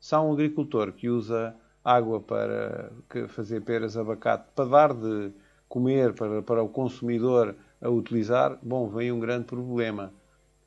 Se 0.00 0.14
há 0.14 0.20
um 0.20 0.32
agricultor 0.32 0.92
que 0.92 1.08
usa 1.08 1.54
água 1.84 2.20
para 2.20 2.92
fazer 3.28 3.60
peras 3.62 3.96
abacate, 3.96 4.44
para 4.54 4.68
dar 4.68 4.94
de 4.94 5.32
comer 5.68 6.12
para, 6.12 6.42
para 6.42 6.62
o 6.62 6.68
consumidor 6.68 7.54
a 7.80 7.88
utilizar, 7.88 8.58
bom, 8.62 8.88
vem 8.88 9.10
um 9.10 9.20
grande 9.20 9.44
problema. 9.44 10.12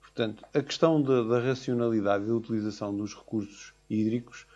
Portanto, 0.02 0.44
a 0.54 0.62
questão 0.62 1.02
de, 1.02 1.28
da 1.28 1.40
racionalidade 1.40 2.24
e 2.26 2.28
da 2.28 2.34
utilização 2.34 2.96
dos 2.96 3.14
recursos 3.14 3.74
hídricos 3.90 4.48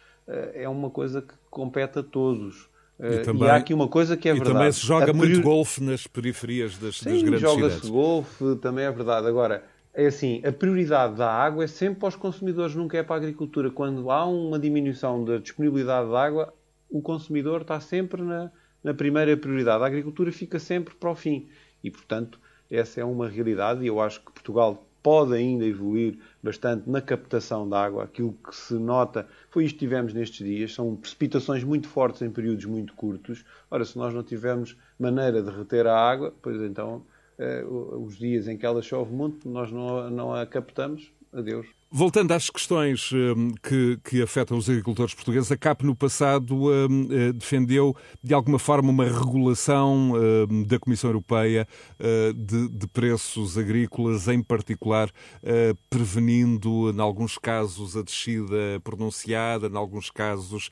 é 0.54 0.70
uma 0.70 0.90
coisa 0.90 1.22
que 1.22 1.34
compete 1.50 2.00
a 2.00 2.04
todos. 2.04 2.70
E, 3.00 3.20
também, 3.20 3.48
e 3.48 3.50
há 3.50 3.56
aqui 3.56 3.74
uma 3.74 3.88
coisa 3.88 4.18
que 4.18 4.28
é 4.28 4.32
e 4.32 4.36
verdade. 4.36 4.56
E 4.56 4.58
também 4.58 4.72
se 4.72 4.86
joga 4.86 5.14
muito 5.14 5.42
golfe 5.42 5.82
nas 5.82 6.06
periferias 6.06 6.78
das, 6.78 6.98
Sim, 6.98 7.12
das 7.12 7.22
grandes 7.22 7.42
joga-se 7.42 7.76
cidades. 7.76 7.90
golfe, 7.90 8.56
também 8.62 8.86
é 8.86 8.92
verdade. 8.92 9.28
Agora, 9.28 9.64
é 9.94 10.08
assim, 10.08 10.42
a 10.46 10.52
prioridade 10.52 11.16
da 11.16 11.32
água 11.32 11.64
é 11.64 11.68
sempre 11.68 12.00
para 12.00 12.10
os 12.10 12.16
consumidores, 12.16 12.76
nunca 12.76 12.98
é 12.98 13.04
para 13.04 13.16
a 13.16 13.18
agricultura. 13.18 13.72
Quando 13.72 14.12
há 14.12 14.26
uma 14.26 14.60
diminuição 14.60 15.24
da 15.24 15.38
disponibilidade 15.38 16.10
de 16.10 16.16
água, 16.16 16.54
o 16.90 17.02
consumidor 17.02 17.62
está 17.62 17.80
sempre 17.80 18.22
na, 18.22 18.52
na 18.84 18.94
primeira 18.94 19.36
prioridade. 19.38 19.84
A 19.84 19.88
agricultura 19.88 20.32
fica 20.32 20.60
sempre 20.60 20.94
para 20.94 21.10
o 21.10 21.16
fim. 21.16 21.48
E, 21.84 21.90
portanto, 21.90 22.40
essa 22.70 23.00
é 23.02 23.06
uma 23.06 23.30
realidade 23.30 23.84
e 23.84 23.88
eu 23.88 24.00
acho 24.00 24.20
que 24.20 24.32
Portugal 24.32 24.89
pode 25.02 25.34
ainda 25.34 25.66
evoluir 25.66 26.18
bastante 26.42 26.90
na 26.90 27.02
captação 27.02 27.68
da 27.68 27.84
água. 27.84 28.04
Aquilo 28.04 28.34
que 28.34 28.56
se 28.56 28.74
nota 28.74 29.28
foi 29.50 29.66
isto 29.66 29.76
que 29.76 29.80
tivemos 29.80 30.14
nestes 30.14 30.46
dias: 30.46 30.74
são 30.74 30.96
precipitações 30.96 31.64
muito 31.64 31.88
fortes 31.88 32.22
em 32.22 32.30
períodos 32.30 32.66
muito 32.66 32.94
curtos. 32.94 33.44
Ora, 33.70 33.86
se 33.86 33.98
nós 33.98 34.14
não 34.14 34.24
tivermos 34.24 34.78
maneira 35.00 35.42
de 35.42 35.50
reter 35.50 35.88
a 35.88 35.98
água, 35.98 36.34
pois 36.42 36.62
então 36.62 37.04
eh, 37.38 37.64
os 37.66 38.18
dias 38.18 38.48
em 38.48 38.58
que 38.58 38.66
ela 38.66 38.82
chove 38.82 39.14
muito, 39.14 39.48
nós 39.48 39.72
não, 39.72 40.10
não 40.10 40.34
a 40.34 40.46
captamos. 40.46 41.12
Adeus. 41.32 41.79
Voltando 41.92 42.32
às 42.34 42.52
questões 42.52 43.12
um, 43.12 43.50
que, 43.64 43.98
que, 44.04 44.22
afetam 44.22 44.56
os 44.56 44.70
agricultores 44.70 45.16
portugueses, 45.16 45.52
a 45.52 45.58
CAP 45.58 45.84
no 45.84 45.96
passado 45.96 46.56
um, 46.56 47.06
uh, 47.06 47.34
defendeu 47.34 47.96
de 48.24 48.32
alguma 48.32 48.60
forma 48.60 48.92
uma 48.92 49.06
regulação 49.06 50.14
um, 50.48 50.64
da 50.64 50.78
Comissão 50.78 51.10
Europeia 51.10 51.68
uh, 52.00 52.32
de, 52.32 52.70
de, 52.70 52.88
preços 52.88 53.58
agrícolas, 53.58 54.28
em 54.28 54.40
particular 54.44 55.10
uh, 55.10 55.76
prevenindo, 55.90 56.92
em 56.92 57.00
alguns 57.00 57.40
casos, 57.40 57.98
a 57.98 58.04
descida 58.04 58.80
pronunciada, 58.84 59.66
em 59.66 59.76
alguns 59.76 60.12
casos, 60.12 60.70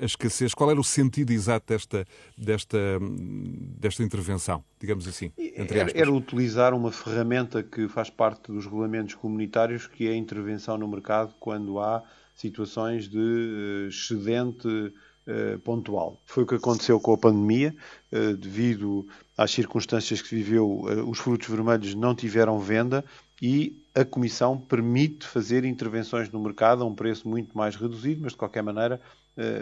a 0.00 0.04
escassez. 0.04 0.54
Qual 0.54 0.70
era 0.70 0.78
o 0.78 0.84
sentido 0.84 1.32
exato 1.32 1.66
desta, 1.66 2.06
desta, 2.38 2.78
desta 3.00 4.04
intervenção, 4.04 4.62
digamos 4.78 5.08
assim? 5.08 5.32
Era, 5.36 5.90
era 5.98 6.12
utilizar 6.12 6.74
uma 6.74 6.92
ferramenta 6.92 7.60
que 7.60 7.88
faz 7.88 8.08
parte 8.08 8.52
dos 8.52 8.66
regulamentos 8.66 9.14
comunitários, 9.14 9.88
que 9.88 10.11
é 10.11 10.11
a 10.12 10.16
intervenção 10.16 10.78
no 10.78 10.88
mercado 10.88 11.34
quando 11.40 11.80
há 11.80 12.02
situações 12.34 13.08
de 13.08 13.18
eh, 13.18 13.88
excedente 13.88 14.92
eh, 15.26 15.58
pontual. 15.64 16.18
Foi 16.26 16.42
o 16.42 16.46
que 16.46 16.54
aconteceu 16.54 16.98
com 16.98 17.12
a 17.12 17.18
pandemia, 17.18 17.74
eh, 18.10 18.32
devido 18.34 19.06
às 19.36 19.50
circunstâncias 19.50 20.20
que 20.20 20.28
se 20.28 20.36
viveu, 20.36 20.82
os 21.08 21.18
frutos 21.18 21.48
vermelhos 21.48 21.94
não 21.94 22.14
tiveram 22.14 22.58
venda 22.58 23.04
e 23.40 23.76
a 23.94 24.04
Comissão 24.04 24.58
permite 24.58 25.26
fazer 25.26 25.64
intervenções 25.64 26.30
no 26.30 26.40
mercado 26.40 26.82
a 26.82 26.86
um 26.86 26.94
preço 26.94 27.28
muito 27.28 27.56
mais 27.56 27.76
reduzido, 27.76 28.22
mas 28.22 28.32
de 28.32 28.38
qualquer 28.38 28.62
maneira 28.62 29.00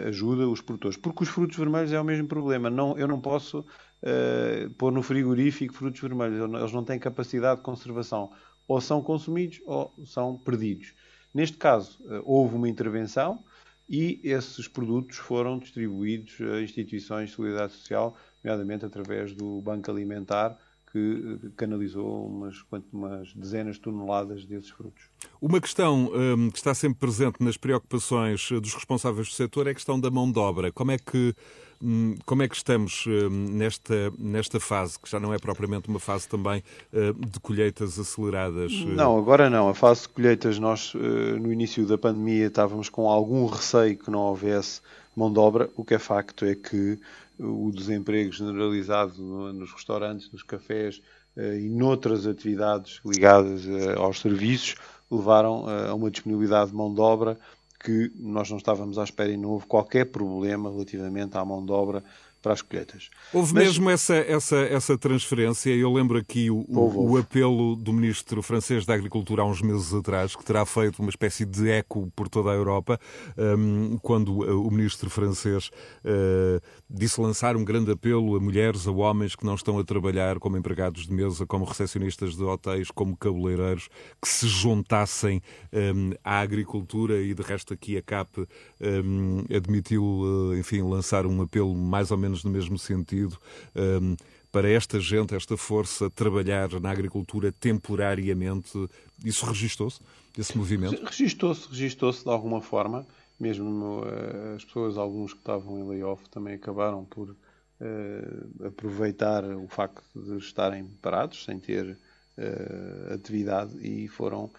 ajuda 0.07 0.47
os 0.47 0.61
produtores. 0.61 0.97
Porque 0.97 1.23
os 1.23 1.29
frutos 1.29 1.57
vermelhos 1.57 1.91
é 1.91 1.99
o 1.99 2.03
mesmo 2.03 2.27
problema. 2.27 2.69
Não, 2.69 2.97
eu 2.97 3.07
não 3.07 3.19
posso 3.19 3.59
uh, 3.59 4.69
pôr 4.77 4.91
no 4.91 5.01
frigorífico 5.01 5.73
frutos 5.73 5.99
vermelhos, 5.99 6.39
eles 6.53 6.71
não 6.73 6.83
têm 6.83 6.99
capacidade 6.99 7.57
de 7.57 7.63
conservação 7.63 8.31
ou 8.67 8.79
são 8.81 9.01
consumidos 9.01 9.61
ou 9.65 9.93
são 10.05 10.37
perdidos. 10.37 10.93
Neste 11.33 11.57
caso, 11.57 11.99
eh, 12.05 12.21
houve 12.25 12.55
uma 12.55 12.69
intervenção 12.69 13.43
e 13.89 14.19
esses 14.23 14.67
produtos 14.67 15.17
foram 15.17 15.59
distribuídos 15.59 16.39
a 16.41 16.61
instituições 16.61 17.29
de 17.29 17.35
solidariedade 17.35 17.73
social, 17.73 18.17
nomeadamente 18.43 18.85
através 18.85 19.33
do 19.33 19.61
Banco 19.61 19.91
Alimentar, 19.91 20.57
que 20.91 21.39
canalizou 21.55 22.27
umas, 22.27 22.63
umas 22.91 23.33
dezenas 23.33 23.75
de 23.75 23.81
toneladas 23.81 24.45
desses 24.45 24.69
frutos. 24.69 25.03
Uma 25.41 25.61
questão 25.61 26.11
um, 26.13 26.49
que 26.49 26.57
está 26.57 26.73
sempre 26.73 26.99
presente 26.99 27.37
nas 27.39 27.55
preocupações 27.55 28.49
dos 28.51 28.73
responsáveis 28.73 29.29
do 29.29 29.33
setor 29.33 29.67
é 29.67 29.71
a 29.71 29.73
questão 29.73 29.99
da 29.99 30.11
mão 30.11 30.29
de 30.29 30.37
obra. 30.37 30.71
Como 30.71 30.91
é 30.91 30.97
que, 30.97 31.33
hum, 31.81 32.15
como 32.25 32.43
é 32.43 32.47
que 32.47 32.55
estamos 32.55 33.05
hum, 33.07 33.29
nesta, 33.51 34.11
nesta 34.19 34.59
fase, 34.59 34.99
que 34.99 35.09
já 35.09 35.19
não 35.19 35.33
é 35.33 35.39
propriamente 35.39 35.87
uma 35.87 35.99
fase 35.99 36.27
também 36.27 36.61
hum, 36.93 37.13
de 37.25 37.39
colheitas 37.39 37.97
aceleradas? 37.97 38.73
Não, 38.83 39.17
agora 39.17 39.49
não. 39.49 39.69
A 39.69 39.73
fase 39.73 40.01
de 40.01 40.09
colheitas, 40.09 40.59
nós 40.59 40.93
no 40.93 41.53
início 41.53 41.85
da 41.85 41.97
pandemia 41.97 42.47
estávamos 42.47 42.89
com 42.89 43.09
algum 43.09 43.45
receio 43.45 43.97
que 43.97 44.11
não 44.11 44.19
houvesse 44.19 44.81
mão 45.15 45.31
de 45.31 45.39
obra. 45.39 45.69
O 45.77 45.85
que 45.85 45.93
é 45.93 45.99
facto 45.99 46.43
é 46.43 46.53
que 46.53 46.99
o 47.41 47.71
desemprego 47.71 48.31
generalizado 48.31 49.21
nos 49.53 49.71
restaurantes, 49.71 50.31
nos 50.31 50.43
cafés 50.43 51.01
eh, 51.35 51.61
e 51.61 51.69
noutras 51.69 52.27
atividades 52.27 53.01
ligadas 53.03 53.67
eh, 53.67 53.95
aos 53.97 54.19
serviços 54.19 54.75
levaram 55.09 55.69
eh, 55.69 55.89
a 55.89 55.93
uma 55.95 56.11
disponibilidade 56.11 56.69
de 56.69 56.77
mão 56.77 56.93
de 56.93 57.01
obra 57.01 57.39
que 57.83 58.11
nós 58.15 58.49
não 58.49 58.57
estávamos 58.57 58.99
à 58.99 59.03
espera 59.03 59.31
e 59.31 59.37
não 59.37 59.49
houve 59.49 59.65
qualquer 59.65 60.05
problema 60.05 60.69
relativamente 60.69 61.35
à 61.35 61.43
mão 61.43 61.65
de 61.65 61.71
obra 61.71 62.03
para 62.41 62.53
as 62.53 62.61
colheitas. 62.61 63.09
Houve 63.31 63.53
Mas... 63.53 63.63
mesmo 63.63 63.89
essa, 63.89 64.15
essa, 64.15 64.57
essa 64.57 64.97
transferência. 64.97 65.69
Eu 65.69 65.93
lembro 65.93 66.17
aqui 66.17 66.49
o, 66.49 66.65
houve, 66.69 66.97
o, 66.97 66.99
houve. 67.01 67.21
apelo 67.21 67.75
do 67.75 67.93
ministro 67.93 68.41
francês 68.41 68.85
da 68.85 68.93
Agricultura 68.93 69.43
há 69.43 69.45
uns 69.45 69.61
meses 69.61 69.93
atrás, 69.93 70.35
que 70.35 70.43
terá 70.43 70.65
feito 70.65 70.99
uma 70.99 71.09
espécie 71.09 71.45
de 71.45 71.69
eco 71.69 72.11
por 72.15 72.27
toda 72.27 72.51
a 72.51 72.53
Europa, 72.53 72.99
um, 73.37 73.97
quando 73.99 74.39
o 74.39 74.71
ministro 74.71 75.09
francês 75.09 75.69
uh, 76.03 76.61
disse 76.89 77.19
lançar 77.21 77.55
um 77.55 77.63
grande 77.63 77.91
apelo 77.91 78.35
a 78.35 78.39
mulheres, 78.39 78.87
a 78.87 78.91
homens 78.91 79.35
que 79.35 79.45
não 79.45 79.55
estão 79.55 79.77
a 79.77 79.83
trabalhar 79.83 80.39
como 80.39 80.57
empregados 80.57 81.07
de 81.07 81.13
mesa, 81.13 81.45
como 81.45 81.65
recepcionistas 81.65 82.35
de 82.35 82.43
hotéis, 82.43 82.89
como 82.89 83.15
cabeleireiros, 83.15 83.89
que 84.21 84.27
se 84.27 84.47
juntassem 84.47 85.41
um, 85.73 86.11
à 86.23 86.39
agricultura 86.39 87.21
e 87.21 87.33
de 87.33 87.41
resto 87.41 87.73
aqui 87.73 87.97
a 87.97 88.01
CAP 88.01 88.47
um, 88.79 89.43
admitiu, 89.55 90.03
uh, 90.03 90.55
enfim, 90.57 90.81
lançar 90.81 91.25
um 91.25 91.41
apelo 91.41 91.75
mais 91.75 92.11
ou 92.11 92.17
menos 92.17 92.30
menos 92.31 92.43
no 92.43 92.51
mesmo 92.51 92.77
sentido, 92.77 93.37
um, 93.75 94.15
para 94.51 94.69
esta 94.69 94.99
gente, 94.99 95.35
esta 95.35 95.57
força, 95.57 96.09
trabalhar 96.09 96.69
na 96.79 96.89
agricultura 96.89 97.51
temporariamente. 97.51 98.71
Isso 99.23 99.45
registou-se, 99.45 99.99
esse 100.37 100.57
movimento? 100.57 101.03
Registou-se, 101.03 101.67
registou-se 101.69 102.23
de 102.23 102.29
alguma 102.29 102.61
forma. 102.61 103.05
Mesmo 103.39 104.01
uh, 104.01 104.55
as 104.55 104.63
pessoas, 104.63 104.97
alguns 104.97 105.33
que 105.33 105.39
estavam 105.39 105.79
em 105.79 105.87
layoff, 105.87 106.29
também 106.29 106.53
acabaram 106.53 107.03
por 107.05 107.29
uh, 107.29 108.67
aproveitar 108.67 109.43
o 109.43 109.67
facto 109.67 110.03
de 110.15 110.37
estarem 110.37 110.85
parados, 111.01 111.43
sem 111.43 111.59
ter 111.59 111.97
uh, 112.37 113.13
atividade, 113.13 113.75
e 113.81 114.07
foram 114.07 114.51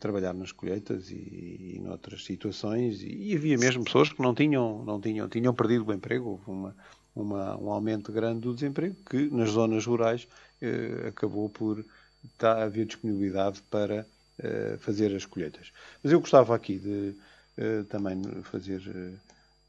Trabalhar 0.00 0.32
nas 0.32 0.50
colheitas 0.50 1.10
e, 1.10 1.74
e 1.76 1.80
noutras 1.82 2.24
situações. 2.24 3.02
E, 3.02 3.32
e, 3.32 3.36
havia 3.36 3.58
mesmo 3.58 3.84
pessoas 3.84 4.10
que 4.10 4.20
não 4.20 4.34
tinham 4.34 4.82
não 4.84 5.00
tinham 5.00 5.28
tinham 5.28 5.54
perdido 5.54 5.86
o 5.86 5.92
emprego. 5.92 6.40
Uma, 6.46 6.74
uma 7.14 7.56
um 7.58 7.70
aumento 7.70 8.10
grande 8.10 8.40
do 8.40 8.54
desemprego 8.54 8.96
que 9.08 9.28
nas 9.30 9.50
zonas 9.50 9.84
rurais 9.84 10.26
uh, 10.62 11.08
acabou 11.08 11.50
por 11.50 11.84
tá, 12.38 12.62
haver 12.62 12.86
disponibilidade 12.86 13.62
para 13.70 14.06
uh, 14.38 14.78
fazer 14.78 15.14
as 15.14 15.26
colheitas. 15.26 15.70
Mas 16.02 16.12
eu 16.12 16.20
gostava 16.20 16.54
aqui 16.54 16.78
de 16.78 17.14
também 17.88 18.20
fazer 18.42 18.82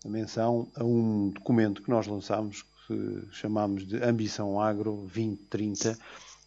menção 0.06 0.68
a 0.76 0.84
um 0.84 1.30
documento 1.30 1.82
que 1.82 1.90
nós 1.90 2.06
lançámos 2.06 2.66
que 2.88 3.28
chamámos 3.32 3.86
de 3.86 4.02
Ambição 4.04 4.60
Agro 4.60 5.08
2030 5.14 5.98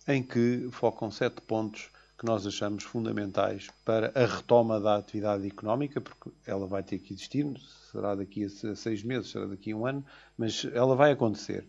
em 0.08 0.22
que 0.22 0.68
focam 0.72 1.10
sete 1.10 1.40
pontos 1.42 1.88
que 2.20 2.26
nós 2.26 2.46
achamos 2.46 2.84
fundamentais 2.84 3.68
para 3.82 4.12
a 4.14 4.26
retoma 4.26 4.78
da 4.78 4.96
atividade 4.96 5.46
económica, 5.46 6.02
porque 6.02 6.30
ela 6.46 6.66
vai 6.66 6.82
ter 6.82 6.98
que 6.98 7.14
existir, 7.14 7.46
será 7.90 8.14
daqui 8.14 8.44
a 8.44 8.76
seis 8.76 9.02
meses, 9.02 9.30
será 9.30 9.46
daqui 9.46 9.72
a 9.72 9.76
um 9.76 9.86
ano, 9.86 10.04
mas 10.36 10.66
ela 10.74 10.94
vai 10.94 11.12
acontecer. 11.12 11.66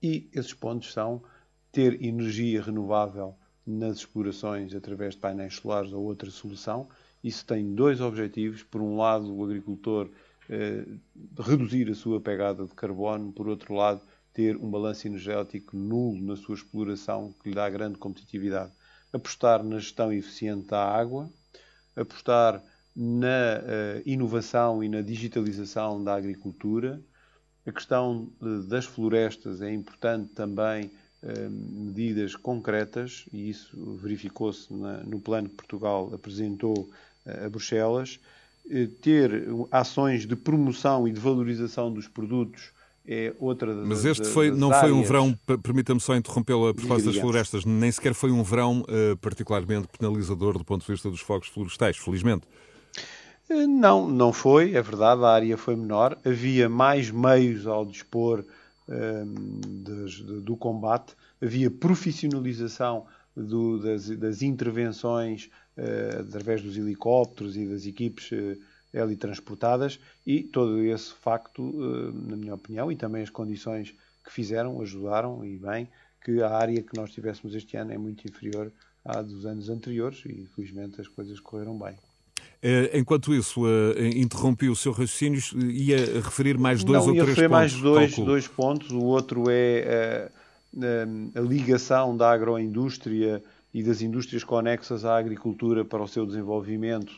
E 0.00 0.28
esses 0.32 0.54
pontos 0.54 0.92
são 0.92 1.20
ter 1.72 2.00
energia 2.00 2.62
renovável 2.62 3.34
nas 3.66 3.96
explorações 3.96 4.72
através 4.76 5.14
de 5.14 5.20
painéis 5.20 5.56
solares 5.56 5.92
ou 5.92 6.04
outra 6.04 6.30
solução. 6.30 6.88
Isso 7.22 7.44
tem 7.44 7.74
dois 7.74 8.00
objetivos. 8.00 8.62
Por 8.62 8.80
um 8.80 8.96
lado, 8.96 9.34
o 9.34 9.42
agricultor 9.42 10.08
eh, 10.48 10.86
reduzir 11.36 11.90
a 11.90 11.96
sua 11.96 12.20
pegada 12.20 12.64
de 12.64 12.74
carbono, 12.74 13.32
por 13.32 13.48
outro 13.48 13.74
lado, 13.74 14.00
ter 14.32 14.56
um 14.56 14.70
balanço 14.70 15.08
energético 15.08 15.76
nulo 15.76 16.22
na 16.22 16.36
sua 16.36 16.54
exploração, 16.54 17.34
que 17.42 17.48
lhe 17.48 17.56
dá 17.56 17.68
grande 17.68 17.98
competitividade 17.98 18.77
apostar 19.12 19.62
na 19.62 19.78
gestão 19.78 20.12
eficiente 20.12 20.68
da 20.68 20.84
água, 20.84 21.30
apostar 21.96 22.62
na 22.94 23.60
uh, 23.60 24.02
inovação 24.04 24.82
e 24.82 24.88
na 24.88 25.00
digitalização 25.00 26.02
da 26.02 26.14
agricultura. 26.14 27.00
A 27.66 27.72
questão 27.72 28.28
de, 28.40 28.66
das 28.66 28.84
florestas 28.84 29.62
é 29.62 29.72
importante 29.72 30.30
também 30.34 30.90
uh, 31.22 31.50
medidas 31.50 32.34
concretas, 32.34 33.24
e 33.32 33.50
isso 33.50 33.76
verificou-se 34.02 34.72
no 34.72 35.20
plano 35.20 35.48
que 35.48 35.56
Portugal 35.56 36.10
apresentou 36.12 36.90
a 37.26 37.48
Bruxelas. 37.48 38.18
ter 39.02 39.44
ações 39.70 40.26
de 40.26 40.34
promoção 40.34 41.06
e 41.06 41.12
de 41.12 41.20
valorização 41.20 41.92
dos 41.92 42.08
produtos 42.08 42.72
é 43.10 43.34
outra 43.38 43.74
das 43.74 43.88
Mas 43.88 44.04
este 44.04 44.28
foi, 44.28 44.50
não 44.50 44.68
áreas... 44.68 44.82
foi 44.82 44.92
um 44.92 45.02
verão, 45.02 45.38
permita-me 45.62 45.98
só 45.98 46.14
interrompê-lo 46.14 46.68
a 46.68 46.74
propósito 46.74 47.06
das 47.06 47.16
florestas, 47.16 47.64
nem 47.64 47.90
sequer 47.90 48.12
foi 48.12 48.30
um 48.30 48.42
verão 48.42 48.82
uh, 48.82 49.16
particularmente 49.16 49.88
penalizador 49.98 50.58
do 50.58 50.64
ponto 50.64 50.84
de 50.84 50.92
vista 50.92 51.10
dos 51.10 51.20
fogos 51.20 51.48
florestais, 51.48 51.96
felizmente. 51.96 52.46
Eh, 53.48 53.66
não, 53.66 54.06
não 54.06 54.30
foi, 54.30 54.74
é 54.74 54.82
verdade, 54.82 55.24
a 55.24 55.28
área 55.28 55.56
foi 55.56 55.74
menor, 55.74 56.18
havia 56.22 56.68
mais 56.68 57.10
meios 57.10 57.66
ao 57.66 57.86
dispor 57.86 58.44
ehm, 58.86 59.60
des, 59.64 60.20
do 60.20 60.54
combate, 60.54 61.14
havia 61.40 61.70
profissionalização 61.70 63.06
do, 63.34 63.78
das, 63.78 64.10
das, 64.10 64.42
intervenções 64.42 65.48
uh, 65.78 66.20
através 66.20 66.60
dos 66.60 66.76
helicópteros 66.76 67.56
e 67.56 67.64
das 67.66 67.86
equipes 67.86 68.32
uh, 68.32 68.58
helitransportadas 68.92 69.98
e 70.26 70.42
todo 70.42 70.82
esse 70.82 71.12
facto, 71.14 71.62
eh, 71.62 72.30
na 72.30 72.36
minha 72.36 72.54
opinião, 72.54 72.90
e 72.90 72.96
também 72.96 73.22
as 73.22 73.30
condições 73.30 73.94
que 74.24 74.32
fizeram, 74.32 74.80
ajudaram 74.80 75.44
e 75.44 75.56
bem 75.56 75.88
que 76.24 76.42
a 76.42 76.50
área 76.50 76.82
que 76.82 76.96
nós 76.96 77.10
tivéssemos 77.12 77.54
este 77.54 77.76
ano 77.76 77.92
é 77.92 77.98
muito 77.98 78.26
inferior 78.26 78.72
à 79.04 79.22
dos 79.22 79.46
anos 79.46 79.68
anteriores 79.70 80.22
e 80.26 80.46
felizmente 80.54 81.00
as 81.00 81.08
coisas 81.08 81.40
correram 81.40 81.78
bem. 81.78 81.94
Eh, 82.62 82.98
enquanto 82.98 83.32
isso, 83.32 83.62
eh, 83.66 84.08
interrompi 84.16 84.68
o 84.68 84.76
seu 84.76 84.92
raciocínio, 84.92 85.40
ia 85.70 86.20
referir 86.20 86.58
mais 86.58 86.82
dois 86.82 87.06
Não, 87.06 87.14
ou 87.14 87.22
três 87.22 87.36
pontos. 87.36 87.50
mais 87.50 87.72
dois, 87.74 88.16
dois 88.16 88.48
pontos. 88.48 88.90
O 88.90 89.04
outro 89.04 89.44
é 89.48 90.30
a, 90.76 91.38
a, 91.38 91.40
a 91.40 91.42
ligação 91.42 92.16
da 92.16 92.30
agroindústria 92.30 93.42
e 93.72 93.82
das 93.82 94.02
indústrias 94.02 94.42
conexas 94.42 95.04
à 95.04 95.16
agricultura 95.16 95.84
para 95.84 96.02
o 96.02 96.08
seu 96.08 96.26
desenvolvimento 96.26 97.12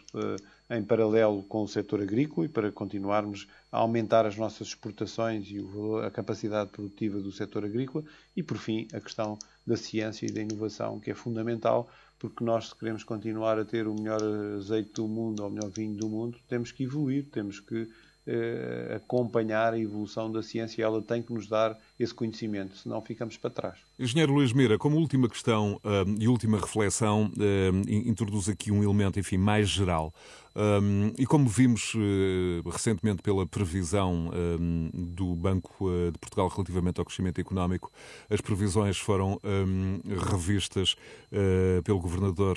em 0.71 0.83
paralelo 0.85 1.43
com 1.43 1.63
o 1.63 1.69
setor 1.69 2.01
agrícola 2.01 2.47
e 2.47 2.49
para 2.49 2.71
continuarmos 2.71 3.49
a 3.73 3.79
aumentar 3.79 4.25
as 4.25 4.37
nossas 4.37 4.69
exportações 4.69 5.49
e 5.51 5.59
a 6.07 6.11
capacidade 6.11 6.71
produtiva 6.71 7.21
do 7.21 7.33
setor 7.33 7.65
agrícola 7.65 8.05
e, 8.37 8.43
por 8.43 8.57
fim, 8.57 8.87
a 8.93 9.01
questão 9.01 9.37
da 9.67 9.77
ciência 9.77 10.27
e 10.27 10.31
da 10.31 10.41
inovação, 10.41 11.01
que 11.01 11.11
é 11.11 11.15
fundamental, 11.15 11.89
porque 12.19 12.45
nós, 12.45 12.69
se 12.69 12.77
queremos 12.77 13.03
continuar 13.03 13.59
a 13.59 13.65
ter 13.65 13.89
o 13.89 13.95
melhor 13.95 14.23
azeite 14.57 14.93
do 14.95 15.09
mundo 15.09 15.43
ou 15.43 15.49
o 15.49 15.53
melhor 15.53 15.71
vinho 15.71 15.97
do 15.97 16.09
mundo, 16.09 16.39
temos 16.49 16.71
que 16.71 16.85
evoluir, 16.85 17.27
temos 17.31 17.59
que 17.59 17.89
eh, 18.27 18.95
acompanhar 18.97 19.73
a 19.73 19.79
evolução 19.79 20.31
da 20.31 20.43
ciência, 20.43 20.85
ela 20.85 21.01
tem 21.01 21.23
que 21.23 21.33
nos 21.33 21.49
dar 21.49 21.77
esse 21.99 22.13
conhecimento, 22.13 22.77
senão 22.77 23.01
ficamos 23.01 23.39
para 23.39 23.49
trás. 23.49 23.79
Engenheiro 23.99 24.35
Luís 24.35 24.53
Mira, 24.53 24.79
como 24.79 24.99
última 24.99 25.27
questão 25.27 25.81
uh, 25.83 26.17
e 26.17 26.29
última 26.29 26.59
reflexão, 26.59 27.33
uh, 27.37 27.91
introduz 27.91 28.49
aqui 28.49 28.71
um 28.71 28.85
elemento, 28.85 29.19
enfim, 29.19 29.39
mais 29.39 29.69
geral. 29.69 30.15
Um, 30.55 31.13
e 31.17 31.25
como 31.27 31.49
vimos 31.49 31.95
uh, 31.95 32.69
recentemente 32.69 33.23
pela 33.23 33.47
previsão 33.47 34.31
um, 34.35 34.91
do 34.93 35.37
Banco 35.37 35.89
uh, 35.89 36.11
de 36.11 36.19
Portugal 36.19 36.49
relativamente 36.49 36.99
ao 36.99 37.05
crescimento 37.05 37.41
económico, 37.41 37.91
as 38.29 38.41
previsões 38.41 38.99
foram 38.99 39.39
um, 39.45 40.01
revistas 40.31 40.97
uh, 41.33 41.83
pelo 41.85 42.01
governador 42.01 42.57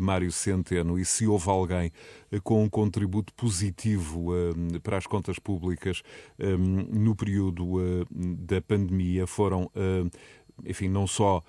Mário 0.00 0.30
Centeno. 0.30 0.98
E 0.98 1.04
se 1.04 1.26
houve 1.26 1.48
alguém 1.50 1.92
com 2.44 2.62
um 2.62 2.68
contributo 2.68 3.32
positivo 3.34 4.28
para 4.82 4.96
as 4.96 5.06
contas 5.06 5.38
públicas 5.38 6.02
no 6.90 7.14
período 7.14 8.06
da 8.10 8.60
pandemia, 8.60 9.26
foram 9.26 9.70
enfim, 10.64 10.88
não 10.88 11.06
só 11.06 11.42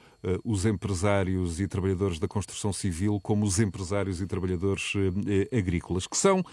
os 0.44 0.66
empresários 0.66 1.60
e 1.60 1.68
trabalhadores 1.68 2.20
da 2.20 2.28
construção 2.28 2.74
civil 2.74 3.20
como 3.22 3.46
os 3.46 3.60
empresários 3.60 4.22
e 4.22 4.28
trabalhadores 4.28 4.94
agrícolas, 5.56 6.08
que 6.08 6.18
são, 6.18 6.44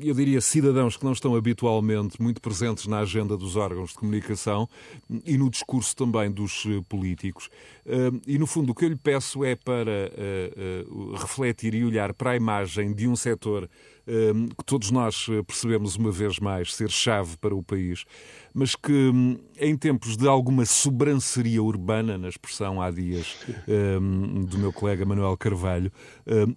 eu 0.00 0.14
diria, 0.14 0.40
cidadãos 0.40 0.96
que 0.96 1.04
não 1.04 1.12
estão 1.12 1.34
habitualmente 1.34 2.20
muito 2.20 2.40
presentes 2.40 2.86
na 2.86 3.00
agenda 3.00 3.36
dos 3.36 3.56
órgãos 3.56 3.90
de 3.90 3.96
comunicação 3.96 4.68
e 5.24 5.36
no 5.36 5.50
discurso 5.50 5.96
também 5.96 6.30
dos 6.30 6.64
políticos. 6.88 7.50
E, 8.26 8.38
no 8.38 8.46
fundo, 8.46 8.72
o 8.72 8.74
que 8.74 8.84
eu 8.84 8.88
lhe 8.88 8.96
peço 8.96 9.44
é 9.44 9.54
para 9.56 10.10
refletir 11.20 11.74
e 11.74 11.84
olhar 11.84 12.12
para 12.14 12.30
a 12.30 12.36
imagem 12.36 12.92
de 12.92 13.08
um 13.08 13.16
setor 13.16 13.68
que 14.56 14.64
todos 14.64 14.90
nós 14.90 15.26
eh, 15.28 15.42
percebemos 15.42 15.96
uma 15.96 16.10
vez 16.10 16.38
mais 16.38 16.74
ser 16.74 16.90
chave 16.90 17.36
para 17.36 17.54
o 17.54 17.62
país, 17.62 18.04
mas 18.54 18.74
que 18.74 19.12
em 19.60 19.76
tempos 19.76 20.16
de 20.16 20.26
alguma 20.26 20.64
sobranceria 20.64 21.62
urbana, 21.62 22.16
na 22.28 22.30
expressão 22.30 22.80
há 22.80 22.90
dias 22.90 23.36
do 24.48 24.58
meu 24.58 24.72
colega 24.72 25.04
Manuel 25.04 25.36
Carvalho, 25.36 25.90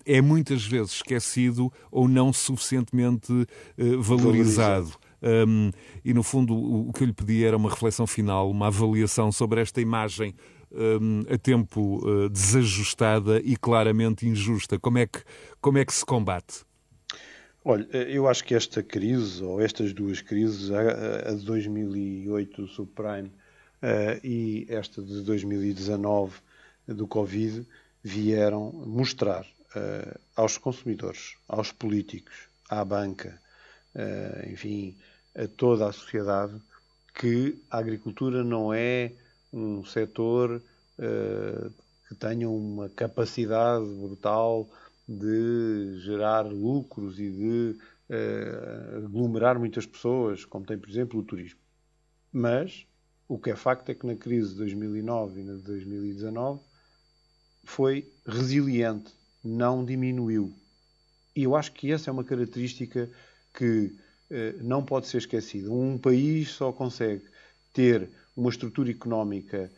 é 0.06 0.22
muitas 0.22 0.66
vezes 0.66 0.94
esquecido 0.94 1.72
ou 1.90 2.08
não 2.08 2.34
suficientemente 2.34 3.32
eh, 3.78 3.96
valorizado. 3.98 4.92
Um, 5.24 5.72
e 6.04 6.14
no 6.14 6.24
fundo 6.24 6.56
o, 6.56 6.92
que 6.92 7.04
eu 7.04 7.08
lhe 7.08 7.14
pedi 7.14 7.46
era 7.46 7.56
uma 7.56 7.70
reflexão 7.70 8.08
final, 8.08 8.50
uma 8.50 8.68
avaliação 8.68 9.32
sobre 9.32 9.62
esta 9.62 9.80
imagem 9.80 10.34
um, 10.72 11.22
a 11.32 11.38
tempo 11.38 12.02
uh, 12.04 12.28
desajustada 12.28 13.40
e 13.40 13.56
claramente 13.56 14.28
injusta. 14.28 14.80
Como 14.80 14.98
é 14.98 15.06
que, 15.06 15.20
como 15.62 15.78
é 15.78 15.86
que 15.86 15.94
se 15.94 16.06
combate? 16.06 16.66
Olha, 17.64 17.86
eu 17.92 18.28
acho 18.28 18.44
que 18.44 18.56
esta 18.56 18.82
crise, 18.82 19.44
ou 19.44 19.62
estas 19.62 19.94
duas 19.94 20.20
crises, 20.20 20.72
a, 20.72 21.32
de 21.32 21.46
2008 21.46 22.64
do 22.64 22.68
subprime 22.68 23.28
uh, 23.28 23.41
e 24.24 24.66
esta 24.70 25.02
de 25.02 25.22
2019 25.22 26.40
do 26.88 27.08
Covid, 27.08 27.66
vieram 28.04 28.72
mostrar 28.72 29.46
uh, 29.76 30.20
aos 30.36 30.58
consumidores, 30.58 31.36
aos 31.48 31.72
políticos, 31.72 32.50
à 32.70 32.84
banca, 32.86 33.40
enfim, 34.50 34.96
a 35.36 35.46
toda 35.46 35.90
a 35.90 35.92
sociedade, 35.92 36.54
que 37.14 37.62
a 37.70 37.78
agricultura 37.80 38.42
não 38.42 38.74
é 38.74 39.12
um 39.52 39.84
setor 39.84 40.62
que 42.08 42.16
tenha 42.16 42.50
uma 42.50 42.88
capacidade 42.88 43.86
brutal 43.86 44.70
de 45.06 46.00
gerar 46.00 46.44
lucros 46.44 47.20
e 47.20 47.30
de 47.30 47.78
aglomerar 49.04 49.60
muitas 49.60 49.86
pessoas, 49.86 50.46
como 50.46 50.66
tem, 50.66 50.78
por 50.78 50.90
exemplo, 50.90 51.20
o 51.20 51.24
turismo. 51.24 51.60
Mas 52.32 52.88
o 53.32 53.40
que 53.40 53.50
é 53.50 53.56
facto 53.56 53.88
é 53.88 53.96
que 53.96 54.06
na 54.06 54.14
crise 54.14 54.50
de 54.50 54.56
2009 54.56 55.40
e 55.40 55.44
na 55.46 55.54
de 55.54 55.62
2019 55.62 56.60
foi 57.64 58.06
resiliente, 58.28 59.14
não 59.42 59.86
diminuiu. 59.86 60.54
E 61.34 61.44
eu 61.44 61.56
acho 61.56 61.72
que 61.72 61.94
essa 61.94 62.10
é 62.10 62.12
uma 62.12 62.26
característica 62.26 63.10
que 63.54 63.86
uh, 64.30 64.62
não 64.62 64.84
pode 64.84 65.08
ser 65.08 65.20
esquecida. 65.20 65.72
Um 65.72 65.98
país 65.98 66.50
só 66.50 66.74
consegue 66.74 67.24
ter 67.72 68.10
uma 68.36 68.50
estrutura 68.50 68.92
económica 68.92 69.72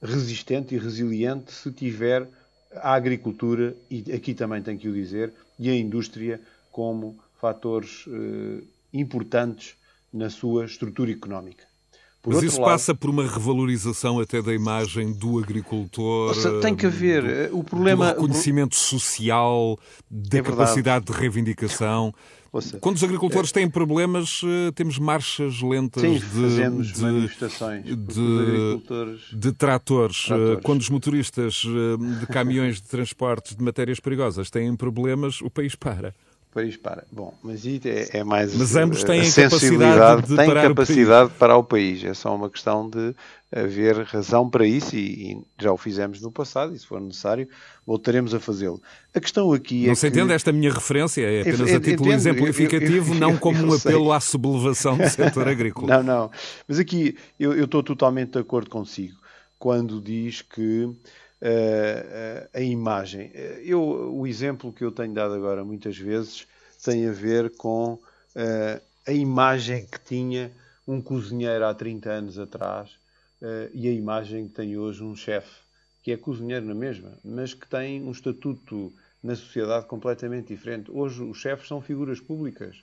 resistente 0.00 0.76
e 0.76 0.78
resiliente 0.78 1.50
se 1.50 1.72
tiver 1.72 2.28
a 2.70 2.94
agricultura, 2.94 3.76
e 3.90 4.12
aqui 4.12 4.32
também 4.32 4.62
tenho 4.62 4.78
que 4.78 4.88
o 4.88 4.94
dizer, 4.94 5.32
e 5.58 5.68
a 5.68 5.74
indústria 5.74 6.40
como 6.70 7.18
fatores 7.40 8.04
eh, 8.06 8.62
importantes 8.92 9.74
na 10.12 10.30
sua 10.30 10.66
estrutura 10.66 11.10
económica. 11.10 11.71
Por 12.22 12.34
Mas 12.34 12.44
isso 12.44 12.60
lado, 12.60 12.70
passa 12.70 12.94
por 12.94 13.10
uma 13.10 13.26
revalorização 13.26 14.20
até 14.20 14.40
da 14.40 14.54
imagem 14.54 15.12
do 15.12 15.40
agricultor. 15.40 16.32
Seja, 16.36 16.60
tem 16.60 16.72
que 16.72 16.86
haver. 16.86 17.22
Do, 17.22 17.28
eh, 17.28 17.48
o 17.50 17.64
problema. 17.64 18.14
Do 18.14 18.20
reconhecimento 18.20 18.76
social, 18.76 19.76
da 20.08 20.38
é 20.38 20.42
capacidade 20.42 21.04
de 21.04 21.12
reivindicação. 21.12 22.14
Seja, 22.60 22.78
Quando 22.80 22.96
os 22.96 23.02
agricultores 23.02 23.50
é... 23.50 23.54
têm 23.54 23.68
problemas, 23.68 24.42
eh, 24.44 24.70
temos 24.72 24.98
marchas 24.98 25.60
lentas 25.62 26.02
sim, 26.02 26.14
de, 26.14 26.20
fazemos 26.20 26.92
de, 26.92 27.00
manifestações 27.00 27.84
de, 27.84 27.90
agricultores... 27.90 29.20
de 29.32 29.52
tratores. 29.52 30.24
tratores. 30.26 30.60
Quando 30.62 30.80
os 30.80 30.90
motoristas 30.90 31.62
de 32.20 32.26
caminhões 32.26 32.76
de 32.76 32.82
transportes 32.82 33.56
de 33.56 33.64
matérias 33.64 33.98
perigosas 33.98 34.48
têm 34.48 34.76
problemas, 34.76 35.40
o 35.40 35.50
país 35.50 35.74
para 35.74 36.14
país 36.52 36.76
para. 36.76 37.04
Bom, 37.10 37.34
mas 37.42 37.66
é, 37.66 38.18
é 38.18 38.24
mais 38.24 38.54
mas 38.54 38.76
ambos 38.76 39.02
têm 39.02 39.20
a 39.20 39.24
sensibilidade 39.24 40.28
de 40.28 40.36
têm 40.36 40.52
capacidade 40.52 41.30
o 41.30 41.38
para 41.38 41.56
o 41.56 41.64
país. 41.64 42.04
É 42.04 42.12
só 42.14 42.34
uma 42.34 42.50
questão 42.50 42.88
de 42.88 43.14
haver 43.50 44.02
razão 44.04 44.48
para 44.48 44.66
isso 44.66 44.94
e, 44.94 45.32
e, 45.32 45.42
já 45.58 45.72
o 45.72 45.76
fizemos 45.76 46.20
no 46.20 46.30
passado 46.30 46.74
e 46.74 46.78
se 46.78 46.86
for 46.86 47.00
necessário 47.00 47.48
voltaremos 47.86 48.34
a 48.34 48.40
fazê-lo. 48.40 48.80
A 49.14 49.20
questão 49.20 49.52
aqui 49.52 49.84
é 49.84 49.88
Não 49.88 49.94
se 49.94 50.02
que... 50.02 50.18
entende 50.18 50.32
esta 50.32 50.52
minha 50.52 50.72
referência, 50.72 51.22
é 51.22 51.40
apenas 51.40 51.60
eu, 51.60 51.76
a 51.76 51.80
título 51.80 52.08
entendo, 52.08 52.14
exemplificativo, 52.14 53.10
eu, 53.10 53.14
eu, 53.14 53.20
não 53.20 53.36
como 53.36 53.58
um 53.58 53.74
apelo 53.74 54.06
sei. 54.06 54.12
à 54.12 54.20
sublevação 54.20 54.96
do 54.96 55.08
setor 55.08 55.48
agrícola. 55.48 55.88
não, 55.98 56.02
não. 56.02 56.30
Mas 56.68 56.78
aqui 56.78 57.16
eu 57.38 57.64
estou 57.64 57.82
totalmente 57.82 58.32
de 58.32 58.38
acordo 58.38 58.70
consigo 58.70 59.16
quando 59.58 60.00
diz 60.00 60.42
que 60.42 60.90
a 62.52 62.60
imagem. 62.60 63.30
Eu, 63.64 63.80
o 64.14 64.26
exemplo 64.26 64.72
que 64.72 64.84
eu 64.84 64.92
tenho 64.92 65.12
dado 65.12 65.34
agora 65.34 65.64
muitas 65.64 65.98
vezes 65.98 66.46
tem 66.84 67.08
a 67.08 67.12
ver 67.12 67.56
com 67.56 67.98
a 69.06 69.12
imagem 69.12 69.86
que 69.86 70.00
tinha 70.00 70.52
um 70.86 71.00
cozinheiro 71.00 71.64
há 71.64 71.74
30 71.74 72.10
anos 72.10 72.38
atrás 72.38 72.96
e 73.72 73.88
a 73.88 73.92
imagem 73.92 74.46
que 74.48 74.54
tem 74.54 74.76
hoje 74.76 75.02
um 75.02 75.16
chefe, 75.16 75.62
que 76.02 76.12
é 76.12 76.16
cozinheiro 76.16 76.64
na 76.66 76.74
mesma, 76.74 77.18
mas 77.24 77.54
que 77.54 77.66
tem 77.68 78.02
um 78.02 78.10
estatuto 78.12 78.92
na 79.22 79.34
sociedade 79.34 79.86
completamente 79.86 80.48
diferente. 80.48 80.90
Hoje 80.90 81.22
os 81.22 81.38
chefes 81.38 81.68
são 81.68 81.80
figuras 81.80 82.20
públicas. 82.20 82.82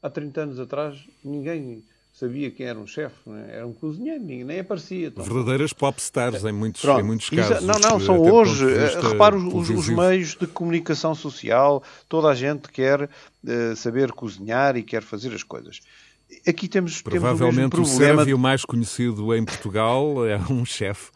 Há 0.00 0.10
30 0.10 0.40
anos 0.42 0.60
atrás 0.60 1.08
ninguém 1.24 1.84
sabia 2.12 2.50
quem 2.50 2.66
era 2.66 2.78
um 2.78 2.86
chefe, 2.86 3.16
é? 3.28 3.56
era 3.56 3.66
um 3.66 3.72
cozinheiro, 3.72 4.22
nem 4.22 4.60
aparecia. 4.60 5.08
Então. 5.08 5.24
Verdadeiras 5.24 5.72
popstars 5.72 6.44
em 6.44 6.52
muitos, 6.52 6.84
em 6.84 7.02
muitos 7.02 7.30
casos. 7.30 7.62
Não, 7.62 7.78
não, 7.78 7.98
são 7.98 8.20
hoje. 8.20 8.66
Eh, 8.70 9.00
repara 9.00 9.36
os, 9.36 9.70
os, 9.70 9.88
meios 9.88 10.36
de 10.36 10.46
comunicação 10.46 11.14
social, 11.14 11.82
toda 12.08 12.28
a 12.28 12.34
gente 12.34 12.68
quer 12.68 13.04
uh, 13.04 13.76
saber 13.76 14.12
cozinhar 14.12 14.76
e 14.76 14.82
quer 14.82 15.02
fazer 15.02 15.34
as 15.34 15.42
coisas. 15.42 15.80
Aqui 16.46 16.68
temos, 16.68 17.02
Provavelmente 17.02 17.72
temos 17.72 17.90
o, 17.90 17.94
o 17.94 17.96
sérvio 17.96 18.38
mais 18.38 18.64
conhecido 18.64 19.34
em 19.34 19.44
Portugal 19.44 20.24
é 20.26 20.36
um 20.50 20.64
chefe. 20.64 21.10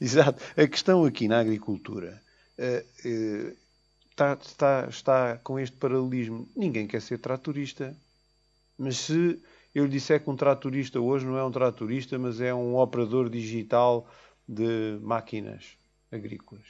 Exato. 0.00 0.42
A 0.56 0.66
questão 0.66 1.04
aqui 1.04 1.28
na 1.28 1.38
agricultura 1.38 2.20
uh, 2.58 3.08
uh, 3.08 3.56
está, 4.10 4.38
está, 4.42 4.86
está 4.88 5.40
com 5.44 5.58
este 5.58 5.76
paralelismo. 5.76 6.48
Ninguém 6.56 6.86
quer 6.86 7.02
ser 7.02 7.18
tratorista. 7.18 7.94
Mas 8.78 8.96
se 8.96 9.38
eu 9.74 9.84
lhe 9.84 9.90
disser 9.90 10.22
que 10.22 10.28
um 10.28 10.36
tratorista 10.36 11.00
hoje 11.00 11.24
não 11.24 11.36
é 11.36 11.44
um 11.44 11.50
tratorista, 11.50 12.18
mas 12.18 12.40
é 12.40 12.52
um 12.52 12.76
operador 12.76 13.28
digital 13.28 14.08
de 14.46 14.98
máquinas 15.00 15.76
agrícolas. 16.10 16.64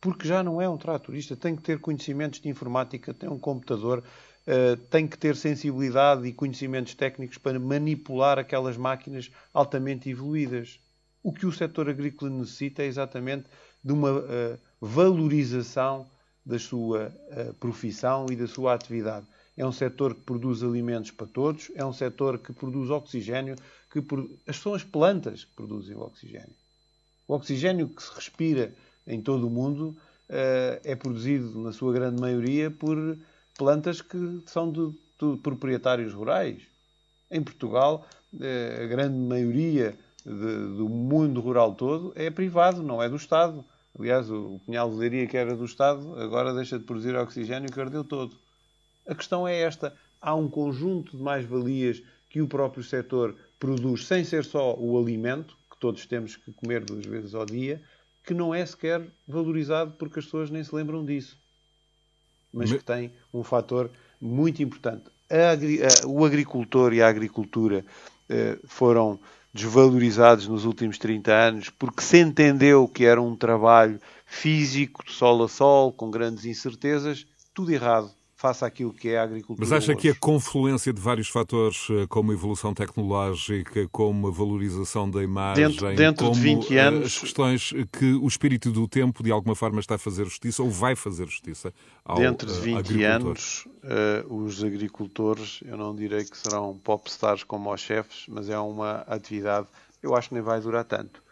Porque 0.00 0.26
já 0.26 0.42
não 0.42 0.60
é 0.60 0.68
um 0.68 0.76
tratorista, 0.76 1.36
tem 1.36 1.56
que 1.56 1.62
ter 1.62 1.80
conhecimentos 1.80 2.40
de 2.40 2.48
informática, 2.48 3.12
tem 3.12 3.28
um 3.28 3.38
computador, 3.38 4.02
uh, 4.46 4.76
tem 4.88 5.06
que 5.06 5.18
ter 5.18 5.36
sensibilidade 5.36 6.26
e 6.26 6.32
conhecimentos 6.32 6.94
técnicos 6.94 7.38
para 7.38 7.58
manipular 7.58 8.38
aquelas 8.38 8.76
máquinas 8.76 9.30
altamente 9.52 10.08
evoluídas. 10.08 10.80
O 11.22 11.32
que 11.32 11.46
o 11.46 11.52
setor 11.52 11.88
agrícola 11.88 12.30
necessita 12.30 12.82
é 12.82 12.86
exatamente 12.86 13.46
de 13.82 13.92
uma 13.92 14.12
uh, 14.12 14.58
valorização 14.80 16.06
da 16.44 16.58
sua 16.58 17.12
uh, 17.30 17.54
profissão 17.54 18.26
e 18.30 18.36
da 18.36 18.46
sua 18.48 18.74
atividade 18.74 19.26
é 19.62 19.66
um 19.66 19.72
setor 19.72 20.16
que 20.16 20.22
produz 20.22 20.62
alimentos 20.64 21.12
para 21.12 21.26
todos, 21.26 21.70
é 21.76 21.84
um 21.84 21.92
setor 21.92 22.38
que 22.38 22.52
produz 22.52 22.90
oxigênio, 22.90 23.54
que 23.90 24.02
produ... 24.02 24.36
são 24.52 24.74
as 24.74 24.82
plantas 24.82 25.44
que 25.44 25.54
produzem 25.54 25.94
o 25.94 26.00
oxigênio. 26.00 26.56
O 27.28 27.34
oxigênio 27.34 27.88
que 27.88 28.02
se 28.02 28.12
respira 28.12 28.74
em 29.06 29.22
todo 29.22 29.46
o 29.46 29.50
mundo 29.50 29.96
uh, 30.28 30.80
é 30.82 30.96
produzido, 30.96 31.60
na 31.60 31.72
sua 31.72 31.92
grande 31.92 32.20
maioria, 32.20 32.72
por 32.72 33.16
plantas 33.56 34.02
que 34.02 34.42
são 34.46 34.72
de, 34.72 34.88
de 35.20 35.36
proprietários 35.40 36.12
rurais. 36.12 36.62
Em 37.30 37.40
Portugal, 37.40 38.04
uh, 38.34 38.82
a 38.82 38.86
grande 38.86 39.16
maioria 39.16 39.96
de, 40.26 40.76
do 40.76 40.88
mundo 40.88 41.40
rural 41.40 41.76
todo 41.76 42.12
é 42.16 42.30
privado, 42.30 42.82
não 42.82 43.00
é 43.00 43.08
do 43.08 43.16
Estado. 43.16 43.64
Aliás, 43.96 44.28
o, 44.28 44.56
o 44.56 44.58
Pinhal 44.58 44.90
de 44.90 44.96
Leiria, 44.96 45.26
que 45.28 45.36
era 45.36 45.54
do 45.54 45.64
Estado, 45.64 46.20
agora 46.20 46.52
deixa 46.52 46.80
de 46.80 46.84
produzir 46.84 47.14
oxigênio 47.14 47.68
e 47.70 47.72
perdeu 47.72 48.02
todo. 48.02 48.41
A 49.06 49.14
questão 49.14 49.46
é 49.46 49.60
esta: 49.60 49.94
há 50.20 50.34
um 50.34 50.48
conjunto 50.48 51.16
de 51.16 51.22
mais-valias 51.22 52.02
que 52.28 52.40
o 52.40 52.48
próprio 52.48 52.82
setor 52.82 53.36
produz, 53.58 54.06
sem 54.06 54.24
ser 54.24 54.44
só 54.44 54.74
o 54.78 54.98
alimento, 54.98 55.56
que 55.70 55.78
todos 55.78 56.06
temos 56.06 56.36
que 56.36 56.52
comer 56.52 56.84
duas 56.84 57.04
vezes 57.04 57.34
ao 57.34 57.44
dia, 57.44 57.82
que 58.24 58.32
não 58.32 58.54
é 58.54 58.64
sequer 58.64 59.06
valorizado 59.26 59.92
porque 59.98 60.18
as 60.18 60.24
pessoas 60.24 60.50
nem 60.50 60.62
se 60.64 60.74
lembram 60.74 61.04
disso. 61.04 61.36
Mas 62.52 62.70
que 62.70 62.84
tem 62.84 63.12
um 63.32 63.42
fator 63.42 63.90
muito 64.20 64.62
importante. 64.62 65.04
Agri 65.30 65.80
o 66.06 66.24
agricultor 66.24 66.92
e 66.92 67.00
a 67.00 67.08
agricultura 67.08 67.84
eh, 68.28 68.58
foram 68.64 69.18
desvalorizados 69.52 70.46
nos 70.46 70.64
últimos 70.64 70.98
30 70.98 71.32
anos, 71.32 71.70
porque 71.70 72.02
se 72.02 72.18
entendeu 72.18 72.86
que 72.86 73.04
era 73.04 73.20
um 73.20 73.34
trabalho 73.34 73.98
físico, 74.26 75.04
de 75.04 75.12
sol 75.12 75.42
a 75.42 75.48
sol, 75.48 75.92
com 75.92 76.10
grandes 76.10 76.44
incertezas, 76.44 77.26
tudo 77.54 77.72
errado 77.72 78.10
face 78.42 78.64
àquilo 78.64 78.92
que 78.92 79.08
é 79.08 79.18
a 79.18 79.22
agricultura. 79.22 79.60
Mas 79.60 79.72
acha 79.72 79.94
que 79.94 80.08
a 80.08 80.14
confluência 80.16 80.92
de 80.92 81.00
vários 81.00 81.28
fatores, 81.28 81.86
eh, 81.88 82.06
como 82.08 82.32
a 82.32 82.34
evolução 82.34 82.74
tecnológica, 82.74 83.88
como 83.92 84.26
a 84.26 84.30
valorização 84.32 85.08
da 85.08 85.22
imagem, 85.22 85.68
dentro, 85.68 85.94
dentro 85.94 86.24
como 86.26 86.34
de 86.34 86.40
20 86.40 86.76
eh, 86.76 86.80
anos, 86.80 87.06
as 87.06 87.18
questões 87.18 87.72
que 87.92 88.14
o 88.14 88.26
espírito 88.26 88.72
do 88.72 88.88
tempo, 88.88 89.22
de 89.22 89.30
alguma 89.30 89.54
forma, 89.54 89.78
está 89.78 89.94
a 89.94 89.98
fazer 89.98 90.24
justiça 90.24 90.60
ou 90.60 90.68
vai 90.68 90.96
fazer 90.96 91.26
justiça 91.28 91.72
ao 92.04 92.16
Dentro 92.16 92.52
de 92.52 92.60
20 92.60 92.92
uh, 92.92 93.06
anos, 93.06 93.68
uh, 93.84 94.34
os 94.34 94.64
agricultores, 94.64 95.60
eu 95.64 95.76
não 95.76 95.94
direi 95.94 96.24
que 96.24 96.36
serão 96.36 96.76
popstars 96.82 97.44
como 97.44 97.72
os 97.72 97.80
chefes, 97.80 98.26
mas 98.28 98.48
é 98.48 98.58
uma 98.58 99.02
atividade, 99.02 99.68
eu 100.02 100.16
acho 100.16 100.30
que 100.30 100.34
nem 100.34 100.42
vai 100.42 100.60
durar 100.60 100.84
tanto. 100.84 101.22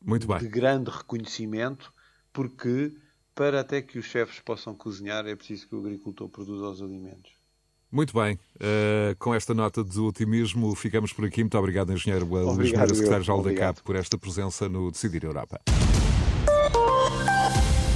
Muito 0.00 0.28
bem. 0.28 0.38
De 0.38 0.46
grande 0.46 0.88
reconhecimento, 0.88 1.92
porque 2.32 2.92
para 3.40 3.60
até 3.60 3.80
que 3.80 3.98
os 3.98 4.04
chefes 4.04 4.38
possam 4.38 4.74
cozinhar, 4.74 5.26
é 5.26 5.34
preciso 5.34 5.66
que 5.66 5.74
o 5.74 5.78
agricultor 5.78 6.28
produza 6.28 6.68
os 6.68 6.82
alimentos. 6.82 7.32
Muito 7.90 8.12
bem, 8.12 8.34
uh, 8.56 9.16
com 9.18 9.34
esta 9.34 9.54
nota 9.54 9.82
de 9.82 9.98
otimismo, 9.98 10.74
ficamos 10.74 11.10
por 11.10 11.24
aqui. 11.24 11.40
Muito 11.42 11.56
obrigado, 11.56 11.90
Engenheiro 11.90 12.26
obrigado, 12.26 12.54
Luís 12.54 12.70
Moura, 12.70 12.94
Secretário-Geral 12.94 13.42
da 13.42 13.54
CAP, 13.54 13.80
por 13.82 13.96
esta 13.96 14.18
presença 14.18 14.68
no 14.68 14.90
Decidir 14.90 15.24
Europa. 15.24 15.58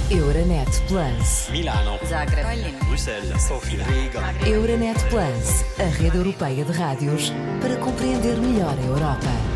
Euronet 0.09 0.81
Plus. 0.87 1.49
Milano. 1.51 1.99
Zagreb. 2.07 2.75
Bruxelas. 2.87 3.43
Sofia. 3.43 3.83
Riga. 3.83 4.49
Euronet 4.49 4.97
Plus, 5.09 5.79
a 5.79 5.85
rede 6.01 6.17
europeia 6.17 6.65
de 6.65 6.71
rádios 6.71 7.31
para 7.61 7.77
compreender 7.77 8.35
melhor 8.37 8.75
a 8.79 8.83
Europa. 8.83 9.54